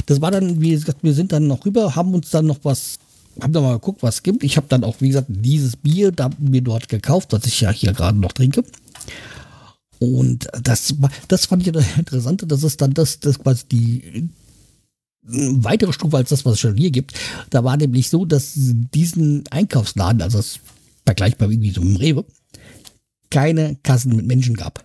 Das 0.07 0.21
war 0.21 0.33
dann, 0.33 0.61
wie 0.61 0.71
gesagt, 0.71 0.99
wir 1.03 1.14
sind 1.14 1.33
dann 1.33 1.47
noch 1.47 1.64
rüber, 1.64 1.95
haben 1.95 2.14
uns 2.14 2.31
dann 2.31 2.47
noch 2.47 2.59
was 2.64 2.99
haben 3.40 3.55
dann 3.55 3.62
mal 3.62 3.75
geguckt, 3.75 4.03
was 4.03 4.16
es 4.16 4.23
gibt. 4.23 4.45
Ich 4.45 4.59
habe 4.59 4.66
dann 4.68 4.85
auch, 4.85 4.97
wie 4.99 5.09
gesagt, 5.09 5.29
dieses 5.31 5.77
Bier 5.77 6.12
da 6.12 6.29
mir 6.38 6.61
dort 6.61 6.90
gekauft, 6.90 7.33
das 7.33 7.47
ich 7.47 7.62
ja 7.62 7.71
hier 7.71 7.95
gerade 7.95 8.18
noch 8.18 8.33
trinke. 8.33 8.62
Und 10.01 10.49
das, 10.62 10.95
das 11.29 11.47
fand 11.47 11.66
ich. 11.66 11.73
Das 11.73 12.62
ist 12.62 12.81
dann 12.83 12.92
das, 12.92 13.21
das 13.21 13.38
quasi 13.38 13.64
die 13.71 14.29
weitere 15.23 15.93
Stufe 15.93 16.17
als 16.17 16.31
das, 16.31 16.45
was 16.45 16.55
es 16.55 16.61
schon 16.61 16.77
hier 16.77 16.91
gibt. 16.91 17.15
Da 17.51 17.65
war 17.65 17.77
nämlich 17.77 18.09
so, 18.09 18.25
dass 18.25 18.53
diesen 18.57 19.45
Einkaufsladen, 19.51 20.21
also 20.21 20.39
das 20.39 20.61
vergleichbar 21.07 21.51
irgendwie 21.51 21.71
so 21.71 21.81
im 21.81 21.97
Rewe, 21.97 22.25
keine 23.31 23.77
Kassen 23.83 24.17
mit 24.17 24.27
Menschen 24.27 24.55
gab. 24.55 24.85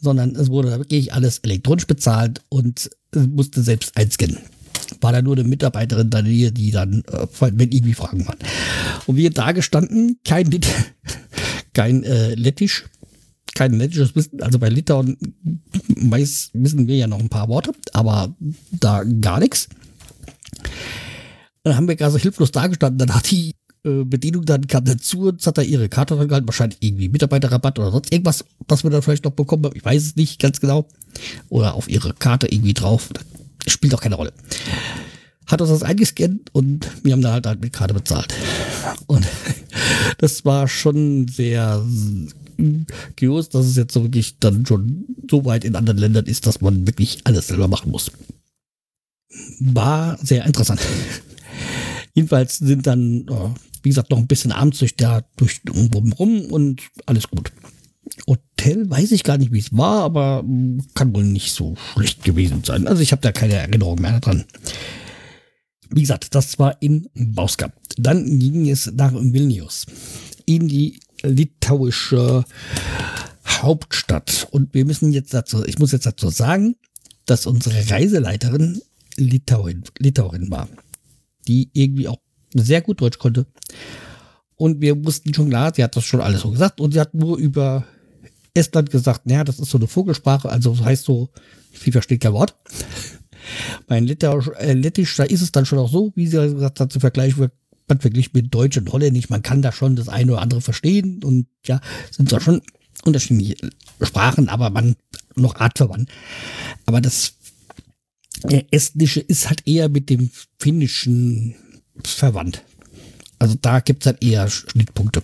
Sondern 0.00 0.34
es 0.34 0.50
wurde 0.50 0.70
wirklich 0.78 1.12
alles 1.12 1.38
elektronisch 1.38 1.86
bezahlt 1.86 2.42
und 2.48 2.90
musste 3.14 3.62
selbst 3.62 3.96
einscannen. 3.96 4.38
War 5.00 5.12
da 5.12 5.22
nur 5.22 5.36
eine 5.36 5.44
Mitarbeiterin 5.44 6.10
da 6.10 6.22
die 6.22 6.70
dann, 6.70 7.02
äh, 7.10 7.26
wenn 7.40 7.70
irgendwie 7.70 7.94
Fragen 7.94 8.26
waren. 8.26 8.38
Und 9.06 9.16
wir 9.16 9.30
da 9.30 9.52
gestanden, 9.52 10.18
kein, 10.24 10.50
kein 11.72 12.02
äh, 12.04 12.34
Lettisch, 12.34 12.86
kein 13.54 13.72
lettisches 13.72 14.14
Wissen. 14.14 14.42
Also 14.42 14.58
bei 14.58 14.68
Litauen 14.68 15.16
weiß, 15.88 16.50
wissen 16.54 16.86
wir 16.86 16.96
ja 16.96 17.06
noch 17.06 17.20
ein 17.20 17.28
paar 17.28 17.48
Worte, 17.48 17.72
aber 17.92 18.34
da 18.70 19.04
gar 19.04 19.40
nichts. 19.40 19.68
Dann 21.62 21.76
haben 21.76 21.88
wir 21.88 21.96
gerade 21.96 22.12
so 22.12 22.18
hilflos 22.18 22.52
dagestanden. 22.52 22.98
Dann 22.98 23.14
hat 23.14 23.30
die 23.30 23.54
äh, 23.84 24.04
Bedienung 24.04 24.44
dann 24.44 24.66
kam 24.66 24.84
dazu 24.84 25.28
und 25.28 25.46
hat 25.46 25.58
da 25.58 25.62
ihre 25.62 25.88
Karte 25.88 26.16
dran 26.16 26.28
gehalten. 26.28 26.48
Wahrscheinlich 26.48 26.78
irgendwie 26.80 27.08
Mitarbeiterrabatt 27.08 27.78
oder 27.78 27.90
sonst 27.90 28.12
irgendwas, 28.12 28.44
was 28.68 28.84
wir 28.84 28.90
dann 28.90 29.02
vielleicht 29.02 29.24
noch 29.24 29.32
bekommen 29.32 29.64
haben. 29.64 29.76
Ich 29.76 29.84
weiß 29.84 30.02
es 30.02 30.16
nicht 30.16 30.40
ganz 30.40 30.60
genau. 30.60 30.86
Oder 31.48 31.74
auf 31.74 31.88
ihre 31.88 32.12
Karte 32.12 32.46
irgendwie 32.46 32.74
drauf. 32.74 33.08
Das 33.64 33.72
spielt 33.72 33.94
auch 33.94 34.00
keine 34.00 34.16
Rolle. 34.16 34.32
Hat 35.46 35.60
uns 35.60 35.70
das 35.70 35.82
eingescannt 35.82 36.50
und 36.54 36.86
wir 37.02 37.12
haben 37.12 37.22
da 37.22 37.32
halt, 37.32 37.46
halt 37.46 37.60
mit 37.60 37.72
Karte 37.72 37.94
bezahlt. 37.94 38.34
Und 39.06 39.26
das 40.18 40.44
war 40.44 40.68
schon 40.68 41.28
sehr 41.28 41.84
Kios, 43.16 43.48
dass 43.48 43.66
es 43.66 43.76
jetzt 43.76 43.92
so 43.92 44.02
wirklich 44.02 44.38
dann 44.38 44.66
schon 44.66 45.04
so 45.30 45.44
weit 45.44 45.64
in 45.64 45.76
anderen 45.76 45.98
Ländern 45.98 46.26
ist, 46.26 46.46
dass 46.46 46.60
man 46.60 46.86
wirklich 46.86 47.18
alles 47.24 47.48
selber 47.48 47.68
machen 47.68 47.90
muss. 47.90 48.10
War 49.60 50.18
sehr 50.22 50.44
interessant. 50.46 50.80
Jedenfalls 52.14 52.58
sind 52.58 52.86
dann, 52.86 53.26
wie 53.82 53.88
gesagt, 53.88 54.10
noch 54.10 54.18
ein 54.18 54.26
bisschen 54.26 54.52
abends 54.52 54.78
durch 54.78 54.96
da 54.96 55.24
durch 55.36 55.60
rum 55.68 56.46
und 56.50 56.82
alles 57.06 57.28
gut. 57.28 57.52
Hotel 58.26 58.88
weiß 58.88 59.12
ich 59.12 59.24
gar 59.24 59.38
nicht, 59.38 59.52
wie 59.52 59.58
es 59.58 59.76
war, 59.76 60.02
aber 60.02 60.44
kann 60.94 61.14
wohl 61.14 61.24
nicht 61.24 61.52
so 61.52 61.74
schlecht 61.94 62.22
gewesen 62.22 62.62
sein. 62.64 62.86
Also 62.86 63.02
ich 63.02 63.12
habe 63.12 63.22
da 63.22 63.32
keine 63.32 63.54
Erinnerung 63.54 64.00
mehr 64.00 64.20
dran. 64.20 64.44
Wie 65.90 66.02
gesagt, 66.02 66.34
das 66.34 66.58
war 66.58 66.80
in 66.80 67.08
Bauska. 67.14 67.72
Dann 67.96 68.38
ging 68.38 68.68
es 68.68 68.90
nach 68.94 69.12
Vilnius 69.14 69.86
in 70.46 70.68
die 70.68 71.00
litauische 71.24 72.44
Hauptstadt. 73.46 74.48
Und 74.50 74.74
wir 74.74 74.84
müssen 74.84 75.12
jetzt 75.12 75.34
dazu, 75.34 75.64
ich 75.64 75.78
muss 75.78 75.92
jetzt 75.92 76.06
dazu 76.06 76.30
sagen, 76.30 76.76
dass 77.26 77.46
unsere 77.46 77.90
Reiseleiterin 77.90 78.80
Litauin, 79.16 79.84
Litauerin 79.98 80.50
war, 80.50 80.68
die 81.46 81.70
irgendwie 81.72 82.08
auch 82.08 82.18
sehr 82.52 82.82
gut 82.82 83.00
Deutsch 83.00 83.18
konnte. 83.18 83.46
Und 84.56 84.80
wir 84.80 85.04
wussten 85.04 85.34
schon 85.34 85.48
klar, 85.48 85.72
sie 85.74 85.82
hat 85.82 85.96
das 85.96 86.04
schon 86.04 86.20
alles 86.20 86.42
so 86.42 86.50
gesagt 86.50 86.80
und 86.80 86.92
sie 86.92 87.00
hat 87.00 87.14
nur 87.14 87.38
über 87.38 87.84
Estland 88.54 88.90
gesagt, 88.90 89.26
naja, 89.26 89.44
das 89.44 89.58
ist 89.58 89.70
so 89.70 89.78
eine 89.78 89.88
Vogelsprache, 89.88 90.48
also 90.48 90.78
heißt 90.84 91.04
so, 91.04 91.28
sie 91.72 91.90
versteht 91.90 92.20
kein 92.20 92.32
Wort. 92.32 92.54
Bei 93.88 94.00
Litauisch, 94.00 94.48
äh, 94.58 94.72
Lettisch, 94.72 95.16
da 95.16 95.24
ist 95.24 95.42
es 95.42 95.52
dann 95.52 95.66
schon 95.66 95.78
auch 95.78 95.90
so, 95.90 96.12
wie 96.14 96.26
sie 96.26 96.38
gesagt 96.38 96.80
hat, 96.80 96.92
zu 96.92 97.00
vergleichen 97.00 97.50
man 97.88 98.00
verglichen 98.00 98.32
mit 98.34 98.54
Deutsch 98.54 98.76
und 98.76 98.90
Holländisch, 98.92 99.28
man 99.28 99.42
kann 99.42 99.62
da 99.62 99.72
schon 99.72 99.96
das 99.96 100.08
eine 100.08 100.32
oder 100.32 100.42
andere 100.42 100.60
verstehen 100.60 101.22
und 101.22 101.46
ja, 101.66 101.80
sind 102.10 102.30
zwar 102.30 102.40
schon 102.40 102.62
unterschiedliche 103.04 103.56
Sprachen, 104.00 104.48
aber 104.48 104.70
man 104.70 104.96
noch 105.36 105.56
artverwandt. 105.56 106.08
Aber 106.86 107.00
das 107.00 107.34
Estnische 108.70 109.20
ist 109.20 109.48
halt 109.48 109.66
eher 109.66 109.88
mit 109.88 110.10
dem 110.10 110.30
Finnischen 110.58 111.54
verwandt. 112.02 112.62
Also 113.38 113.56
da 113.60 113.80
gibt 113.80 114.02
es 114.02 114.06
halt 114.06 114.22
eher 114.22 114.48
Schnittpunkte. 114.48 115.22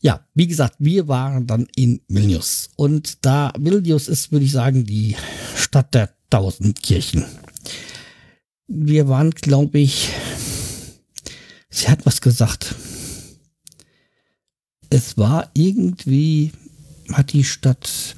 Ja, 0.00 0.26
wie 0.34 0.46
gesagt, 0.46 0.76
wir 0.78 1.08
waren 1.08 1.46
dann 1.46 1.66
in 1.76 2.00
Vilnius. 2.08 2.70
Und 2.76 3.24
da 3.24 3.52
Vilnius 3.58 4.08
ist, 4.08 4.32
würde 4.32 4.44
ich 4.44 4.52
sagen, 4.52 4.84
die 4.84 5.16
Stadt 5.56 5.94
der 5.94 6.10
tausend 6.28 6.82
Kirchen. 6.82 7.24
Wir 8.66 9.08
waren, 9.08 9.30
glaube 9.30 9.78
ich, 9.78 10.10
Sie 11.74 11.88
hat 11.88 12.06
was 12.06 12.20
gesagt. 12.20 12.76
Es 14.90 15.18
war 15.18 15.50
irgendwie, 15.54 16.52
hat 17.12 17.32
die 17.32 17.42
Stadt 17.42 18.14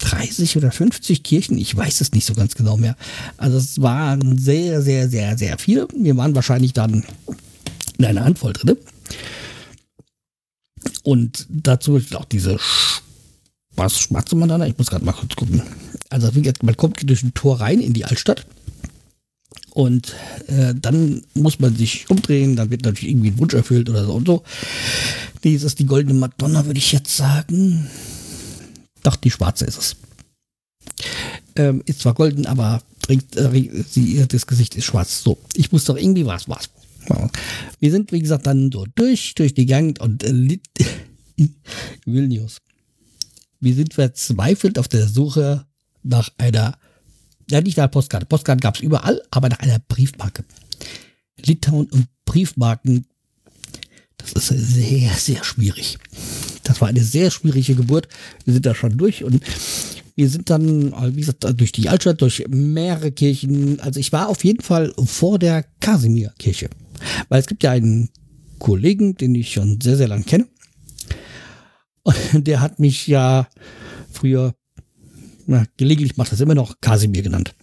30 0.00 0.58
oder 0.58 0.70
50 0.70 1.22
Kirchen, 1.22 1.56
ich 1.56 1.74
weiß 1.74 2.02
es 2.02 2.12
nicht 2.12 2.26
so 2.26 2.34
ganz 2.34 2.54
genau 2.54 2.76
mehr. 2.76 2.94
Also 3.38 3.56
es 3.56 3.80
waren 3.80 4.36
sehr, 4.36 4.82
sehr, 4.82 5.08
sehr, 5.08 5.38
sehr 5.38 5.56
viele. 5.56 5.88
Wir 5.96 6.18
waren 6.18 6.34
wahrscheinlich 6.34 6.74
dann 6.74 7.02
in 7.96 8.04
einer 8.04 8.26
Handvoll 8.26 8.52
drin. 8.52 8.76
Und 11.02 11.46
dazu 11.48 11.98
auch 12.12 12.26
diese 12.26 12.58
was 13.74 13.98
schmatzt 13.98 14.34
man 14.34 14.50
da? 14.50 14.62
Ich 14.66 14.76
muss 14.76 14.90
gerade 14.90 15.06
mal 15.06 15.12
kurz 15.12 15.34
gucken. 15.34 15.62
Also 16.10 16.30
man 16.60 16.76
kommt 16.76 17.08
durch 17.08 17.22
ein 17.22 17.32
Tor 17.32 17.58
rein 17.62 17.80
in 17.80 17.94
die 17.94 18.04
Altstadt 18.04 18.44
und 19.74 20.14
äh, 20.48 20.74
dann 20.74 21.22
muss 21.34 21.58
man 21.58 21.74
sich 21.74 22.08
umdrehen, 22.10 22.56
dann 22.56 22.70
wird 22.70 22.84
natürlich 22.84 23.10
irgendwie 23.10 23.30
ein 23.30 23.38
Wunsch 23.38 23.54
erfüllt 23.54 23.88
oder 23.88 24.04
so 24.04 24.12
und 24.12 24.26
so. 24.26 24.42
Dies 25.44 25.62
ist 25.62 25.78
die 25.78 25.86
goldene 25.86 26.18
Madonna, 26.18 26.66
würde 26.66 26.78
ich 26.78 26.92
jetzt 26.92 27.16
sagen. 27.16 27.88
Doch, 29.02 29.16
die 29.16 29.30
schwarze 29.30 29.64
ist 29.64 29.78
es. 29.78 29.96
Ähm, 31.56 31.82
ist 31.86 32.00
zwar 32.00 32.14
golden, 32.14 32.46
aber 32.46 32.82
trinkt, 33.02 33.36
äh, 33.36 33.84
sie, 33.88 34.24
das 34.28 34.46
Gesicht 34.46 34.76
ist 34.76 34.84
schwarz. 34.84 35.22
So, 35.22 35.38
ich 35.54 35.72
muss 35.72 35.84
doch 35.84 35.96
irgendwie 35.96 36.26
was, 36.26 36.48
was. 36.48 36.70
Wir 37.80 37.90
sind, 37.90 38.12
wie 38.12 38.20
gesagt, 38.20 38.46
dann 38.46 38.70
so 38.70 38.86
durch, 38.94 39.34
durch 39.34 39.54
die 39.54 39.66
Gang 39.66 40.00
und 40.00 40.22
äh, 40.22 40.58
Vilnius. 42.04 42.58
Wir 43.60 43.74
sind 43.74 43.94
verzweifelt 43.94 44.78
auf 44.78 44.88
der 44.88 45.08
Suche 45.08 45.66
nach 46.02 46.30
einer, 46.36 46.78
ja 47.52 47.60
nicht 47.60 47.76
nach 47.76 47.84
einer 47.84 47.90
Postkarte. 47.90 48.26
Postkarten 48.26 48.60
gab 48.60 48.76
es 48.76 48.80
überall, 48.80 49.22
aber 49.30 49.48
nach 49.48 49.60
einer 49.60 49.78
Briefmarke. 49.78 50.44
Litauen 51.44 51.86
und 51.86 52.06
Briefmarken, 52.24 53.06
das 54.16 54.32
ist 54.32 54.48
sehr, 54.48 55.10
sehr 55.14 55.42
schwierig. 55.44 55.98
Das 56.62 56.80
war 56.80 56.88
eine 56.88 57.02
sehr 57.02 57.30
schwierige 57.30 57.74
Geburt. 57.74 58.08
Wir 58.44 58.54
sind 58.54 58.66
da 58.66 58.74
schon 58.74 58.96
durch 58.96 59.24
und 59.24 59.42
wir 60.14 60.28
sind 60.28 60.50
dann, 60.50 60.92
wie 61.16 61.20
gesagt, 61.20 61.44
durch 61.58 61.72
die 61.72 61.88
Altstadt, 61.88 62.20
durch 62.20 62.44
mehrere 62.48 63.10
Kirchen. 63.10 63.80
Also 63.80 63.98
ich 63.98 64.12
war 64.12 64.28
auf 64.28 64.44
jeden 64.44 64.62
Fall 64.62 64.92
vor 65.04 65.38
der 65.38 65.64
Kasimir-Kirche. 65.80 66.68
Weil 67.28 67.40
es 67.40 67.46
gibt 67.46 67.62
ja 67.64 67.72
einen 67.72 68.10
Kollegen, 68.58 69.16
den 69.16 69.34
ich 69.34 69.52
schon 69.52 69.80
sehr, 69.80 69.96
sehr 69.96 70.08
lange 70.08 70.24
kenne. 70.24 70.46
Und 72.04 72.46
der 72.46 72.60
hat 72.60 72.78
mich 72.78 73.06
ja 73.06 73.48
früher, 74.12 74.54
na, 75.52 75.66
gelegentlich 75.76 76.16
macht 76.16 76.32
das 76.32 76.40
immer 76.40 76.54
noch 76.54 76.80
Kasimir 76.80 77.22
genannt. 77.22 77.54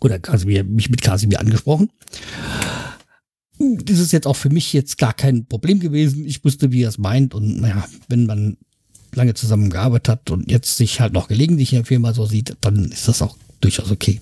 Oder 0.00 0.18
Kasimir, 0.18 0.64
mich 0.64 0.90
mit 0.90 1.02
Kasimir 1.02 1.40
angesprochen. 1.40 1.90
Das 3.58 3.98
ist 3.98 4.12
jetzt 4.12 4.26
auch 4.26 4.36
für 4.36 4.50
mich 4.50 4.72
jetzt 4.72 4.98
gar 4.98 5.12
kein 5.12 5.46
Problem 5.46 5.78
gewesen. 5.78 6.26
Ich 6.26 6.44
wusste, 6.44 6.72
wie 6.72 6.82
er 6.82 6.88
es 6.88 6.98
meint. 6.98 7.34
Und 7.34 7.60
naja, 7.60 7.86
wenn 8.08 8.26
man 8.26 8.56
lange 9.14 9.34
zusammengearbeitet 9.34 10.08
hat 10.08 10.30
und 10.30 10.50
jetzt 10.50 10.76
sich 10.76 11.00
halt 11.00 11.12
noch 11.12 11.28
gelegentlich 11.28 11.72
in 11.72 11.80
der 11.80 11.86
Firma 11.86 12.14
so 12.14 12.26
sieht, 12.26 12.56
dann 12.62 12.86
ist 12.86 13.06
das 13.08 13.22
auch 13.22 13.36
durchaus 13.60 13.90
okay. 13.90 14.20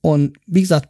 Und 0.00 0.36
wie 0.46 0.62
gesagt, 0.62 0.88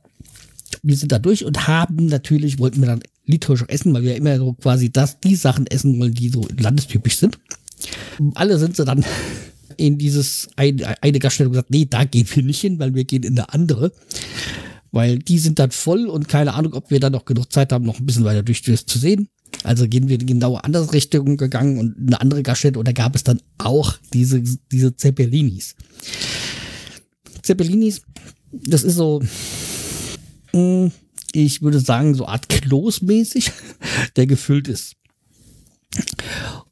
wir 0.83 0.97
sind 0.97 1.13
da 1.13 1.19
durch 1.19 1.45
und 1.45 1.67
haben 1.67 2.07
natürlich, 2.07 2.59
wollten 2.59 2.81
wir 2.81 2.87
dann 2.87 3.03
litauisch 3.27 3.65
essen, 3.69 3.95
weil 3.95 4.03
wir 4.03 4.17
immer 4.17 4.37
so 4.39 4.53
quasi 4.55 4.91
das, 4.91 5.21
die 5.21 5.37
Sachen 5.37 5.67
essen 5.67 5.99
wollen, 5.99 6.15
die 6.15 6.29
so 6.29 6.47
landestypisch 6.59 7.17
sind. 7.17 7.39
Alle 8.35 8.59
sind 8.59 8.77
sie 8.77 8.85
dann 8.85 9.05
in 9.77 9.99
dieses 9.99 10.49
eine, 10.57 11.03
eine 11.03 11.19
Gaststätte 11.19 11.51
gesagt, 11.51 11.71
nee, 11.71 11.87
da 11.89 12.05
gehen 12.05 12.27
wir 12.33 12.43
nicht 12.43 12.61
hin, 12.61 12.79
weil 12.79 12.95
wir 12.95 13.05
gehen 13.05 13.23
in 13.23 13.39
eine 13.39 13.53
andere. 13.53 13.93
Weil 14.93 15.19
die 15.19 15.39
sind 15.39 15.59
dann 15.59 15.71
voll 15.71 16.07
und 16.07 16.29
keine 16.29 16.55
Ahnung, 16.55 16.75
ob 16.75 16.91
wir 16.91 17.01
dann 17.01 17.13
noch 17.13 17.25
genug 17.25 17.53
Zeit 17.53 17.73
haben, 17.73 17.85
noch 17.85 17.99
ein 17.99 18.07
bisschen 18.07 18.25
weiter 18.25 18.43
durch 18.43 18.63
das 18.63 18.87
zu 18.87 18.99
sehen. 18.99 19.29
Also 19.63 19.89
gehen 19.89 20.09
wir 20.09 20.21
in 20.21 20.27
genau 20.27 20.57
andere 20.57 20.93
Richtung 20.93 21.37
gegangen 21.37 21.79
und 21.79 21.97
eine 21.99 22.21
andere 22.21 22.43
Gaststätte 22.43 22.79
und 22.79 22.89
da 22.89 22.93
gab 22.93 23.15
es 23.15 23.25
dann 23.25 23.41
auch 23.59 23.95
diese, 24.13 24.43
diese 24.71 24.97
Zeppelinis. 24.97 25.75
Zeppelinis, 27.43 28.03
das 28.53 28.83
ist 28.83 28.97
so, 28.97 29.23
hm, 30.53 30.93
ich 31.33 31.63
würde 31.63 31.81
sagen, 31.81 32.15
so 32.15 32.27
Art 32.27 32.49
Kloß-mäßig, 32.49 33.53
der 34.17 34.27
gefüllt 34.27 34.69
ist. 34.69 34.97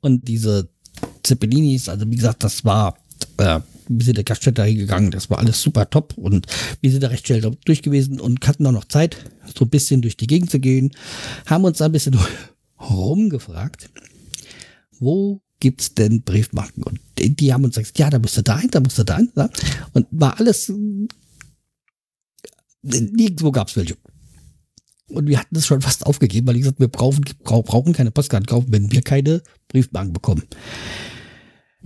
Und 0.01 0.29
diese 0.29 0.69
Zeppelinis, 1.23 1.89
also 1.89 2.11
wie 2.11 2.17
gesagt, 2.17 2.45
das 2.45 2.65
war, 2.65 2.97
äh, 3.39 3.61
wir 3.89 4.05
sind 4.05 4.17
der 4.17 4.25
Gaststätte 4.25 4.65
hingegangen, 4.65 5.11
das 5.11 5.31
war 5.31 5.39
alles 5.39 5.61
super 5.61 5.89
top 5.89 6.17
und 6.17 6.47
wir 6.81 6.91
sind 6.91 7.03
da 7.03 7.09
recht 7.09 7.27
schnell 7.27 7.57
durch 7.65 7.83
gewesen 7.83 8.21
und 8.21 8.47
hatten 8.47 8.67
auch 8.67 8.73
noch 8.73 8.87
Zeit, 8.87 9.17
so 9.55 9.65
ein 9.65 9.71
bisschen 9.71 10.03
durch 10.03 10.17
die 10.17 10.27
Gegend 10.27 10.51
zu 10.51 10.61
gehen, 10.61 10.93
haben 11.47 11.65
uns 11.65 11.81
ein 11.81 11.93
bisschen 11.93 12.19
rumgefragt, 12.81 13.91
wo 14.99 15.41
gibt's 15.63 15.95
denn 15.95 16.23
Briefmarken? 16.23 16.83
Und 16.83 17.01
die, 17.19 17.37
die 17.37 17.53
haben 17.53 17.65
uns 17.65 17.77
gesagt, 17.77 17.99
ja, 17.99 18.11
da 18.11 18.19
musst 18.19 18.37
du 18.37 18.43
da 18.43 18.59
hin, 18.59 18.71
da 18.71 18.81
musst 18.81 18.99
du 18.99 19.05
da 19.05 19.17
hin. 19.17 19.31
Ja? 19.37 19.49
Und 19.93 20.09
war 20.11 20.39
alles, 20.41 20.73
nirgendwo 22.83 23.53
gab's 23.53 23.77
welche. 23.77 23.97
Und 25.09 25.29
wir 25.29 25.39
hatten 25.39 25.55
es 25.55 25.67
schon 25.67 25.81
fast 25.81 26.05
aufgegeben, 26.05 26.47
weil 26.49 26.57
ich 26.57 26.63
gesagt, 26.63 26.81
wir 26.81 26.89
brauchen, 26.89 27.25
brauchen 27.45 27.93
keine 27.93 28.11
Postkarten 28.11 28.47
kaufen, 28.47 28.69
wenn 28.71 28.91
wir 28.91 29.03
keine 29.03 29.43
Briefmarken 29.69 30.13
bekommen. 30.13 30.43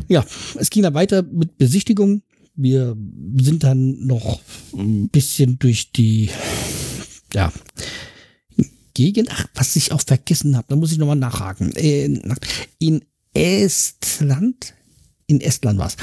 Ja, 0.08 0.24
es 0.58 0.70
ging 0.70 0.82
dann 0.82 0.94
weiter 0.94 1.22
mit 1.22 1.58
Besichtigung. 1.58 2.22
Wir 2.54 2.96
sind 3.40 3.64
dann 3.64 4.06
noch 4.06 4.40
ein 4.72 5.08
bisschen 5.08 5.58
durch 5.58 5.92
die, 5.92 6.30
ja, 7.32 7.52
Gegend, 8.94 9.28
ach, 9.30 9.46
was 9.54 9.76
ich 9.76 9.92
auch 9.92 10.00
vergessen 10.00 10.56
habe, 10.56 10.68
da 10.70 10.76
muss 10.76 10.90
ich 10.90 10.96
nochmal 10.96 11.16
nachhaken. 11.16 11.70
In, 12.78 13.04
Estland, 13.34 14.72
in 15.26 15.42
Estland 15.42 15.78
war 15.78 15.88
es. 15.88 15.96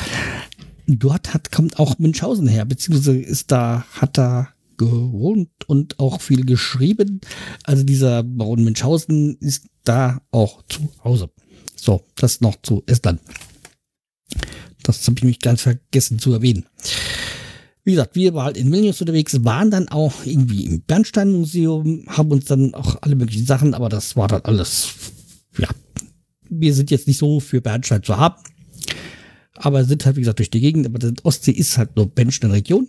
Dort 0.86 1.34
hat, 1.34 1.52
kommt 1.52 1.80
auch 1.80 1.98
Münchhausen 1.98 2.48
her, 2.48 2.66
beziehungsweise 2.66 3.18
ist 3.18 3.52
da, 3.52 3.84
hat 3.94 4.20
da 4.20 4.50
gewohnt 4.78 5.50
und 5.66 5.98
auch 5.98 6.22
viel 6.22 6.46
geschrieben. 6.46 7.20
Also 7.64 7.84
dieser 7.84 8.22
Baron 8.22 8.64
Münchhausen 8.64 9.38
ist 9.40 9.66
da 9.84 10.22
auch 10.30 10.62
zu 10.68 10.88
Hause. 11.04 11.32
So, 11.76 12.06
das 12.16 12.42
noch 12.42 12.58
zu 12.62 12.84
Estland. 12.86 13.22
Das 14.84 15.06
habe 15.08 15.18
ich 15.18 15.24
mich 15.24 15.40
ganz 15.40 15.62
vergessen 15.62 16.20
zu 16.20 16.34
erwähnen. 16.34 16.66
Wie 17.86 17.92
gesagt, 17.92 18.16
wir 18.16 18.34
waren 18.34 18.46
halt 18.46 18.58
in 18.58 18.72
Vilnius 18.72 19.02
unterwegs, 19.02 19.44
waren 19.44 19.70
dann 19.70 19.90
auch 19.90 20.26
irgendwie 20.26 20.66
im 20.66 20.82
Bernstein-Museum, 20.82 22.06
haben 22.08 22.32
uns 22.32 22.46
dann 22.46 22.74
auch 22.74 22.98
alle 23.02 23.16
möglichen 23.16 23.46
Sachen, 23.46 23.74
aber 23.74 23.90
das 23.90 24.16
war 24.16 24.30
dann 24.30 24.42
alles, 24.44 24.94
ja, 25.58 25.68
wir 26.50 26.74
sind 26.74 26.92
jetzt 26.92 27.08
nicht 27.08 27.18
so 27.18 27.42
für 27.42 27.60
Bernstein 27.60 28.04
zu 28.04 28.16
haben, 28.16 28.42
aber 29.56 29.84
sind 29.84 30.06
halt, 30.06 30.16
wie 30.16 30.22
gesagt, 30.22 30.40
durch 30.40 30.50
die 30.50 30.62
Gegend, 30.62 30.86
aber 30.86 31.00
die 31.00 31.14
Ostsee 31.24 31.52
ist 31.52 31.78
halt 31.78 31.96
nur 31.98 32.08
Bernstein-Region. 32.08 32.88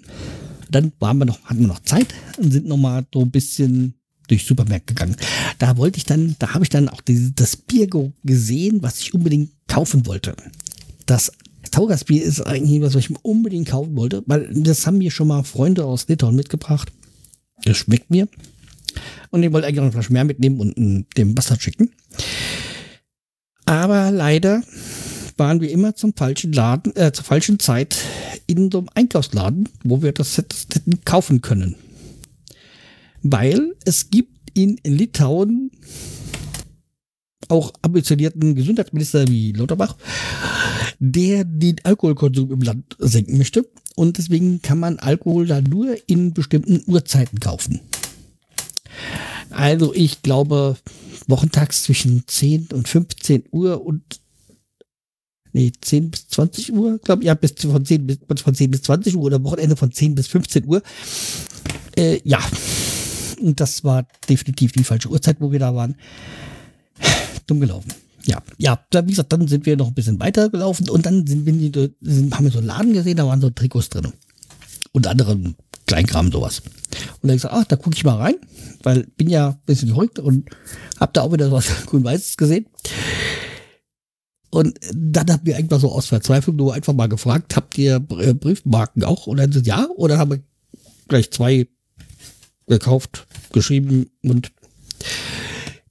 Dann 0.71 0.93
waren 1.01 1.19
wir 1.19 1.25
noch, 1.25 1.43
hatten 1.45 1.61
wir 1.61 1.69
noch 1.69 1.81
Zeit 1.81 2.15
und 2.39 2.53
sind 2.53 2.67
nochmal 2.67 3.05
so 3.13 3.23
ein 3.23 3.31
bisschen 3.31 3.95
durch 4.29 4.45
Supermärkte 4.45 4.95
gegangen. 4.95 5.17
Da 5.59 5.77
wollte 5.77 5.99
ich 5.99 6.05
dann, 6.05 6.37
da 6.39 6.55
habe 6.55 6.65
ich 6.65 6.71
dann 6.71 6.89
auch 6.89 7.01
die, 7.01 7.35
das 7.35 7.57
Bier 7.57 7.89
gesehen, 8.25 8.83
was 8.83 9.01
ich 9.01 9.13
unbedingt 9.13 9.51
kaufen 9.69 10.07
wollte. 10.07 10.35
Das 11.07 11.33
Taugasbier 11.75 12.23
ist 12.23 12.41
eigentlich 12.41 12.81
was, 12.83 12.95
was 12.95 13.05
ich 13.05 13.25
unbedingt 13.25 13.69
kaufen 13.69 13.97
wollte, 13.97 14.23
weil 14.27 14.49
das 14.55 14.87
haben 14.87 14.99
mir 14.99 15.11
schon 15.11 15.27
mal 15.27 15.43
Freunde 15.43 15.85
aus 15.85 16.07
Litauen 16.07 16.37
mitgebracht. 16.37 16.93
Das 17.65 17.77
schmeckt 17.77 18.11
mir. 18.11 18.29
Und 19.31 19.43
ich 19.43 19.53
wollte 19.53 19.67
eigentlich 19.67 19.79
noch 19.79 19.83
eine 19.83 19.93
Flasche 19.93 20.13
mehr 20.13 20.23
mitnehmen 20.23 20.61
und 20.61 21.07
dem 21.17 21.37
Wasser 21.37 21.59
schicken. 21.59 21.91
Aber 23.65 24.13
leider 24.13 24.63
waren 25.37 25.61
wir 25.61 25.69
immer 25.69 25.97
zum 25.97 26.15
falschen 26.15 26.53
Laden, 26.53 26.95
äh, 26.95 27.11
zur 27.11 27.25
falschen 27.25 27.59
Zeit 27.59 27.99
in 28.47 28.71
so 28.71 28.79
einem 28.79 28.89
Einkaufsladen, 28.95 29.69
wo 29.83 30.01
wir 30.01 30.13
das 30.13 30.39
hätten 30.39 31.05
kaufen 31.05 31.41
können. 31.41 31.75
Weil 33.25 33.75
es 33.85 34.11
gibt 34.11 34.53
in 34.57 34.79
Litauen 34.85 35.73
auch 37.49 37.73
ambitionierten 37.83 38.55
Gesundheitsminister 38.55 39.29
wie 39.29 39.53
Lauterbach, 39.53 39.97
der 40.99 41.45
den 41.45 41.77
Alkoholkonsum 41.85 42.53
im 42.53 42.61
Land 42.61 42.97
senken 42.99 43.39
möchte. 43.39 43.69
Und 43.97 44.19
deswegen 44.19 44.61
kann 44.63 44.81
man 44.81 44.99
Alkohol 44.99 45.47
da 45.47 45.61
nur 45.61 45.97
in 46.09 46.33
bestimmten 46.33 46.83
Uhrzeiten 46.87 47.39
kaufen. 47.39 47.81
Also 49.51 49.95
ich 49.95 50.23
glaube, 50.23 50.77
wochentags 51.29 51.85
zwischen 51.85 52.25
10 52.27 52.69
und 52.73 52.89
15 52.89 53.45
Uhr 53.53 53.85
und 53.85 54.03
nee, 55.53 55.73
10 55.81 56.11
bis 56.11 56.29
20 56.29 56.73
Uhr, 56.73 56.99
glaube 56.99 57.25
ja, 57.25 57.35
bis 57.35 57.55
von 57.61 57.85
10 57.85 58.07
bis 58.07 58.19
von 58.43 58.55
10 58.55 58.71
bis 58.71 58.83
20 58.83 59.17
Uhr 59.17 59.23
oder 59.23 59.45
Wochenende 59.45 59.77
von 59.77 59.93
10 59.93 60.15
bis 60.17 60.27
15 60.27 60.67
Uhr. 60.67 60.83
Äh, 61.97 62.21
ja. 62.25 62.41
Und 63.41 63.61
das 63.61 63.85
war 63.85 64.07
definitiv 64.29 64.73
die 64.73 64.85
falsche 64.85 65.09
Uhrzeit, 65.09 65.37
wo 65.41 65.53
wir 65.53 65.59
da 65.59 65.75
waren 65.75 65.97
dumm 67.47 67.61
gelaufen. 67.61 67.93
Ja, 68.27 68.43
ja, 68.57 68.81
wie 68.91 69.11
gesagt, 69.11 69.33
dann 69.33 69.47
sind 69.49 69.67
wir 69.67 69.77
noch 69.77 69.89
ein 69.89 69.95
bisschen 69.95 70.19
weiter 70.19 70.49
gelaufen 70.49 70.89
und 70.89 71.05
dann 71.05 71.27
sind 71.27 71.45
wir, 71.45 71.91
sind, 72.01 72.35
haben 72.35 72.45
wir 72.45 72.53
so 72.53 72.59
einen 72.59 72.67
Laden 72.67 72.93
gesehen, 72.95 73.19
da 73.19 73.27
waren 73.27 73.41
so 73.41 73.51
Trikots 73.51 73.91
drin. 73.91 74.13
Und 74.93 75.07
andere 75.07 75.39
Kleinkram, 75.87 76.33
sowas. 76.33 76.63
Und 77.21 77.29
dann 77.29 77.37
gesagt, 77.37 77.55
ach, 77.55 77.65
da 77.65 77.77
gucke 77.77 77.97
ich 77.97 78.05
mal 78.05 78.17
rein, 78.17 78.37
weil 78.83 79.07
bin 79.17 79.29
ja 79.29 79.51
ein 79.51 79.59
bisschen 79.67 79.91
verrückt 79.91 80.19
und 80.19 80.49
hab 80.99 81.13
da 81.13 81.23
auch 81.23 81.33
wieder 81.33 81.53
was 81.53 81.69
grün-weißes 81.87 82.37
gesehen. 82.37 82.67
Und 84.51 84.79
dann 84.95 85.31
haben 85.31 85.45
wir 85.45 85.57
einfach 85.57 85.81
so 85.81 85.91
aus 85.91 86.07
Verzweiflung 86.07 86.57
nur 86.57 86.75
einfach 86.75 86.93
mal 86.93 87.09
gefragt, 87.09 87.57
habt 87.57 87.77
ihr 87.77 87.97
äh, 88.19 88.35
Briefmarken 88.35 89.03
auch? 89.03 89.27
Und 89.27 89.39
dann 89.39 89.51
sind 89.51 89.67
ja, 89.67 89.89
oder 89.97 90.17
haben 90.17 90.31
wir 90.31 90.43
gleich 91.09 91.31
zwei 91.33 91.67
gekauft, 92.67 93.27
geschrieben 93.53 94.11
und 94.23 94.53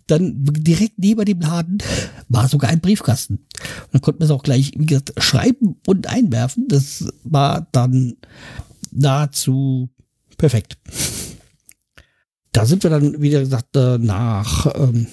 dann 0.08 0.44
direkt 0.44 1.00
neben 1.00 1.26
dem 1.26 1.42
Laden 1.42 1.78
war 2.30 2.48
sogar 2.48 2.70
ein 2.70 2.82
Briefkasten. 2.82 3.36
Und 3.36 3.94
dann 3.94 4.02
konnte 4.02 4.20
man 4.20 4.26
es 4.26 4.32
auch 4.32 4.44
gleich, 4.44 4.72
wie 4.76 4.86
gesagt, 4.86 5.14
schreiben 5.18 5.76
und 5.88 6.08
einwerfen. 6.08 6.68
Das 6.68 7.06
war 7.24 7.68
dann 7.72 8.16
nahezu 8.92 9.90
perfekt. 10.38 10.78
Da 12.52 12.66
sind 12.66 12.84
wir 12.84 12.90
dann, 12.90 13.22
wie 13.22 13.30
gesagt, 13.30 13.76
äh, 13.76 13.98
nach 13.98 14.68
ähm, 14.76 15.08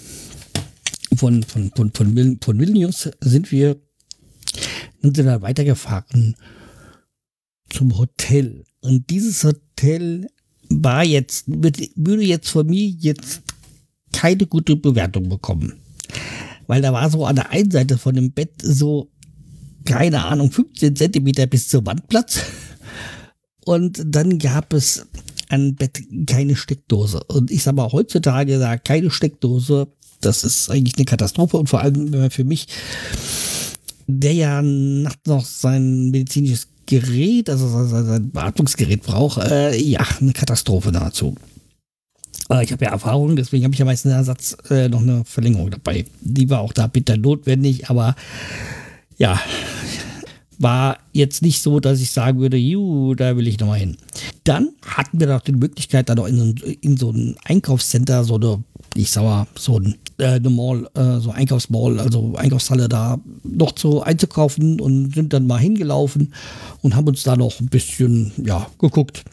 von, 1.16 1.43
von, 1.43 1.70
von, 1.74 1.93
von, 1.93 2.38
von 2.41 2.61
Vilnius 2.61 3.11
sind 3.20 3.51
wir, 3.51 3.80
dann 5.03 5.14
sind 5.14 5.26
wir 5.26 5.43
weitergefahren 5.43 6.36
zum 7.70 7.97
Hotel. 7.97 8.64
Und 8.80 9.09
dieses 9.11 9.45
Hotel 9.45 10.28
war 10.68 11.05
jetzt, 11.05 11.45
würde 11.47 12.24
jetzt 12.24 12.51
von 12.51 12.66
mir 12.66 12.86
jetzt 12.86 13.43
keine 14.13 14.47
gute 14.47 14.77
Bewertung 14.77 15.29
bekommen. 15.29 15.75
Weil 16.67 16.83
da 16.83 16.93
war 16.93 17.11
so 17.11 17.27
an 17.27 17.37
der 17.37 17.51
einen 17.51 17.71
Seite 17.71 17.99
von 17.99 18.15
dem 18.15 18.33
Bett 18.33 18.53
so, 18.63 19.09
keine 19.85 20.25
Ahnung, 20.25 20.51
15 20.51 20.95
Zentimeter 20.97 21.47
bis 21.47 21.69
zur 21.69 21.85
Wandplatz. 21.87 22.43
Und 23.65 24.03
dann 24.05 24.39
gab 24.39 24.73
es 24.73 25.07
an 25.49 25.75
Bett 25.75 26.01
keine 26.27 26.57
Steckdose. 26.57 27.23
Und 27.25 27.51
ich 27.51 27.63
sag 27.63 27.75
mal, 27.75 27.91
heutzutage 27.91 28.59
da 28.59 28.79
keine 28.79 29.11
Steckdose, 29.11 29.89
das 30.21 30.45
ist 30.45 30.71
eigentlich 30.71 30.97
eine 30.97 31.07
Katastrophe. 31.07 31.57
Und 31.57 31.69
vor 31.69 31.81
allem 31.81 32.31
für 32.31 32.45
mich, 32.45 32.69
der 34.07 34.35
ja 34.35 34.63
nachts 34.63 35.27
noch 35.27 35.45
sein 35.45 36.11
medizinisches 36.11 36.69
Gerät, 36.87 37.49
also 37.49 37.87
sein 37.87 38.31
Beatmungsgerät 38.31 39.03
braucht, 39.03 39.39
äh, 39.39 39.77
ja, 39.77 40.05
eine 40.21 40.33
Katastrophe 40.33 40.91
dazu. 40.93 41.37
Äh, 42.51 42.65
ich 42.65 42.73
habe 42.73 42.85
ja 42.85 42.91
Erfahrung, 42.91 43.37
deswegen 43.37 43.65
habe 43.65 43.75
ich 43.75 43.79
ja 43.79 43.85
meistens 43.85 44.13
Ersatz 44.13 44.57
äh, 44.71 44.89
noch 44.89 45.01
eine 45.01 45.25
Verlängerung 45.25 45.71
dabei. 45.71 46.05
Die 46.21 46.51
war 46.51 46.61
auch 46.61 46.73
da 46.73 46.87
bitter 46.87 47.17
notwendig, 47.17 47.89
aber 47.89 48.15
ja, 49.19 49.41
war 50.59 50.99
jetzt 51.13 51.43
nicht 51.43 51.63
so, 51.63 51.81
dass 51.81 52.01
ich 52.01 52.11
sagen 52.11 52.39
würde, 52.39 52.57
juhu, 52.57 53.15
da 53.15 53.37
will 53.37 53.49
ich 53.49 53.59
nochmal 53.59 53.79
hin. 53.79 53.97
Dann 54.45 54.71
hatten 54.87 55.21
wir 55.21 55.27
noch 55.27 55.41
die 55.41 55.53
Möglichkeit, 55.53 56.09
da 56.09 56.15
noch 56.15 56.27
in, 56.27 56.55
in 56.83 56.97
so 56.97 57.11
ein 57.11 57.37
Einkaufscenter, 57.45 58.25
so 58.25 58.37
eine, 58.37 58.63
ich 58.95 59.11
sauer, 59.11 59.47
so 59.55 59.79
ein 59.79 59.97
äh, 60.21 60.27
eine 60.27 60.51
Mall, 60.51 60.89
äh, 60.95 61.19
so 61.19 61.31
Einkaufsmall, 61.31 61.99
also 61.99 62.35
Einkaufshalle 62.37 62.89
da 62.89 63.19
noch 63.43 63.73
zu 63.73 64.03
einzukaufen 64.03 64.81
und 64.81 65.15
sind 65.15 65.33
dann 65.33 65.47
mal 65.47 65.59
hingelaufen 65.59 66.35
und 66.83 66.95
haben 66.95 67.09
uns 67.09 67.23
da 67.23 67.37
noch 67.37 67.59
ein 67.61 67.69
bisschen, 67.69 68.33
ja, 68.45 68.67
geguckt. 68.79 69.25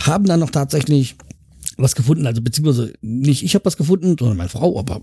Haben 0.00 0.24
dann 0.24 0.40
noch 0.40 0.50
tatsächlich 0.50 1.16
was 1.80 1.94
gefunden, 1.94 2.26
also 2.26 2.42
beziehungsweise 2.42 2.92
nicht 3.00 3.42
ich 3.42 3.54
habe 3.54 3.64
was 3.64 3.76
gefunden, 3.76 4.16
sondern 4.18 4.36
meine 4.36 4.48
Frau, 4.48 4.78
aber 4.78 5.02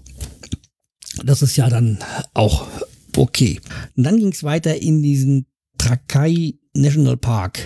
das 1.23 1.41
ist 1.41 1.55
ja 1.55 1.69
dann 1.69 1.99
auch 2.33 2.67
okay. 3.15 3.59
Und 3.95 4.03
dann 4.03 4.17
ging 4.17 4.31
es 4.31 4.43
weiter 4.43 4.75
in 4.75 5.01
diesen 5.01 5.45
Trakai 5.77 6.55
National 6.73 7.17
Park. 7.17 7.59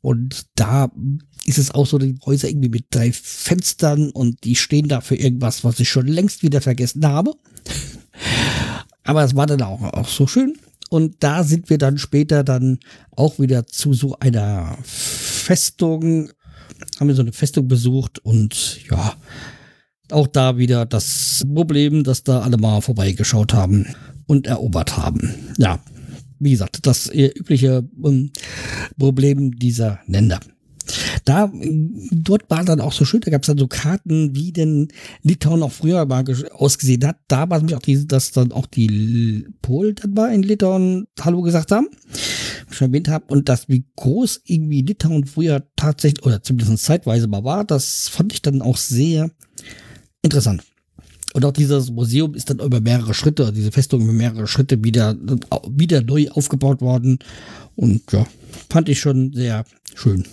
Und 0.00 0.46
da 0.54 0.90
ist 1.44 1.58
es 1.58 1.70
auch 1.70 1.86
so, 1.86 1.98
die 1.98 2.18
Häuser 2.24 2.48
irgendwie 2.48 2.68
mit 2.68 2.86
drei 2.90 3.12
Fenstern 3.12 4.10
und 4.10 4.44
die 4.44 4.54
stehen 4.54 4.88
da 4.88 5.00
für 5.00 5.16
irgendwas, 5.16 5.64
was 5.64 5.80
ich 5.80 5.88
schon 5.88 6.06
längst 6.06 6.42
wieder 6.42 6.60
vergessen 6.60 7.06
habe. 7.06 7.34
Aber 9.04 9.24
es 9.24 9.34
war 9.34 9.46
dann 9.46 9.62
auch, 9.62 9.82
auch 9.82 10.08
so 10.08 10.26
schön. 10.26 10.58
Und 10.90 11.16
da 11.20 11.44
sind 11.44 11.70
wir 11.70 11.78
dann 11.78 11.98
später 11.98 12.44
dann 12.44 12.78
auch 13.10 13.38
wieder 13.38 13.66
zu 13.66 13.92
so 13.92 14.18
einer 14.18 14.78
Festung, 14.82 16.30
haben 16.98 17.08
wir 17.08 17.14
so 17.14 17.22
eine 17.22 17.32
Festung 17.32 17.68
besucht 17.68 18.18
und 18.24 18.78
ja, 18.90 19.14
auch 20.10 20.26
da 20.26 20.58
wieder 20.58 20.86
das 20.86 21.44
Problem, 21.54 22.04
dass 22.04 22.24
da 22.24 22.40
alle 22.40 22.56
mal 22.56 22.80
vorbeigeschaut 22.80 23.52
haben 23.52 23.86
und 24.26 24.46
erobert 24.46 24.96
haben. 24.96 25.34
Ja, 25.58 25.80
wie 26.38 26.52
gesagt, 26.52 26.86
das 26.86 27.10
übliche 27.12 27.84
ähm, 28.04 28.30
Problem 28.98 29.52
dieser 29.52 30.00
Länder. 30.06 30.40
Da, 31.24 31.52
dort 32.10 32.48
war 32.48 32.64
dann 32.64 32.80
auch 32.80 32.92
so 32.92 33.04
schön, 33.04 33.20
da 33.20 33.30
gab 33.30 33.42
es 33.42 33.48
dann 33.48 33.58
so 33.58 33.66
Karten, 33.66 34.34
wie 34.34 34.52
denn 34.52 34.88
Litauen 35.22 35.62
auch 35.62 35.72
früher 35.72 36.06
mal 36.06 36.24
ausgesehen 36.52 37.06
hat. 37.06 37.18
Da 37.28 37.50
war 37.50 37.62
es 37.62 37.72
auch 37.74 37.82
die, 37.82 38.06
dass 38.06 38.30
dann 38.30 38.52
auch 38.52 38.66
die 38.66 39.46
Polen 39.60 39.96
dann 39.96 40.14
mal 40.14 40.32
in 40.32 40.42
Litauen 40.42 41.06
Hallo 41.20 41.42
gesagt 41.42 41.72
haben, 41.72 41.88
schon 42.70 42.88
erwähnt 42.88 43.08
habe, 43.08 43.26
und 43.28 43.48
das, 43.48 43.68
wie 43.68 43.84
groß 43.96 44.42
irgendwie 44.44 44.82
Litauen 44.82 45.24
früher 45.26 45.66
tatsächlich, 45.76 46.24
oder 46.24 46.42
zumindest 46.42 46.84
zeitweise 46.84 47.26
mal 47.26 47.44
war, 47.44 47.64
das 47.64 48.08
fand 48.08 48.32
ich 48.32 48.42
dann 48.42 48.62
auch 48.62 48.76
sehr 48.76 49.30
interessant. 50.22 50.62
Und 51.34 51.44
auch 51.44 51.52
dieses 51.52 51.90
Museum 51.90 52.34
ist 52.34 52.50
dann 52.50 52.58
über 52.58 52.80
mehrere 52.80 53.14
Schritte, 53.14 53.52
diese 53.52 53.70
Festung 53.70 54.02
über 54.02 54.12
mehrere 54.12 54.46
Schritte 54.46 54.82
wieder, 54.82 55.16
wieder 55.70 56.02
neu 56.02 56.28
aufgebaut 56.30 56.80
worden. 56.80 57.18
Und 57.76 58.10
ja, 58.12 58.26
fand 58.70 58.88
ich 58.88 58.98
schon 58.98 59.32
sehr 59.32 59.64
schön. 59.94 60.24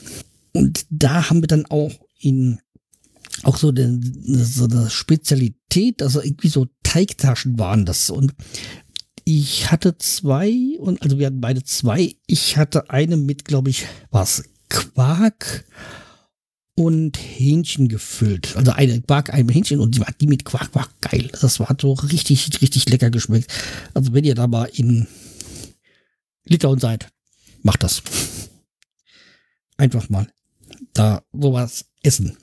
Und 0.53 0.85
da 0.89 1.29
haben 1.29 1.41
wir 1.41 1.47
dann 1.47 1.65
auch 1.65 1.91
in 2.17 2.59
auch 3.43 3.57
so, 3.57 3.69
eine, 3.69 3.99
so 4.23 4.65
eine 4.65 4.89
Spezialität, 4.89 6.01
also 6.01 6.21
irgendwie 6.21 6.47
so 6.47 6.67
Teigtaschen 6.83 7.59
waren 7.59 7.85
das. 7.85 8.09
Und 8.09 8.33
ich 9.25 9.71
hatte 9.71 9.97
zwei, 9.97 10.77
und 10.79 11.01
also 11.01 11.17
wir 11.17 11.25
hatten 11.25 11.41
beide 11.41 11.63
zwei. 11.63 12.15
Ich 12.27 12.57
hatte 12.57 12.91
eine 12.91 13.17
mit, 13.17 13.43
glaube 13.43 13.71
ich, 13.71 13.85
was 14.11 14.43
Quark 14.69 15.65
und 16.75 17.17
Hähnchen 17.17 17.87
gefüllt. 17.89 18.55
Also 18.55 18.71
eine 18.71 19.01
Quark, 19.01 19.33
ein 19.33 19.49
Hähnchen 19.49 19.79
und 19.79 19.95
die, 19.95 20.03
die 20.21 20.27
mit 20.27 20.45
Quark 20.45 20.75
war 20.75 20.87
geil. 21.01 21.31
Das 21.41 21.59
war 21.59 21.75
so 21.81 21.93
richtig, 21.93 22.61
richtig 22.61 22.87
lecker 22.89 23.09
geschmeckt. 23.09 23.51
Also 23.95 24.13
wenn 24.13 24.25
ihr 24.25 24.35
da 24.35 24.45
mal 24.45 24.65
in 24.65 25.07
Litauen 26.43 26.79
seid, 26.79 27.09
macht 27.63 27.81
das. 27.81 28.03
Einfach 29.77 30.07
mal 30.09 30.27
da 30.93 31.23
sowas 31.33 31.85
essen. 32.03 32.37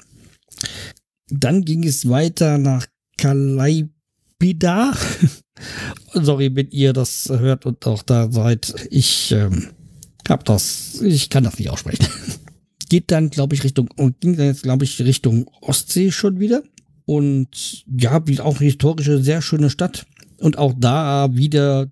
Dann 1.29 1.65
ging 1.65 1.85
es 1.85 2.09
weiter 2.09 2.59
nach 2.59 2.87
Kalaibida. 3.19 4.95
Sorry, 6.15 6.55
wenn 6.55 6.71
ihr 6.71 6.93
das 6.93 7.29
hört 7.29 7.67
und 7.67 7.87
auch 7.87 8.03
da 8.03 8.31
seid. 8.31 8.75
Ich 8.91 9.33
ähm, 9.33 9.69
hab 10.29 10.45
das, 10.45 11.01
ich 11.03 11.31
kann 11.31 11.45
das 11.45 11.59
nicht 11.59 11.71
aussprechen. 11.71 12.07
Geht 12.89 13.11
dann, 13.11 13.31
glaube 13.31 13.55
ich, 13.55 13.65
Richtung, 13.65 13.89
und 13.97 14.21
ging 14.21 14.37
dann 14.37 14.47
jetzt, 14.47 14.63
glaube 14.63 14.85
ich, 14.85 15.01
Richtung 15.01 15.49
Ostsee 15.61 16.11
schon 16.11 16.41
wieder. 16.41 16.63
Und 17.05 17.85
ja, 17.87 18.27
wie 18.27 18.41
auch 18.41 18.57
eine 18.57 18.67
historische, 18.67 19.23
sehr 19.23 19.43
schöne 19.43 19.71
Stadt. 19.71 20.07
Und 20.39 20.59
auch 20.59 20.75
da 20.77 21.35
wieder 21.35 21.91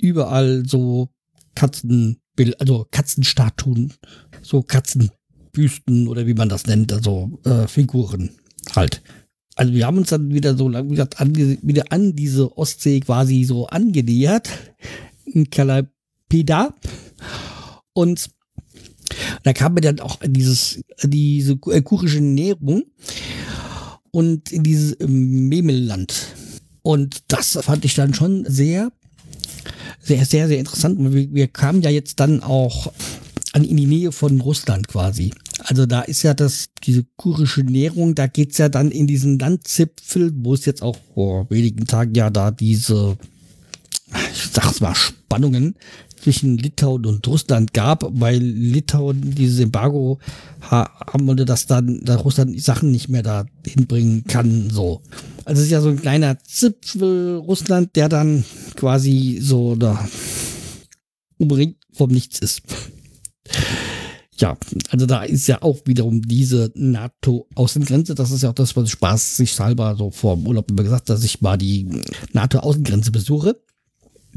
überall 0.00 0.64
so 0.66 1.10
Katzen, 1.54 2.18
also 2.58 2.86
Katzenstatuen, 2.90 3.92
so 4.42 4.62
Katzen 4.62 5.10
Büsten 5.52 6.08
oder 6.08 6.26
wie 6.26 6.34
man 6.34 6.48
das 6.48 6.66
nennt, 6.66 6.92
also 6.92 7.38
äh, 7.44 7.68
Figuren 7.68 8.30
halt. 8.74 9.02
Also 9.54 9.74
wir 9.74 9.86
haben 9.86 9.98
uns 9.98 10.10
dann 10.10 10.32
wieder 10.32 10.56
so 10.56 10.68
lang, 10.68 10.88
gesagt, 10.88 11.20
an, 11.20 11.36
wieder 11.36 11.84
an 11.90 12.16
diese 12.16 12.56
Ostsee 12.56 13.00
quasi 13.00 13.44
so 13.44 13.66
angenähert, 13.66 14.48
in 15.24 15.50
Kalapeda. 15.50 16.74
Und 17.92 18.30
da 19.42 19.52
kam 19.52 19.74
mir 19.74 19.82
dann 19.82 20.00
auch 20.00 20.18
dieses, 20.24 20.82
diese 21.02 21.58
äh, 21.70 21.82
kurische 21.82 22.20
Nährung 22.20 22.84
und 24.10 24.50
in 24.52 24.62
dieses 24.62 24.96
Memelland. 25.00 26.28
Und 26.82 27.22
das 27.28 27.58
fand 27.60 27.84
ich 27.84 27.94
dann 27.94 28.14
schon 28.14 28.44
sehr, 28.48 28.90
sehr, 30.00 30.24
sehr, 30.24 30.48
sehr 30.48 30.58
interessant. 30.58 30.98
Wir, 31.12 31.32
wir 31.32 31.48
kamen 31.48 31.82
ja 31.82 31.90
jetzt 31.90 32.20
dann 32.20 32.42
auch 32.42 32.92
an 33.52 33.64
in 33.64 33.76
die 33.76 33.86
Nähe 33.86 34.12
von 34.12 34.40
Russland 34.40 34.88
quasi. 34.88 35.32
Also 35.64 35.86
da 35.86 36.02
ist 36.02 36.22
ja 36.22 36.34
das, 36.34 36.70
diese 36.82 37.04
kurische 37.16 37.62
Nährung, 37.62 38.14
da 38.14 38.26
geht's 38.26 38.58
ja 38.58 38.68
dann 38.68 38.90
in 38.90 39.06
diesen 39.06 39.38
Landzipfel, 39.38 40.32
wo 40.34 40.54
es 40.54 40.64
jetzt 40.64 40.82
auch 40.82 40.96
vor 41.14 41.48
wenigen 41.50 41.86
Tagen 41.86 42.14
ja 42.14 42.30
da 42.30 42.50
diese, 42.50 43.16
ich 44.32 44.50
sag's 44.52 44.80
mal, 44.80 44.94
Spannungen 44.94 45.76
zwischen 46.20 46.56
Litauen 46.58 47.06
und 47.06 47.26
Russland 47.26 47.72
gab, 47.72 48.04
weil 48.08 48.38
Litauen 48.38 49.34
dieses 49.34 49.60
Embargo 49.60 50.18
haben 50.60 51.26
wollte, 51.26 51.44
dass 51.44 51.66
dann 51.66 52.00
dass 52.04 52.24
Russland 52.24 52.60
Sachen 52.60 52.92
nicht 52.92 53.08
mehr 53.08 53.22
da 53.22 53.44
hinbringen 53.66 54.24
kann, 54.24 54.70
so. 54.70 55.00
Also 55.44 55.60
es 55.60 55.66
ist 55.66 55.72
ja 55.72 55.80
so 55.80 55.88
ein 55.88 56.00
kleiner 56.00 56.38
Zipfel 56.44 57.36
Russland, 57.36 57.96
der 57.96 58.08
dann 58.08 58.44
quasi 58.76 59.40
so 59.42 59.74
da 59.74 60.08
umringt 61.38 61.76
vom 61.92 62.10
Nichts 62.10 62.38
ist 62.38 62.62
ja, 64.42 64.56
also 64.90 65.06
da 65.06 65.22
ist 65.22 65.46
ja 65.46 65.62
auch 65.62 65.78
wiederum 65.84 66.20
diese 66.20 66.72
NATO-Außengrenze. 66.74 68.16
Das 68.16 68.32
ist 68.32 68.42
ja 68.42 68.50
auch 68.50 68.54
das, 68.54 68.74
was 68.74 68.90
Spaß 68.90 69.36
sich 69.36 69.58
halber 69.60 69.94
so 69.96 70.10
vor 70.10 70.34
dem 70.34 70.48
Urlaub 70.48 70.68
immer 70.68 70.82
gesagt, 70.82 71.08
dass 71.08 71.22
ich 71.22 71.40
mal 71.42 71.56
die 71.56 72.02
NATO-Außengrenze 72.32 73.12
besuche. 73.12 73.60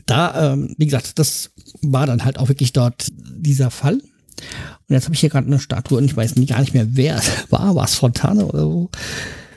Da, 0.05 0.53
ähm, 0.53 0.75
wie 0.77 0.85
gesagt, 0.85 1.17
das 1.17 1.49
war 1.81 2.05
dann 2.05 2.23
halt 2.23 2.37
auch 2.37 2.49
wirklich 2.49 2.71
dort 2.71 3.07
dieser 3.15 3.71
Fall. 3.71 3.95
Und 3.95 4.89
jetzt 4.89 5.05
habe 5.05 5.15
ich 5.15 5.21
hier 5.21 5.29
gerade 5.29 5.47
eine 5.47 5.57
Statue 5.57 5.97
und 5.97 6.05
ich 6.05 6.15
weiß 6.15 6.35
gar 6.45 6.59
nicht 6.59 6.75
mehr, 6.75 6.87
wer 6.91 7.17
es 7.17 7.31
war. 7.49 7.73
War 7.73 7.85
es 7.85 7.95
Fontane 7.95 8.45
oder 8.45 8.61
so? 8.61 8.91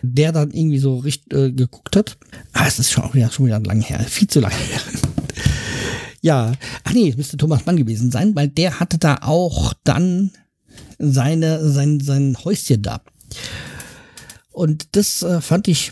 Der 0.01 0.33
dann 0.33 0.51
irgendwie 0.53 0.79
so 0.79 0.97
richtig 0.97 1.31
äh, 1.35 1.53
geguckt 1.53 1.95
hat. 1.95 2.17
Ah, 2.55 2.67
es 2.67 2.79
ist 2.79 2.91
schon 2.91 3.13
wieder, 3.13 3.31
schon 3.31 3.45
wieder 3.45 3.61
lang 3.61 3.83
her. 3.83 4.01
Viel 4.01 4.29
zu 4.29 4.41
lange 4.41 4.55
her. 4.55 4.81
Ja, 6.29 6.53
ach 6.85 6.93
nee, 6.93 7.09
es 7.09 7.17
müsste 7.17 7.39
Thomas 7.39 7.65
Mann 7.65 7.79
gewesen 7.79 8.11
sein, 8.11 8.37
weil 8.37 8.49
der 8.49 8.81
hatte 8.81 8.99
da 8.99 9.21
auch 9.23 9.73
dann 9.83 10.31
seine, 10.99 11.67
sein, 11.67 12.01
sein 12.01 12.37
Häuschen 12.45 12.83
da. 12.83 13.01
Und 14.53 14.95
das 14.95 15.23
äh, 15.23 15.41
fand 15.41 15.69
ich 15.69 15.91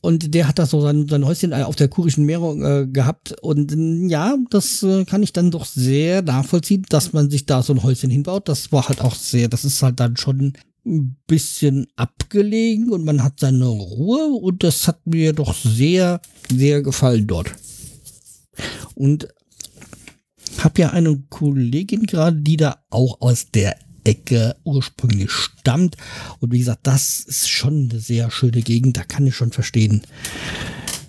Und 0.00 0.34
der 0.34 0.48
hat 0.48 0.58
da 0.58 0.66
so 0.66 0.80
sein, 0.80 1.06
sein 1.08 1.24
Häuschen 1.24 1.54
auf 1.54 1.76
der 1.76 1.86
Kurischen 1.86 2.24
Meerung 2.26 2.64
äh, 2.64 2.88
gehabt. 2.88 3.36
Und 3.40 3.72
äh, 3.72 4.08
ja, 4.08 4.36
das 4.50 4.82
äh, 4.82 5.04
kann 5.04 5.22
ich 5.22 5.32
dann 5.32 5.52
doch 5.52 5.64
sehr 5.64 6.22
nachvollziehen, 6.22 6.84
dass 6.88 7.12
man 7.12 7.30
sich 7.30 7.46
da 7.46 7.62
so 7.62 7.72
ein 7.72 7.84
Häuschen 7.84 8.10
hinbaut. 8.10 8.48
Das 8.48 8.72
war 8.72 8.88
halt 8.88 9.00
auch 9.00 9.14
sehr, 9.14 9.46
das 9.48 9.64
ist 9.64 9.80
halt 9.80 10.00
dann 10.00 10.16
schon 10.16 10.54
ein 10.84 11.16
bisschen 11.28 11.86
abgelegen 11.94 12.90
und 12.90 13.04
man 13.04 13.22
hat 13.22 13.38
seine 13.38 13.66
Ruhe 13.66 14.26
und 14.26 14.64
das 14.64 14.88
hat 14.88 15.06
mir 15.06 15.32
doch 15.32 15.54
sehr, 15.54 16.20
sehr 16.50 16.82
gefallen 16.82 17.28
dort. 17.28 17.54
Und 18.96 19.28
habe 20.64 20.80
ja 20.80 20.90
eine 20.90 21.22
Kollegin 21.28 22.04
gerade, 22.04 22.36
die 22.36 22.56
da 22.56 22.82
auch 22.90 23.20
aus 23.20 23.50
der 23.50 23.76
Ecke 24.04 24.56
ursprünglich 24.64 25.30
stammt. 25.30 25.96
Und 26.40 26.52
wie 26.52 26.58
gesagt, 26.58 26.86
das 26.86 27.20
ist 27.20 27.48
schon 27.48 27.90
eine 27.90 28.00
sehr 28.00 28.30
schöne 28.30 28.62
Gegend. 28.62 28.96
Da 28.96 29.04
kann 29.04 29.26
ich 29.26 29.36
schon 29.36 29.52
verstehen, 29.52 30.02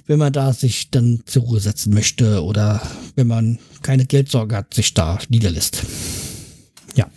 wenn 0.05 0.19
man 0.19 0.33
da 0.33 0.53
sich 0.53 0.91
dann 0.91 1.21
zur 1.25 1.43
Ruhe 1.43 1.59
setzen 1.59 1.93
möchte 1.93 2.43
oder 2.43 2.81
wenn 3.15 3.27
man 3.27 3.59
keine 3.81 4.05
Geldsorge 4.05 4.55
hat, 4.55 4.73
sich 4.73 4.93
da 4.93 5.17
niederlässt. 5.29 5.83
Ja. 6.95 7.09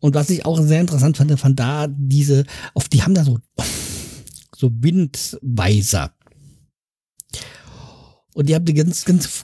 Und 0.00 0.14
was 0.14 0.28
ich 0.28 0.44
auch 0.44 0.60
sehr 0.60 0.80
interessant 0.80 1.16
fand, 1.16 1.38
fand 1.40 1.58
da 1.58 1.86
diese, 1.88 2.44
auf 2.74 2.88
die 2.88 3.02
haben 3.02 3.14
da 3.14 3.24
so, 3.24 3.38
so 4.54 4.70
Windweiser. 4.70 6.12
Und 8.34 8.48
die 8.48 8.54
haben 8.54 8.66
eine 8.66 8.74
ganz, 8.74 9.04
ganz, 9.04 9.42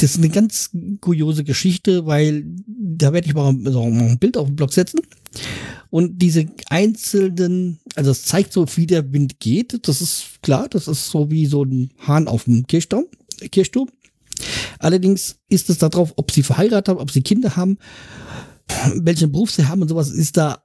das 0.00 0.12
ist 0.12 0.18
eine 0.18 0.28
ganz 0.28 0.70
kuriose 1.00 1.42
Geschichte, 1.42 2.06
weil 2.06 2.44
da 2.66 3.12
werde 3.12 3.26
ich 3.26 3.34
mal 3.34 3.52
so 3.64 3.82
ein 3.82 4.18
Bild 4.18 4.36
auf 4.36 4.46
den 4.46 4.54
Blog 4.54 4.72
setzen. 4.72 5.00
Und 5.90 6.22
diese 6.22 6.46
einzelnen, 6.68 7.80
also 7.96 8.12
es 8.12 8.22
zeigt 8.24 8.52
so, 8.52 8.64
wie 8.76 8.86
der 8.86 9.12
Wind 9.12 9.40
geht. 9.40 9.88
Das 9.88 10.00
ist 10.00 10.40
klar, 10.40 10.68
das 10.68 10.86
ist 10.86 11.10
so 11.10 11.32
wie 11.32 11.46
so 11.46 11.64
ein 11.64 11.90
Hahn 11.98 12.28
auf 12.28 12.44
dem 12.44 12.64
Kirchturm. 12.68 13.06
Kirchturm. 13.50 13.88
Allerdings 14.78 15.40
ist 15.48 15.68
es 15.68 15.78
darauf, 15.78 16.12
ob 16.14 16.30
sie 16.30 16.44
verheiratet 16.44 16.88
haben, 16.88 17.00
ob 17.00 17.10
sie 17.10 17.22
Kinder 17.22 17.56
haben, 17.56 17.78
welchen 18.94 19.32
Beruf 19.32 19.50
sie 19.50 19.66
haben 19.66 19.82
und 19.82 19.88
sowas, 19.88 20.10
ist 20.10 20.36
da 20.36 20.62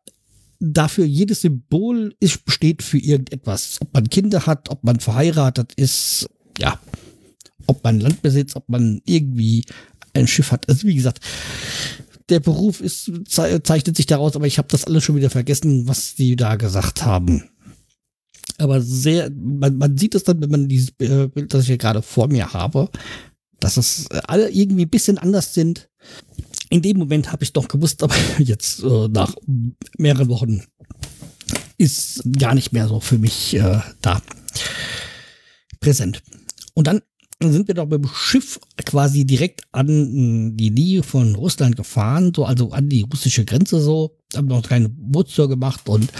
dafür 0.59 1.05
jedes 1.05 1.41
Symbol 1.41 2.15
ist, 2.19 2.39
steht 2.47 2.83
für 2.83 2.99
irgendetwas. 2.99 3.77
Ob 3.81 3.95
man 3.95 4.09
Kinder 4.09 4.45
hat, 4.45 4.69
ob 4.69 4.83
man 4.83 4.99
verheiratet 4.99 5.73
ist, 5.75 6.27
ja, 6.59 6.79
ob 7.67 7.83
man 7.83 7.99
Land 7.99 8.21
besitzt, 8.21 8.55
ob 8.55 8.67
man 8.69 9.01
irgendwie 9.05 9.65
ein 10.13 10.27
Schiff 10.27 10.51
hat. 10.51 10.67
Also 10.69 10.87
wie 10.87 10.95
gesagt, 10.95 11.19
der 12.29 12.39
Beruf 12.39 12.81
ist, 12.81 13.11
zeichnet 13.27 13.97
sich 13.97 14.05
daraus, 14.05 14.35
aber 14.35 14.47
ich 14.47 14.57
habe 14.57 14.67
das 14.69 14.85
alles 14.85 15.03
schon 15.03 15.15
wieder 15.15 15.29
vergessen, 15.29 15.87
was 15.87 16.15
die 16.15 16.35
da 16.35 16.55
gesagt 16.55 17.03
haben. 17.03 17.49
Aber 18.57 18.81
sehr, 18.81 19.29
man, 19.31 19.77
man 19.77 19.97
sieht 19.97 20.15
es 20.15 20.23
dann, 20.23 20.41
wenn 20.41 20.49
man 20.49 20.69
dieses 20.69 20.91
Bild, 20.91 21.53
das 21.53 21.63
ich 21.63 21.67
hier 21.67 21.77
gerade 21.77 22.01
vor 22.01 22.27
mir 22.27 22.53
habe, 22.53 22.89
dass 23.59 23.77
es 23.77 24.09
alle 24.11 24.49
irgendwie 24.49 24.85
ein 24.85 24.89
bisschen 24.89 25.17
anders 25.17 25.53
sind. 25.53 25.89
In 26.69 26.81
dem 26.81 26.97
Moment 26.97 27.31
habe 27.31 27.43
ich 27.43 27.53
doch 27.53 27.67
gewusst, 27.67 28.03
aber 28.03 28.15
jetzt 28.39 28.83
äh, 28.83 29.07
nach 29.09 29.35
mehreren 29.97 30.29
Wochen 30.29 30.63
ist 31.77 32.23
gar 32.37 32.53
nicht 32.55 32.71
mehr 32.71 32.87
so 32.87 32.99
für 32.99 33.17
mich 33.17 33.55
äh, 33.55 33.79
da 34.01 34.21
präsent. 35.79 36.23
Und 36.73 36.87
dann 36.87 37.01
sind 37.51 37.67
wir 37.67 37.75
doch 37.75 37.87
mit 37.87 38.03
dem 38.03 38.09
Schiff 38.13 38.59
quasi 38.85 39.25
direkt 39.25 39.63
an 39.71 40.55
die 40.55 40.71
Nähe 40.71 41.03
von 41.03 41.35
Russland 41.35 41.75
gefahren, 41.75 42.31
so 42.35 42.45
also 42.45 42.71
an 42.71 42.89
die 42.89 43.01
russische 43.01 43.45
Grenze 43.45 43.81
so, 43.81 44.15
haben 44.35 44.47
noch 44.47 44.61
keine 44.63 44.89
Bootstour 44.89 45.49
gemacht 45.49 45.89
und 45.89 46.11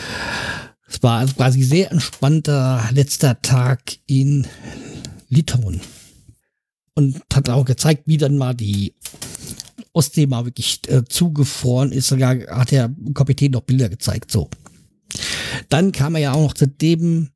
es 0.88 1.02
war 1.02 1.26
quasi 1.26 1.64
sehr 1.64 1.92
entspannter 1.92 2.90
letzter 2.92 3.42
Tag 3.42 3.98
in 4.06 4.46
Litauen. 5.30 5.82
Und 6.96 7.22
hat 7.34 7.50
auch 7.50 7.66
gezeigt, 7.66 8.04
wie 8.06 8.18
dann 8.18 8.38
mal 8.38 8.54
die 8.54 8.94
Ostsee 9.94 10.28
mal 10.28 10.46
wirklich 10.46 10.82
äh, 10.88 11.04
zugefroren 11.04 11.92
ist. 11.92 12.10
Sogar 12.10 12.38
hat 12.48 12.70
der 12.70 12.94
Kapitän 13.16 13.52
noch 13.52 13.62
Bilder 13.62 13.90
gezeigt, 13.90 14.32
so. 14.32 14.50
Dann 15.70 15.92
kam 15.92 16.16
er 16.16 16.22
ja 16.22 16.34
auch 16.34 16.44
noch 16.44 16.54
zu 16.54 16.68
dem, 16.68 17.30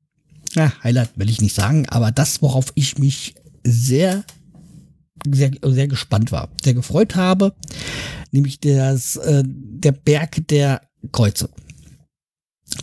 na, 0.54 0.72
Highlight 0.84 1.18
will 1.18 1.30
ich 1.30 1.42
nicht 1.42 1.56
sagen, 1.56 1.88
aber 1.90 2.12
das, 2.12 2.42
worauf 2.42 2.72
ich 2.76 2.98
mich 3.00 3.36
sehr, 3.68 4.24
sehr, 5.30 5.52
sehr 5.64 5.88
gespannt 5.88 6.32
war, 6.32 6.50
sehr 6.64 6.74
gefreut 6.74 7.16
habe, 7.16 7.54
nämlich 8.32 8.60
das, 8.60 9.18
äh, 9.18 9.44
der 9.46 9.92
Berg 9.92 10.48
der 10.48 10.82
Kreuze. 11.12 11.50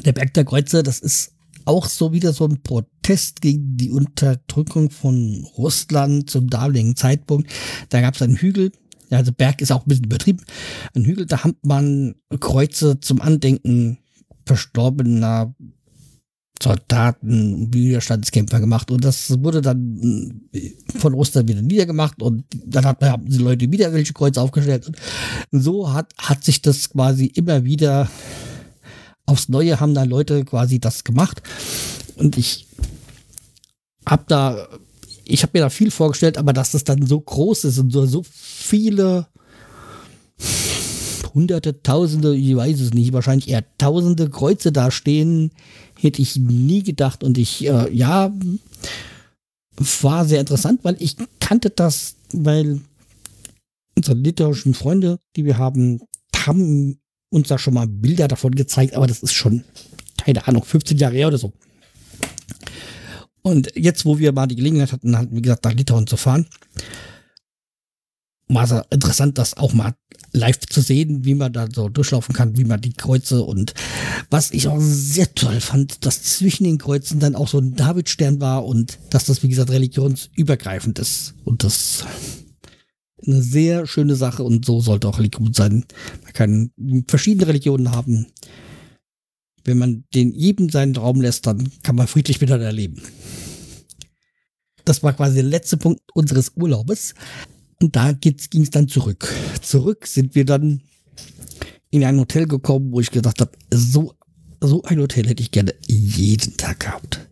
Der 0.04 0.12
Berg 0.12 0.34
der 0.34 0.44
Kreuze, 0.44 0.82
das 0.82 0.98
ist 0.98 1.32
auch 1.64 1.86
so 1.86 2.12
wieder 2.12 2.32
so 2.32 2.46
ein 2.46 2.62
Protest 2.62 3.40
gegen 3.40 3.76
die 3.76 3.90
Unterdrückung 3.90 4.90
von 4.90 5.46
Russland 5.56 6.28
zum 6.28 6.48
damaligen 6.50 6.96
Zeitpunkt. 6.96 7.50
Da 7.88 8.00
gab 8.00 8.14
es 8.14 8.22
einen 8.22 8.36
Hügel, 8.36 8.72
also 9.10 9.32
Berg 9.32 9.60
ist 9.60 9.72
auch 9.72 9.86
ein 9.86 9.88
bisschen 9.88 10.04
übertrieben, 10.04 10.42
ein 10.94 11.04
Hügel, 11.04 11.26
da 11.26 11.44
hat 11.44 11.56
man 11.62 12.16
Kreuze 12.40 13.00
zum 13.00 13.20
Andenken 13.20 13.98
verstorbener 14.46 15.54
Soldaten, 16.62 17.72
Widerstandskämpfer 17.74 18.60
gemacht. 18.60 18.90
Und 18.90 19.04
das 19.04 19.42
wurde 19.42 19.60
dann 19.60 20.40
äh, 20.52 20.70
von 20.96 21.14
Ostern 21.14 21.48
wieder 21.48 21.62
niedergemacht. 21.62 22.22
Und 22.22 22.44
dann 22.64 22.84
hat, 22.84 23.02
haben 23.02 23.26
die 23.26 23.38
Leute 23.38 23.70
wieder 23.70 23.92
welche 23.92 24.12
Kreuze 24.12 24.40
aufgestellt. 24.40 24.86
Und 24.86 24.96
so 25.50 25.92
hat, 25.92 26.12
hat 26.18 26.44
sich 26.44 26.62
das 26.62 26.90
quasi 26.90 27.26
immer 27.26 27.64
wieder 27.64 28.08
aufs 29.26 29.48
Neue 29.48 29.80
haben 29.80 29.94
dann 29.94 30.08
Leute 30.08 30.44
quasi 30.44 30.78
das 30.78 31.04
gemacht. 31.04 31.42
Und 32.16 32.36
ich 32.36 32.66
hab 34.06 34.28
da, 34.28 34.68
ich 35.24 35.42
habe 35.42 35.52
mir 35.54 35.64
da 35.64 35.70
viel 35.70 35.90
vorgestellt, 35.90 36.38
aber 36.38 36.52
dass 36.52 36.72
das 36.72 36.84
dann 36.84 37.06
so 37.06 37.20
groß 37.20 37.64
ist 37.64 37.78
und 37.78 37.90
so, 37.90 38.06
so 38.06 38.22
viele 38.30 39.26
hunderte, 41.34 41.82
tausende, 41.82 42.36
ich 42.36 42.54
weiß 42.54 42.80
es 42.80 42.94
nicht, 42.94 43.12
wahrscheinlich 43.12 43.48
eher 43.48 43.64
tausende 43.78 44.30
Kreuze 44.30 44.72
da 44.72 44.90
stehen, 44.90 45.50
hätte 45.98 46.22
ich 46.22 46.36
nie 46.36 46.82
gedacht. 46.82 47.24
Und 47.24 47.38
ich, 47.38 47.66
äh, 47.66 47.92
ja, 47.92 48.32
war 50.02 50.24
sehr 50.24 50.40
interessant, 50.40 50.80
weil 50.84 50.96
ich 51.00 51.16
kannte 51.40 51.70
das, 51.70 52.16
weil 52.32 52.80
unsere 53.96 54.16
litauischen 54.16 54.74
Freunde, 54.74 55.18
die 55.36 55.44
wir 55.44 55.58
haben, 55.58 56.00
haben 56.36 56.98
uns 57.30 57.48
da 57.48 57.58
schon 57.58 57.74
mal 57.74 57.86
Bilder 57.86 58.28
davon 58.28 58.54
gezeigt, 58.54 58.94
aber 58.94 59.06
das 59.06 59.22
ist 59.22 59.32
schon, 59.32 59.64
keine 60.16 60.46
Ahnung, 60.46 60.64
15 60.64 60.98
Jahre 60.98 61.16
her 61.16 61.28
oder 61.28 61.38
so. 61.38 61.52
Und 63.42 63.72
jetzt, 63.74 64.06
wo 64.06 64.18
wir 64.18 64.32
mal 64.32 64.46
die 64.46 64.56
Gelegenheit 64.56 64.92
hatten, 64.92 65.28
wie 65.32 65.42
gesagt, 65.42 65.64
nach 65.64 65.74
Litauen 65.74 66.06
zu 66.06 66.16
fahren, 66.16 66.46
war 68.48 68.64
es 68.64 68.84
interessant, 68.90 69.38
das 69.38 69.56
auch 69.56 69.72
mal 69.72 69.94
live 70.32 70.60
zu 70.60 70.80
sehen, 70.80 71.24
wie 71.24 71.34
man 71.34 71.52
da 71.52 71.66
so 71.72 71.88
durchlaufen 71.88 72.34
kann, 72.34 72.58
wie 72.58 72.64
man 72.64 72.80
die 72.80 72.92
Kreuze 72.92 73.42
und 73.42 73.72
was 74.30 74.50
ich 74.50 74.68
auch 74.68 74.80
sehr 74.80 75.32
toll 75.34 75.60
fand, 75.60 76.04
dass 76.04 76.22
zwischen 76.22 76.64
den 76.64 76.78
Kreuzen 76.78 77.20
dann 77.20 77.36
auch 77.36 77.48
so 77.48 77.58
ein 77.58 77.74
Davidstern 77.74 78.40
war 78.40 78.64
und 78.66 78.98
dass 79.10 79.24
das, 79.24 79.42
wie 79.42 79.48
gesagt, 79.48 79.70
religionsübergreifend 79.70 80.98
ist 80.98 81.34
und 81.44 81.64
das 81.64 82.04
eine 83.26 83.42
sehr 83.42 83.86
schöne 83.86 84.16
Sache 84.16 84.42
und 84.42 84.64
so 84.64 84.80
sollte 84.80 85.08
auch 85.08 85.18
Religion 85.18 85.54
sein. 85.54 85.84
Man 86.24 86.32
kann 86.32 86.70
verschiedene 87.06 87.46
Religionen 87.46 87.90
haben. 87.90 88.26
Wenn 89.64 89.78
man 89.78 90.04
den 90.14 90.32
jedem 90.34 90.68
seinen 90.68 90.94
Raum 90.94 91.22
lässt, 91.22 91.46
dann 91.46 91.70
kann 91.82 91.96
man 91.96 92.06
friedlich 92.06 92.40
miteinander 92.40 92.72
leben. 92.72 93.00
Das 94.84 95.02
war 95.02 95.14
quasi 95.14 95.36
der 95.36 95.44
letzte 95.44 95.78
Punkt 95.78 96.02
unseres 96.12 96.52
Urlaubes. 96.56 97.14
Da 97.92 98.12
ging 98.12 98.36
es 98.36 98.70
dann 98.70 98.88
zurück. 98.88 99.32
Zurück 99.62 100.06
sind 100.06 100.34
wir 100.34 100.44
dann 100.44 100.82
in 101.90 102.04
ein 102.04 102.18
Hotel 102.18 102.46
gekommen, 102.46 102.92
wo 102.92 103.00
ich 103.00 103.10
gedacht 103.10 103.40
habe, 103.40 103.52
so, 103.72 104.14
so 104.60 104.82
ein 104.82 104.98
Hotel 104.98 105.26
hätte 105.28 105.42
ich 105.42 105.50
gerne 105.50 105.74
jeden 105.86 106.56
Tag 106.56 106.80
gehabt. 106.80 107.28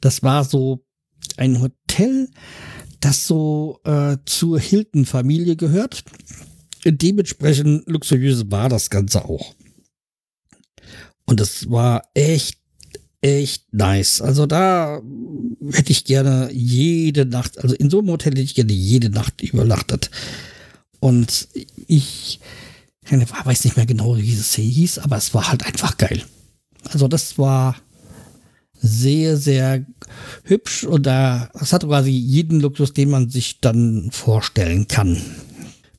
Das 0.00 0.22
war 0.22 0.44
so 0.44 0.84
ein 1.36 1.60
Hotel, 1.60 2.28
das 3.00 3.26
so 3.26 3.80
äh, 3.84 4.16
zur 4.26 4.60
Hilton-Familie 4.60 5.56
gehört. 5.56 6.04
Dementsprechend 6.84 7.86
luxuriös 7.88 8.50
war 8.50 8.68
das 8.68 8.90
Ganze 8.90 9.24
auch. 9.24 9.54
Und 11.26 11.40
es 11.40 11.70
war 11.70 12.02
echt 12.14 12.59
echt 13.20 13.72
nice. 13.72 14.22
Also 14.22 14.46
da 14.46 15.00
hätte 15.70 15.92
ich 15.92 16.04
gerne 16.04 16.50
jede 16.52 17.26
Nacht, 17.26 17.58
also 17.58 17.74
in 17.74 17.90
so 17.90 17.98
einem 17.98 18.10
Hotel 18.10 18.32
hätte 18.32 18.42
ich 18.42 18.54
gerne 18.54 18.72
jede 18.72 19.10
Nacht 19.10 19.42
übernachtet. 19.42 20.10
Und 21.00 21.48
ich, 21.86 22.40
ich 23.04 23.44
weiß 23.44 23.64
nicht 23.64 23.76
mehr 23.76 23.86
genau, 23.86 24.16
wie 24.16 24.32
es 24.32 24.54
hieß, 24.54 24.98
aber 24.98 25.16
es 25.16 25.34
war 25.34 25.50
halt 25.50 25.64
einfach 25.66 25.96
geil. 25.96 26.22
Also 26.84 27.08
das 27.08 27.38
war 27.38 27.76
sehr, 28.82 29.36
sehr 29.36 29.84
hübsch 30.44 30.84
und 30.84 31.04
da, 31.04 31.50
es 31.60 31.72
hat 31.72 31.84
quasi 31.84 32.10
jeden 32.10 32.60
Luxus, 32.60 32.94
den 32.94 33.10
man 33.10 33.28
sich 33.28 33.60
dann 33.60 34.10
vorstellen 34.10 34.88
kann. 34.88 35.20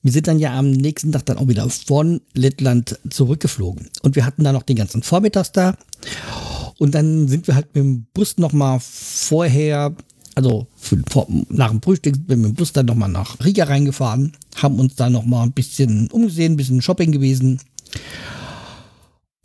Wir 0.01 0.11
sind 0.11 0.27
dann 0.27 0.39
ja 0.39 0.57
am 0.57 0.71
nächsten 0.71 1.11
Tag 1.11 1.25
dann 1.27 1.37
auch 1.37 1.47
wieder 1.47 1.69
von 1.69 2.21
Lettland 2.33 2.99
zurückgeflogen. 3.07 3.89
Und 4.01 4.15
wir 4.15 4.25
hatten 4.25 4.43
dann 4.43 4.55
noch 4.55 4.63
den 4.63 4.77
ganzen 4.77 5.03
Vormittag 5.03 5.53
da. 5.53 5.77
Und 6.81 6.95
dann 6.95 7.27
sind 7.27 7.45
wir 7.45 7.53
halt 7.53 7.67
mit 7.75 7.83
dem 7.83 8.07
Bus 8.11 8.39
nochmal 8.39 8.79
vorher, 8.81 9.95
also 10.33 10.65
vor, 11.11 11.27
nach 11.49 11.69
dem 11.69 11.79
Frühstück, 11.79 12.15
sind 12.15 12.27
wir 12.27 12.37
mit 12.37 12.45
dem 12.47 12.55
Bus 12.55 12.73
dann 12.73 12.87
nochmal 12.87 13.07
nach 13.07 13.39
Riga 13.45 13.65
reingefahren, 13.65 14.31
haben 14.55 14.79
uns 14.79 14.95
dann 14.95 15.13
nochmal 15.13 15.45
ein 15.45 15.51
bisschen 15.51 16.09
umgesehen, 16.09 16.53
ein 16.53 16.57
bisschen 16.57 16.81
Shopping 16.81 17.11
gewesen. 17.11 17.59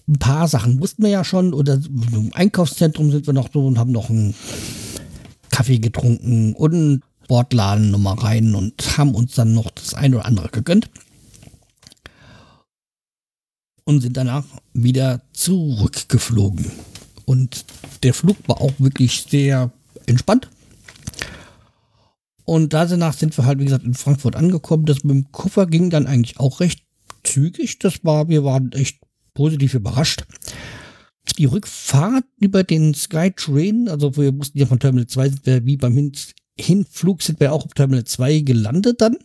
Ein 0.08 0.18
paar 0.18 0.48
Sachen 0.48 0.80
wussten 0.80 1.02
wir 1.02 1.10
ja 1.10 1.24
schon, 1.24 1.52
oder 1.52 1.74
im 1.74 2.30
Einkaufszentrum 2.32 3.10
sind 3.10 3.26
wir 3.26 3.34
noch 3.34 3.50
so 3.52 3.66
und 3.66 3.78
haben 3.78 3.92
noch 3.92 4.08
einen 4.08 4.34
Kaffee 5.50 5.78
getrunken 5.78 6.54
und 6.54 7.02
Sportladen 7.24 7.90
nochmal 7.90 8.16
rein 8.18 8.54
und 8.54 8.96
haben 8.96 9.14
uns 9.14 9.34
dann 9.34 9.52
noch 9.52 9.70
das 9.72 9.92
eine 9.92 10.16
oder 10.16 10.24
andere 10.24 10.48
gegönnt 10.48 10.88
und 13.84 14.00
sind 14.00 14.16
danach 14.16 14.46
wieder 14.72 15.20
zurückgeflogen. 15.34 16.95
Und 17.26 17.66
der 18.02 18.14
Flug 18.14 18.36
war 18.46 18.62
auch 18.62 18.72
wirklich 18.78 19.26
sehr 19.28 19.70
entspannt. 20.06 20.48
Und 22.46 22.72
danach 22.72 23.12
sind 23.12 23.36
wir 23.36 23.44
halt, 23.44 23.58
wie 23.58 23.64
gesagt, 23.64 23.84
in 23.84 23.94
Frankfurt 23.94 24.36
angekommen. 24.36 24.86
Das 24.86 25.02
mit 25.02 25.14
dem 25.14 25.32
Koffer 25.32 25.66
ging 25.66 25.90
dann 25.90 26.06
eigentlich 26.06 26.38
auch 26.38 26.60
recht 26.60 26.80
zügig. 27.24 27.80
Das 27.80 28.04
war, 28.04 28.28
wir 28.28 28.44
waren 28.44 28.70
echt 28.72 29.00
positiv 29.34 29.74
überrascht. 29.74 30.24
Die 31.38 31.44
Rückfahrt 31.44 32.24
über 32.38 32.62
den 32.62 32.94
Skytrain, 32.94 33.88
also 33.88 34.16
wir 34.16 34.32
mussten 34.32 34.58
ja 34.58 34.66
von 34.66 34.78
Terminal 34.78 35.08
2 35.08 35.28
sind 35.28 35.46
wir 35.46 35.66
wie 35.66 35.76
beim 35.76 35.92
Hin 35.92 36.12
Hinflug 36.58 37.20
sind 37.20 37.38
wir 37.40 37.52
auch 37.52 37.66
auf 37.66 37.74
Terminal 37.74 38.04
2 38.04 38.40
gelandet 38.40 39.00
dann. 39.00 39.18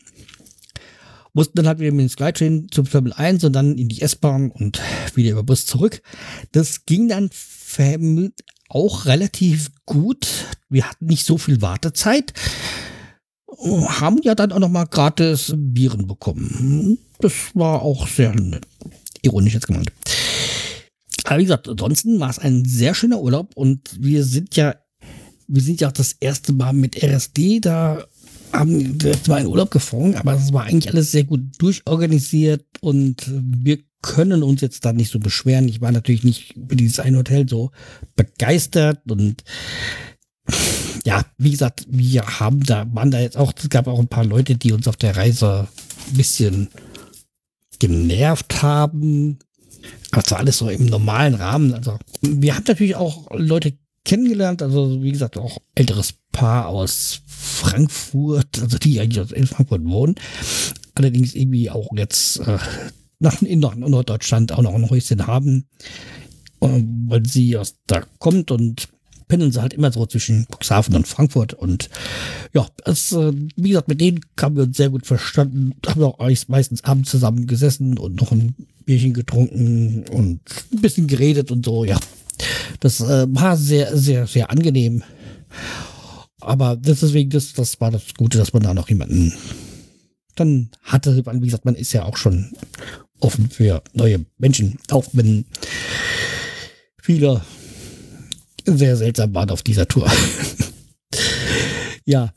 Mussten 1.33 1.55
dann 1.55 1.67
halt 1.67 1.79
wieder 1.79 1.93
mit 1.93 2.01
dem 2.01 2.09
Skytrain 2.09 2.67
zum 2.71 2.89
Terminal 2.89 3.17
1 3.17 3.43
und 3.45 3.53
dann 3.53 3.77
in 3.77 3.87
die 3.87 4.01
S-Bahn 4.01 4.51
und 4.51 4.81
wieder 5.15 5.31
über 5.31 5.43
Bus 5.43 5.65
zurück. 5.65 6.01
Das 6.51 6.85
ging 6.85 7.07
dann 7.07 7.29
auch 8.69 9.05
relativ 9.05 9.72
gut. 9.86 10.28
Wir 10.69 10.89
hatten 10.89 11.05
nicht 11.05 11.26
so 11.26 11.38
viel 11.38 11.61
Wartezeit. 11.61 12.34
Haben 13.47 14.19
ja 14.24 14.34
dann 14.34 14.51
auch 14.51 14.59
noch 14.59 14.69
mal 14.69 14.86
gratis 14.86 15.53
Bieren 15.55 16.07
bekommen. 16.07 16.97
Das 17.19 17.34
war 17.53 17.82
auch 17.82 18.07
sehr 18.07 18.34
ironisch 19.22 19.53
jetzt 19.53 19.67
gemeint. 19.67 19.91
Aber 21.26 21.39
wie 21.39 21.43
gesagt, 21.43 21.69
ansonsten 21.69 22.19
war 22.19 22.30
es 22.30 22.39
ein 22.39 22.65
sehr 22.65 22.93
schöner 22.93 23.22
Urlaub 23.22 23.51
und 23.55 23.97
wir 23.99 24.24
sind 24.24 24.55
ja, 24.55 24.76
wir 25.47 25.61
sind 25.61 25.82
ja 25.82 25.89
auch 25.89 25.93
das 25.93 26.13
erste 26.13 26.53
Mal 26.53 26.74
mit 26.74 27.01
RSD 27.01 27.59
da 27.59 28.05
haben 28.53 29.01
wir 29.01 29.24
zwar 29.24 29.39
in 29.39 29.47
Urlaub 29.47 29.72
geflogen, 29.72 30.15
aber 30.15 30.34
es 30.34 30.51
war 30.51 30.63
eigentlich 30.63 30.91
alles 30.91 31.11
sehr 31.11 31.24
gut 31.24 31.41
durchorganisiert 31.59 32.65
und 32.82 33.24
wir 33.28 33.80
können 34.01 34.43
uns 34.43 34.61
jetzt 34.61 34.85
da 34.85 34.93
nicht 34.93 35.11
so 35.11 35.19
beschweren. 35.19 35.67
Ich 35.67 35.81
war 35.81 35.91
natürlich 35.91 36.23
nicht 36.23 36.55
für 36.67 36.75
dieses 36.75 36.99
eine 36.99 37.17
Hotel 37.17 37.47
so 37.47 37.71
begeistert 38.15 38.99
und 39.09 39.43
ja, 41.05 41.25
wie 41.37 41.51
gesagt, 41.51 41.85
wir 41.89 42.39
haben 42.39 42.63
da, 42.63 42.85
waren 42.93 43.11
da 43.11 43.19
jetzt 43.19 43.37
auch, 43.37 43.53
es 43.57 43.69
gab 43.69 43.87
auch 43.87 43.99
ein 43.99 44.07
paar 44.07 44.25
Leute, 44.25 44.55
die 44.55 44.71
uns 44.71 44.87
auf 44.87 44.97
der 44.97 45.15
Reise 45.15 45.67
ein 46.09 46.17
bisschen 46.17 46.69
genervt 47.79 48.61
haben. 48.61 49.39
Zwar 50.23 50.39
alles 50.39 50.57
so 50.57 50.69
im 50.69 50.85
normalen 50.85 51.33
Rahmen. 51.35 51.73
Also, 51.73 51.97
wir 52.21 52.55
haben 52.55 52.65
natürlich 52.67 52.95
auch 52.95 53.27
Leute 53.31 53.77
kennengelernt, 54.03 54.61
also 54.61 55.01
wie 55.01 55.11
gesagt, 55.11 55.37
auch 55.37 55.57
älteres 55.73 56.13
Paar 56.31 56.67
aus 56.67 57.21
Frankfurt, 57.27 58.61
also 58.61 58.77
die 58.77 58.99
eigentlich 58.99 59.31
in 59.31 59.47
Frankfurt 59.47 59.83
wohnen. 59.85 60.15
Allerdings 60.95 61.33
irgendwie 61.33 61.69
auch 61.69 61.87
jetzt 61.95 62.39
äh, 62.39 62.57
nach, 63.22 63.41
in 63.41 63.59
Norddeutschland 63.59 64.51
auch 64.51 64.61
noch 64.61 64.74
ein 64.74 64.89
Häuschen 64.89 65.28
haben, 65.28 65.65
äh, 66.59 66.67
weil 67.07 67.26
sie 67.26 67.57
aus 67.57 67.76
da 67.88 68.03
kommt 68.19 68.51
und 68.51 68.89
pendeln 69.28 69.51
sie 69.51 69.61
halt 69.61 69.74
immer 69.74 69.91
so 69.93 70.05
zwischen 70.05 70.45
Cuxhaven 70.51 70.93
und 70.95 71.07
Frankfurt 71.07 71.53
und 71.53 71.89
ja, 72.53 72.67
es, 72.84 73.13
äh, 73.13 73.32
wie 73.55 73.69
gesagt, 73.69 73.88
mit 73.88 74.01
denen 74.01 74.19
haben 74.39 74.57
wir 74.57 74.63
uns 74.63 74.76
sehr 74.76 74.89
gut 74.89 75.05
verstanden, 75.05 75.74
haben 75.88 76.03
auch 76.03 76.19
meistens 76.47 76.84
abends 76.84 77.11
zusammen 77.11 77.47
gesessen 77.47 77.97
und 77.97 78.19
noch 78.19 78.34
ein 78.34 78.55
Bierchen 78.84 79.13
getrunken 79.13 80.03
und 80.11 80.41
ein 80.74 80.82
bisschen 80.82 81.07
geredet 81.07 81.51
und 81.51 81.63
so, 81.63 81.86
ja. 81.86 81.97
Das 82.80 82.99
äh, 82.99 83.28
war 83.30 83.55
sehr, 83.55 83.95
sehr, 83.95 84.26
sehr 84.26 84.49
angenehm. 84.49 85.03
Aber 86.39 86.76
deswegen, 86.76 87.30
das, 87.30 87.53
das 87.53 87.80
war 87.80 87.91
das 87.91 88.15
Gute, 88.17 88.39
dass 88.39 88.51
man 88.51 88.63
da 88.63 88.74
noch 88.74 88.89
jemanden 88.89 89.32
dann 90.36 90.72
hatte. 90.82 91.15
Wie 91.15 91.45
gesagt, 91.45 91.65
man 91.65 91.76
ist 91.76 91.93
ja 91.93 92.03
auch 92.03 92.17
schon 92.17 92.51
offen 93.22 93.49
für 93.49 93.84
neue 93.93 94.26
Menschen, 94.38 94.78
auch 94.89 95.05
wenn 95.13 95.45
viele 97.01 97.41
sehr 98.65 98.95
seltsam 98.97 99.34
waren 99.34 99.49
auf 99.49 99.63
dieser 99.63 99.88
Tour. 99.88 100.11
ja, 102.05 102.34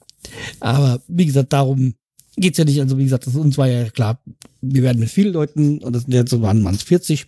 aber 0.61 1.03
wie 1.09 1.26
gesagt, 1.26 1.53
darum 1.53 1.95
geht 2.37 2.53
es 2.53 2.59
ja 2.59 2.64
nicht. 2.64 2.80
Also 2.80 2.99
wie 2.99 3.05
gesagt, 3.05 3.26
das 3.26 3.35
uns 3.35 3.59
war 3.59 3.68
ja 3.68 3.91
klar, 3.91 4.20
wir 4.61 4.82
werden 4.82 5.01
mit 5.01 5.11
vielen 5.11 5.32
Leuten, 5.32 5.78
und 5.78 5.93
das 5.93 6.03
sind 6.03 6.14
jetzt 6.14 6.30
so 6.30 6.41
waren 6.43 6.62
man 6.62 6.76
40, 6.76 7.26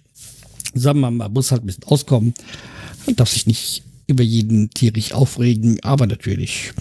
zusammen, 0.72 1.16
man 1.16 1.32
muss 1.32 1.50
halt 1.50 1.62
ein 1.62 1.66
bisschen 1.66 1.84
auskommen. 1.84 2.34
Man 3.06 3.16
darf 3.16 3.30
sich 3.30 3.46
nicht 3.46 3.82
über 4.06 4.22
jeden 4.22 4.70
tierisch 4.70 5.12
aufregen, 5.12 5.78
aber 5.82 6.06
natürlich 6.06 6.72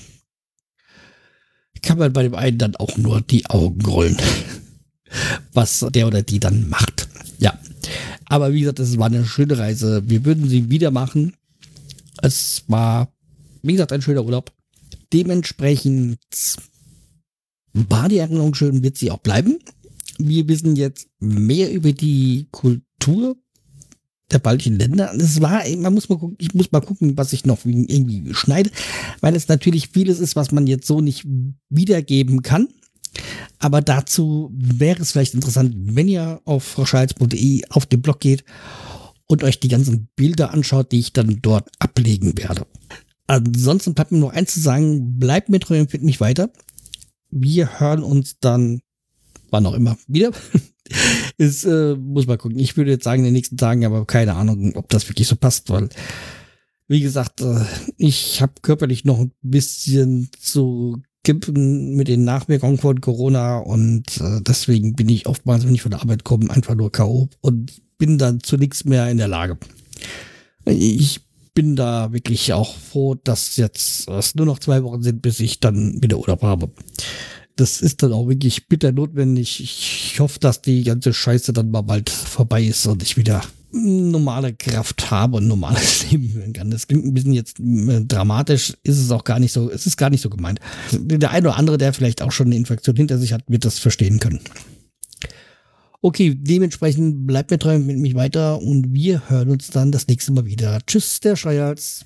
kann 1.86 2.00
man 2.00 2.12
bei 2.12 2.24
dem 2.24 2.36
einen 2.36 2.58
dann 2.58 2.76
auch 2.76 2.98
nur 2.98 3.22
die 3.22 3.46
Augen 3.46 3.86
rollen, 3.86 4.18
was 5.54 5.86
der 5.94 6.08
oder 6.08 6.22
die 6.22 6.40
dann 6.40 6.70
macht. 6.70 7.08
Ja, 7.40 7.60
aber 8.26 8.54
wie 8.54 8.62
gesagt, 8.62 8.80
es 8.80 8.98
war 8.98 9.08
eine 9.08 9.26
schöne 9.26 9.58
Reise. 9.58 10.04
Wir 10.08 10.26
würden 10.26 10.50
sie 10.50 10.70
wieder 10.70 10.92
machen. 10.92 11.34
Es 12.22 12.64
war, 12.68 13.14
wie 13.62 13.74
gesagt, 13.74 13.92
ein 13.92 14.02
schöner 14.02 14.24
Urlaub. 14.24 14.52
Dementsprechend 15.14 16.18
war 17.74 18.10
die 18.10 18.18
Erinnerung 18.18 18.56
schön, 18.56 18.84
wird 18.84 18.98
sie 18.98 19.12
auch 19.12 19.20
bleiben. 19.20 19.60
Wir 20.18 20.48
wissen 20.48 20.76
jetzt 20.76 21.08
mehr 21.20 21.72
über 21.72 21.92
die 21.92 22.48
Kultur 22.52 23.36
der 24.32 24.40
baltischen 24.40 24.80
Länder. 24.80 25.14
Das 25.16 25.42
war, 25.42 25.62
man 25.78 25.94
muss 25.94 26.10
mal 26.10 26.18
gucken, 26.18 26.38
ich 26.40 26.54
muss 26.54 26.72
mal 26.72 26.82
gucken, 26.82 27.18
was 27.18 27.34
ich 27.34 27.46
noch 27.46 27.66
irgendwie 27.66 28.34
schneide, 28.34 28.72
weil 29.22 29.36
es 29.36 29.48
natürlich 29.48 29.90
vieles 29.90 30.20
ist, 30.20 30.36
was 30.36 30.52
man 30.52 30.68
jetzt 30.68 30.88
so 30.88 31.02
nicht 31.02 31.26
wiedergeben 31.70 32.42
kann. 32.42 32.70
Aber 33.60 33.82
dazu 33.82 34.52
wäre 34.54 35.02
es 35.02 35.12
vielleicht 35.12 35.34
interessant, 35.34 35.74
wenn 35.76 36.08
ihr 36.08 36.42
auf 36.46 36.64
frauschalz.de 36.64 37.64
auf 37.70 37.86
den 37.86 38.02
Blog 38.02 38.20
geht 38.20 38.44
und 39.28 39.44
euch 39.44 39.60
die 39.60 39.70
ganzen 39.70 40.08
Bilder 40.16 40.54
anschaut, 40.54 40.92
die 40.92 41.00
ich 41.00 41.14
dann 41.14 41.40
dort 41.42 41.70
ablegen 41.80 42.38
werde. 42.38 42.66
Ansonsten 43.28 43.94
bleibt 43.94 44.12
mir 44.12 44.20
nur 44.20 44.34
eins 44.34 44.54
zu 44.54 44.60
sagen, 44.60 45.18
bleibt 45.18 45.50
mir 45.50 45.60
treu 45.60 45.80
und 45.80 45.90
findet 45.90 46.06
mich 46.06 46.22
weiter. 46.22 46.52
Wir 47.32 47.80
hören 47.80 48.04
uns 48.04 48.38
dann, 48.40 48.82
wann 49.50 49.66
auch 49.66 49.74
immer, 49.74 49.98
wieder. 50.08 50.32
ist, 51.38 51.66
äh, 51.66 51.96
muss 51.96 52.28
man 52.28 52.38
gucken. 52.38 52.60
Ich 52.60 52.78
würde 52.78 52.92
jetzt 52.92 53.04
sagen, 53.04 53.22
in 53.22 53.26
den 53.26 53.34
nächsten 53.34 53.58
Tagen, 53.58 53.86
aber 53.86 54.06
keine 54.06 54.36
Ahnung, 54.36 54.76
ob 54.76 54.90
das 54.90 55.10
wirklich 55.10 55.28
so 55.28 55.36
passt, 55.36 55.70
weil, 55.70 55.90
wie 56.88 57.02
gesagt, 57.02 57.42
äh, 57.42 57.66
ich 57.98 58.42
habe 58.42 58.54
körperlich 58.62 59.06
noch 59.06 59.20
ein 59.20 59.32
bisschen 59.42 60.30
zu 60.40 61.02
mit 61.28 62.08
den 62.08 62.24
Nachwirkungen 62.24 62.78
von 62.78 63.02
Corona 63.02 63.58
und 63.58 64.18
äh, 64.20 64.42
deswegen 64.42 64.96
bin 64.96 65.10
ich 65.10 65.28
oftmals, 65.28 65.66
wenn 65.66 65.76
ich 65.76 65.82
von 65.82 65.92
der 65.92 66.02
Arbeit 66.02 66.24
komme, 66.24 66.50
einfach 66.50 66.76
nur 66.76 66.92
K.O. 66.92 67.30
und 67.42 67.74
bin 67.98 68.18
dann 68.18 68.42
zu 68.42 68.58
nichts 68.58 68.86
mehr 68.86 69.10
in 69.10 69.18
der 69.18 69.28
Lage. 69.28 69.58
Ich 70.66 71.22
bin 71.54 71.76
da 71.76 72.12
wirklich 72.12 72.52
auch 72.54 72.76
froh, 72.76 73.16
dass 73.16 73.56
jetzt 73.58 74.10
es 74.10 74.36
nur 74.36 74.46
noch 74.46 74.60
zwei 74.60 74.84
Wochen 74.84 75.02
sind, 75.02 75.22
bis 75.22 75.40
ich 75.40 75.60
dann 75.60 76.02
wieder 76.02 76.18
Urlaub 76.18 76.42
habe 76.42 76.70
das 77.56 77.82
ist 77.82 78.04
dann 78.04 78.14
auch 78.14 78.28
wirklich 78.28 78.68
bitter 78.68 78.92
notwendig. 78.92 79.62
Ich 79.62 80.20
hoffe, 80.20 80.40
dass 80.40 80.62
die 80.62 80.84
ganze 80.84 81.14
Scheiße 81.14 81.54
dann 81.54 81.72
mal 81.72 81.82
bald 81.82 82.10
vorbei 82.10 82.64
ist 82.64 82.86
und 82.86 83.02
ich 83.02 83.18
wieder 83.18 83.42
normale 83.76 84.54
Kraft 84.54 85.12
habe 85.12 85.38
und 85.38 85.48
normales 85.48 86.06
Leben 86.12 86.30
führen 86.30 86.54
kann. 86.54 86.72
Das 86.72 86.88
klingt 86.88 87.06
ein 87.06 87.14
bisschen 87.14 87.34
jetzt 87.34 87.60
äh, 87.60 88.06
dramatisch, 88.06 88.74
ist 88.84 89.00
es 89.00 89.12
auch 89.12 89.24
gar 89.24 89.40
nicht 89.40 89.52
so, 89.52 89.70
es 89.70 89.86
ist 89.86 89.98
gar 89.98 90.10
nicht 90.10 90.22
so 90.22 90.30
gemeint. 90.30 90.60
Der 90.92 91.32
eine 91.32 91.50
oder 91.50 91.58
andere, 91.58 91.78
der 91.78 91.94
vielleicht 91.94 92.22
auch 92.22 92.32
schon 92.32 92.48
eine 92.48 92.56
Infektion 92.56 92.96
hinter 92.96 93.18
sich 93.18 93.34
hat, 93.34 93.44
wird 93.48 93.66
das 93.66 93.80
verstehen 93.80 94.20
können. 94.20 94.40
Okay, 96.02 96.36
dementsprechend 96.36 97.26
bleibt 97.26 97.52
mir 97.52 97.58
treu 97.58 97.80
mit 97.80 97.98
mich 97.98 98.16
weiter 98.16 98.62
und 98.62 98.94
wir 98.94 99.28
hören 99.30 99.50
uns 99.50 99.72
dann 99.72 99.92
das 99.92 100.08
nächste 100.08 100.32
Mal 100.34 100.46
wieder. 100.46 100.80
Tschüss, 100.86 101.20
der 101.20 101.36
Schreihals. 101.36 102.06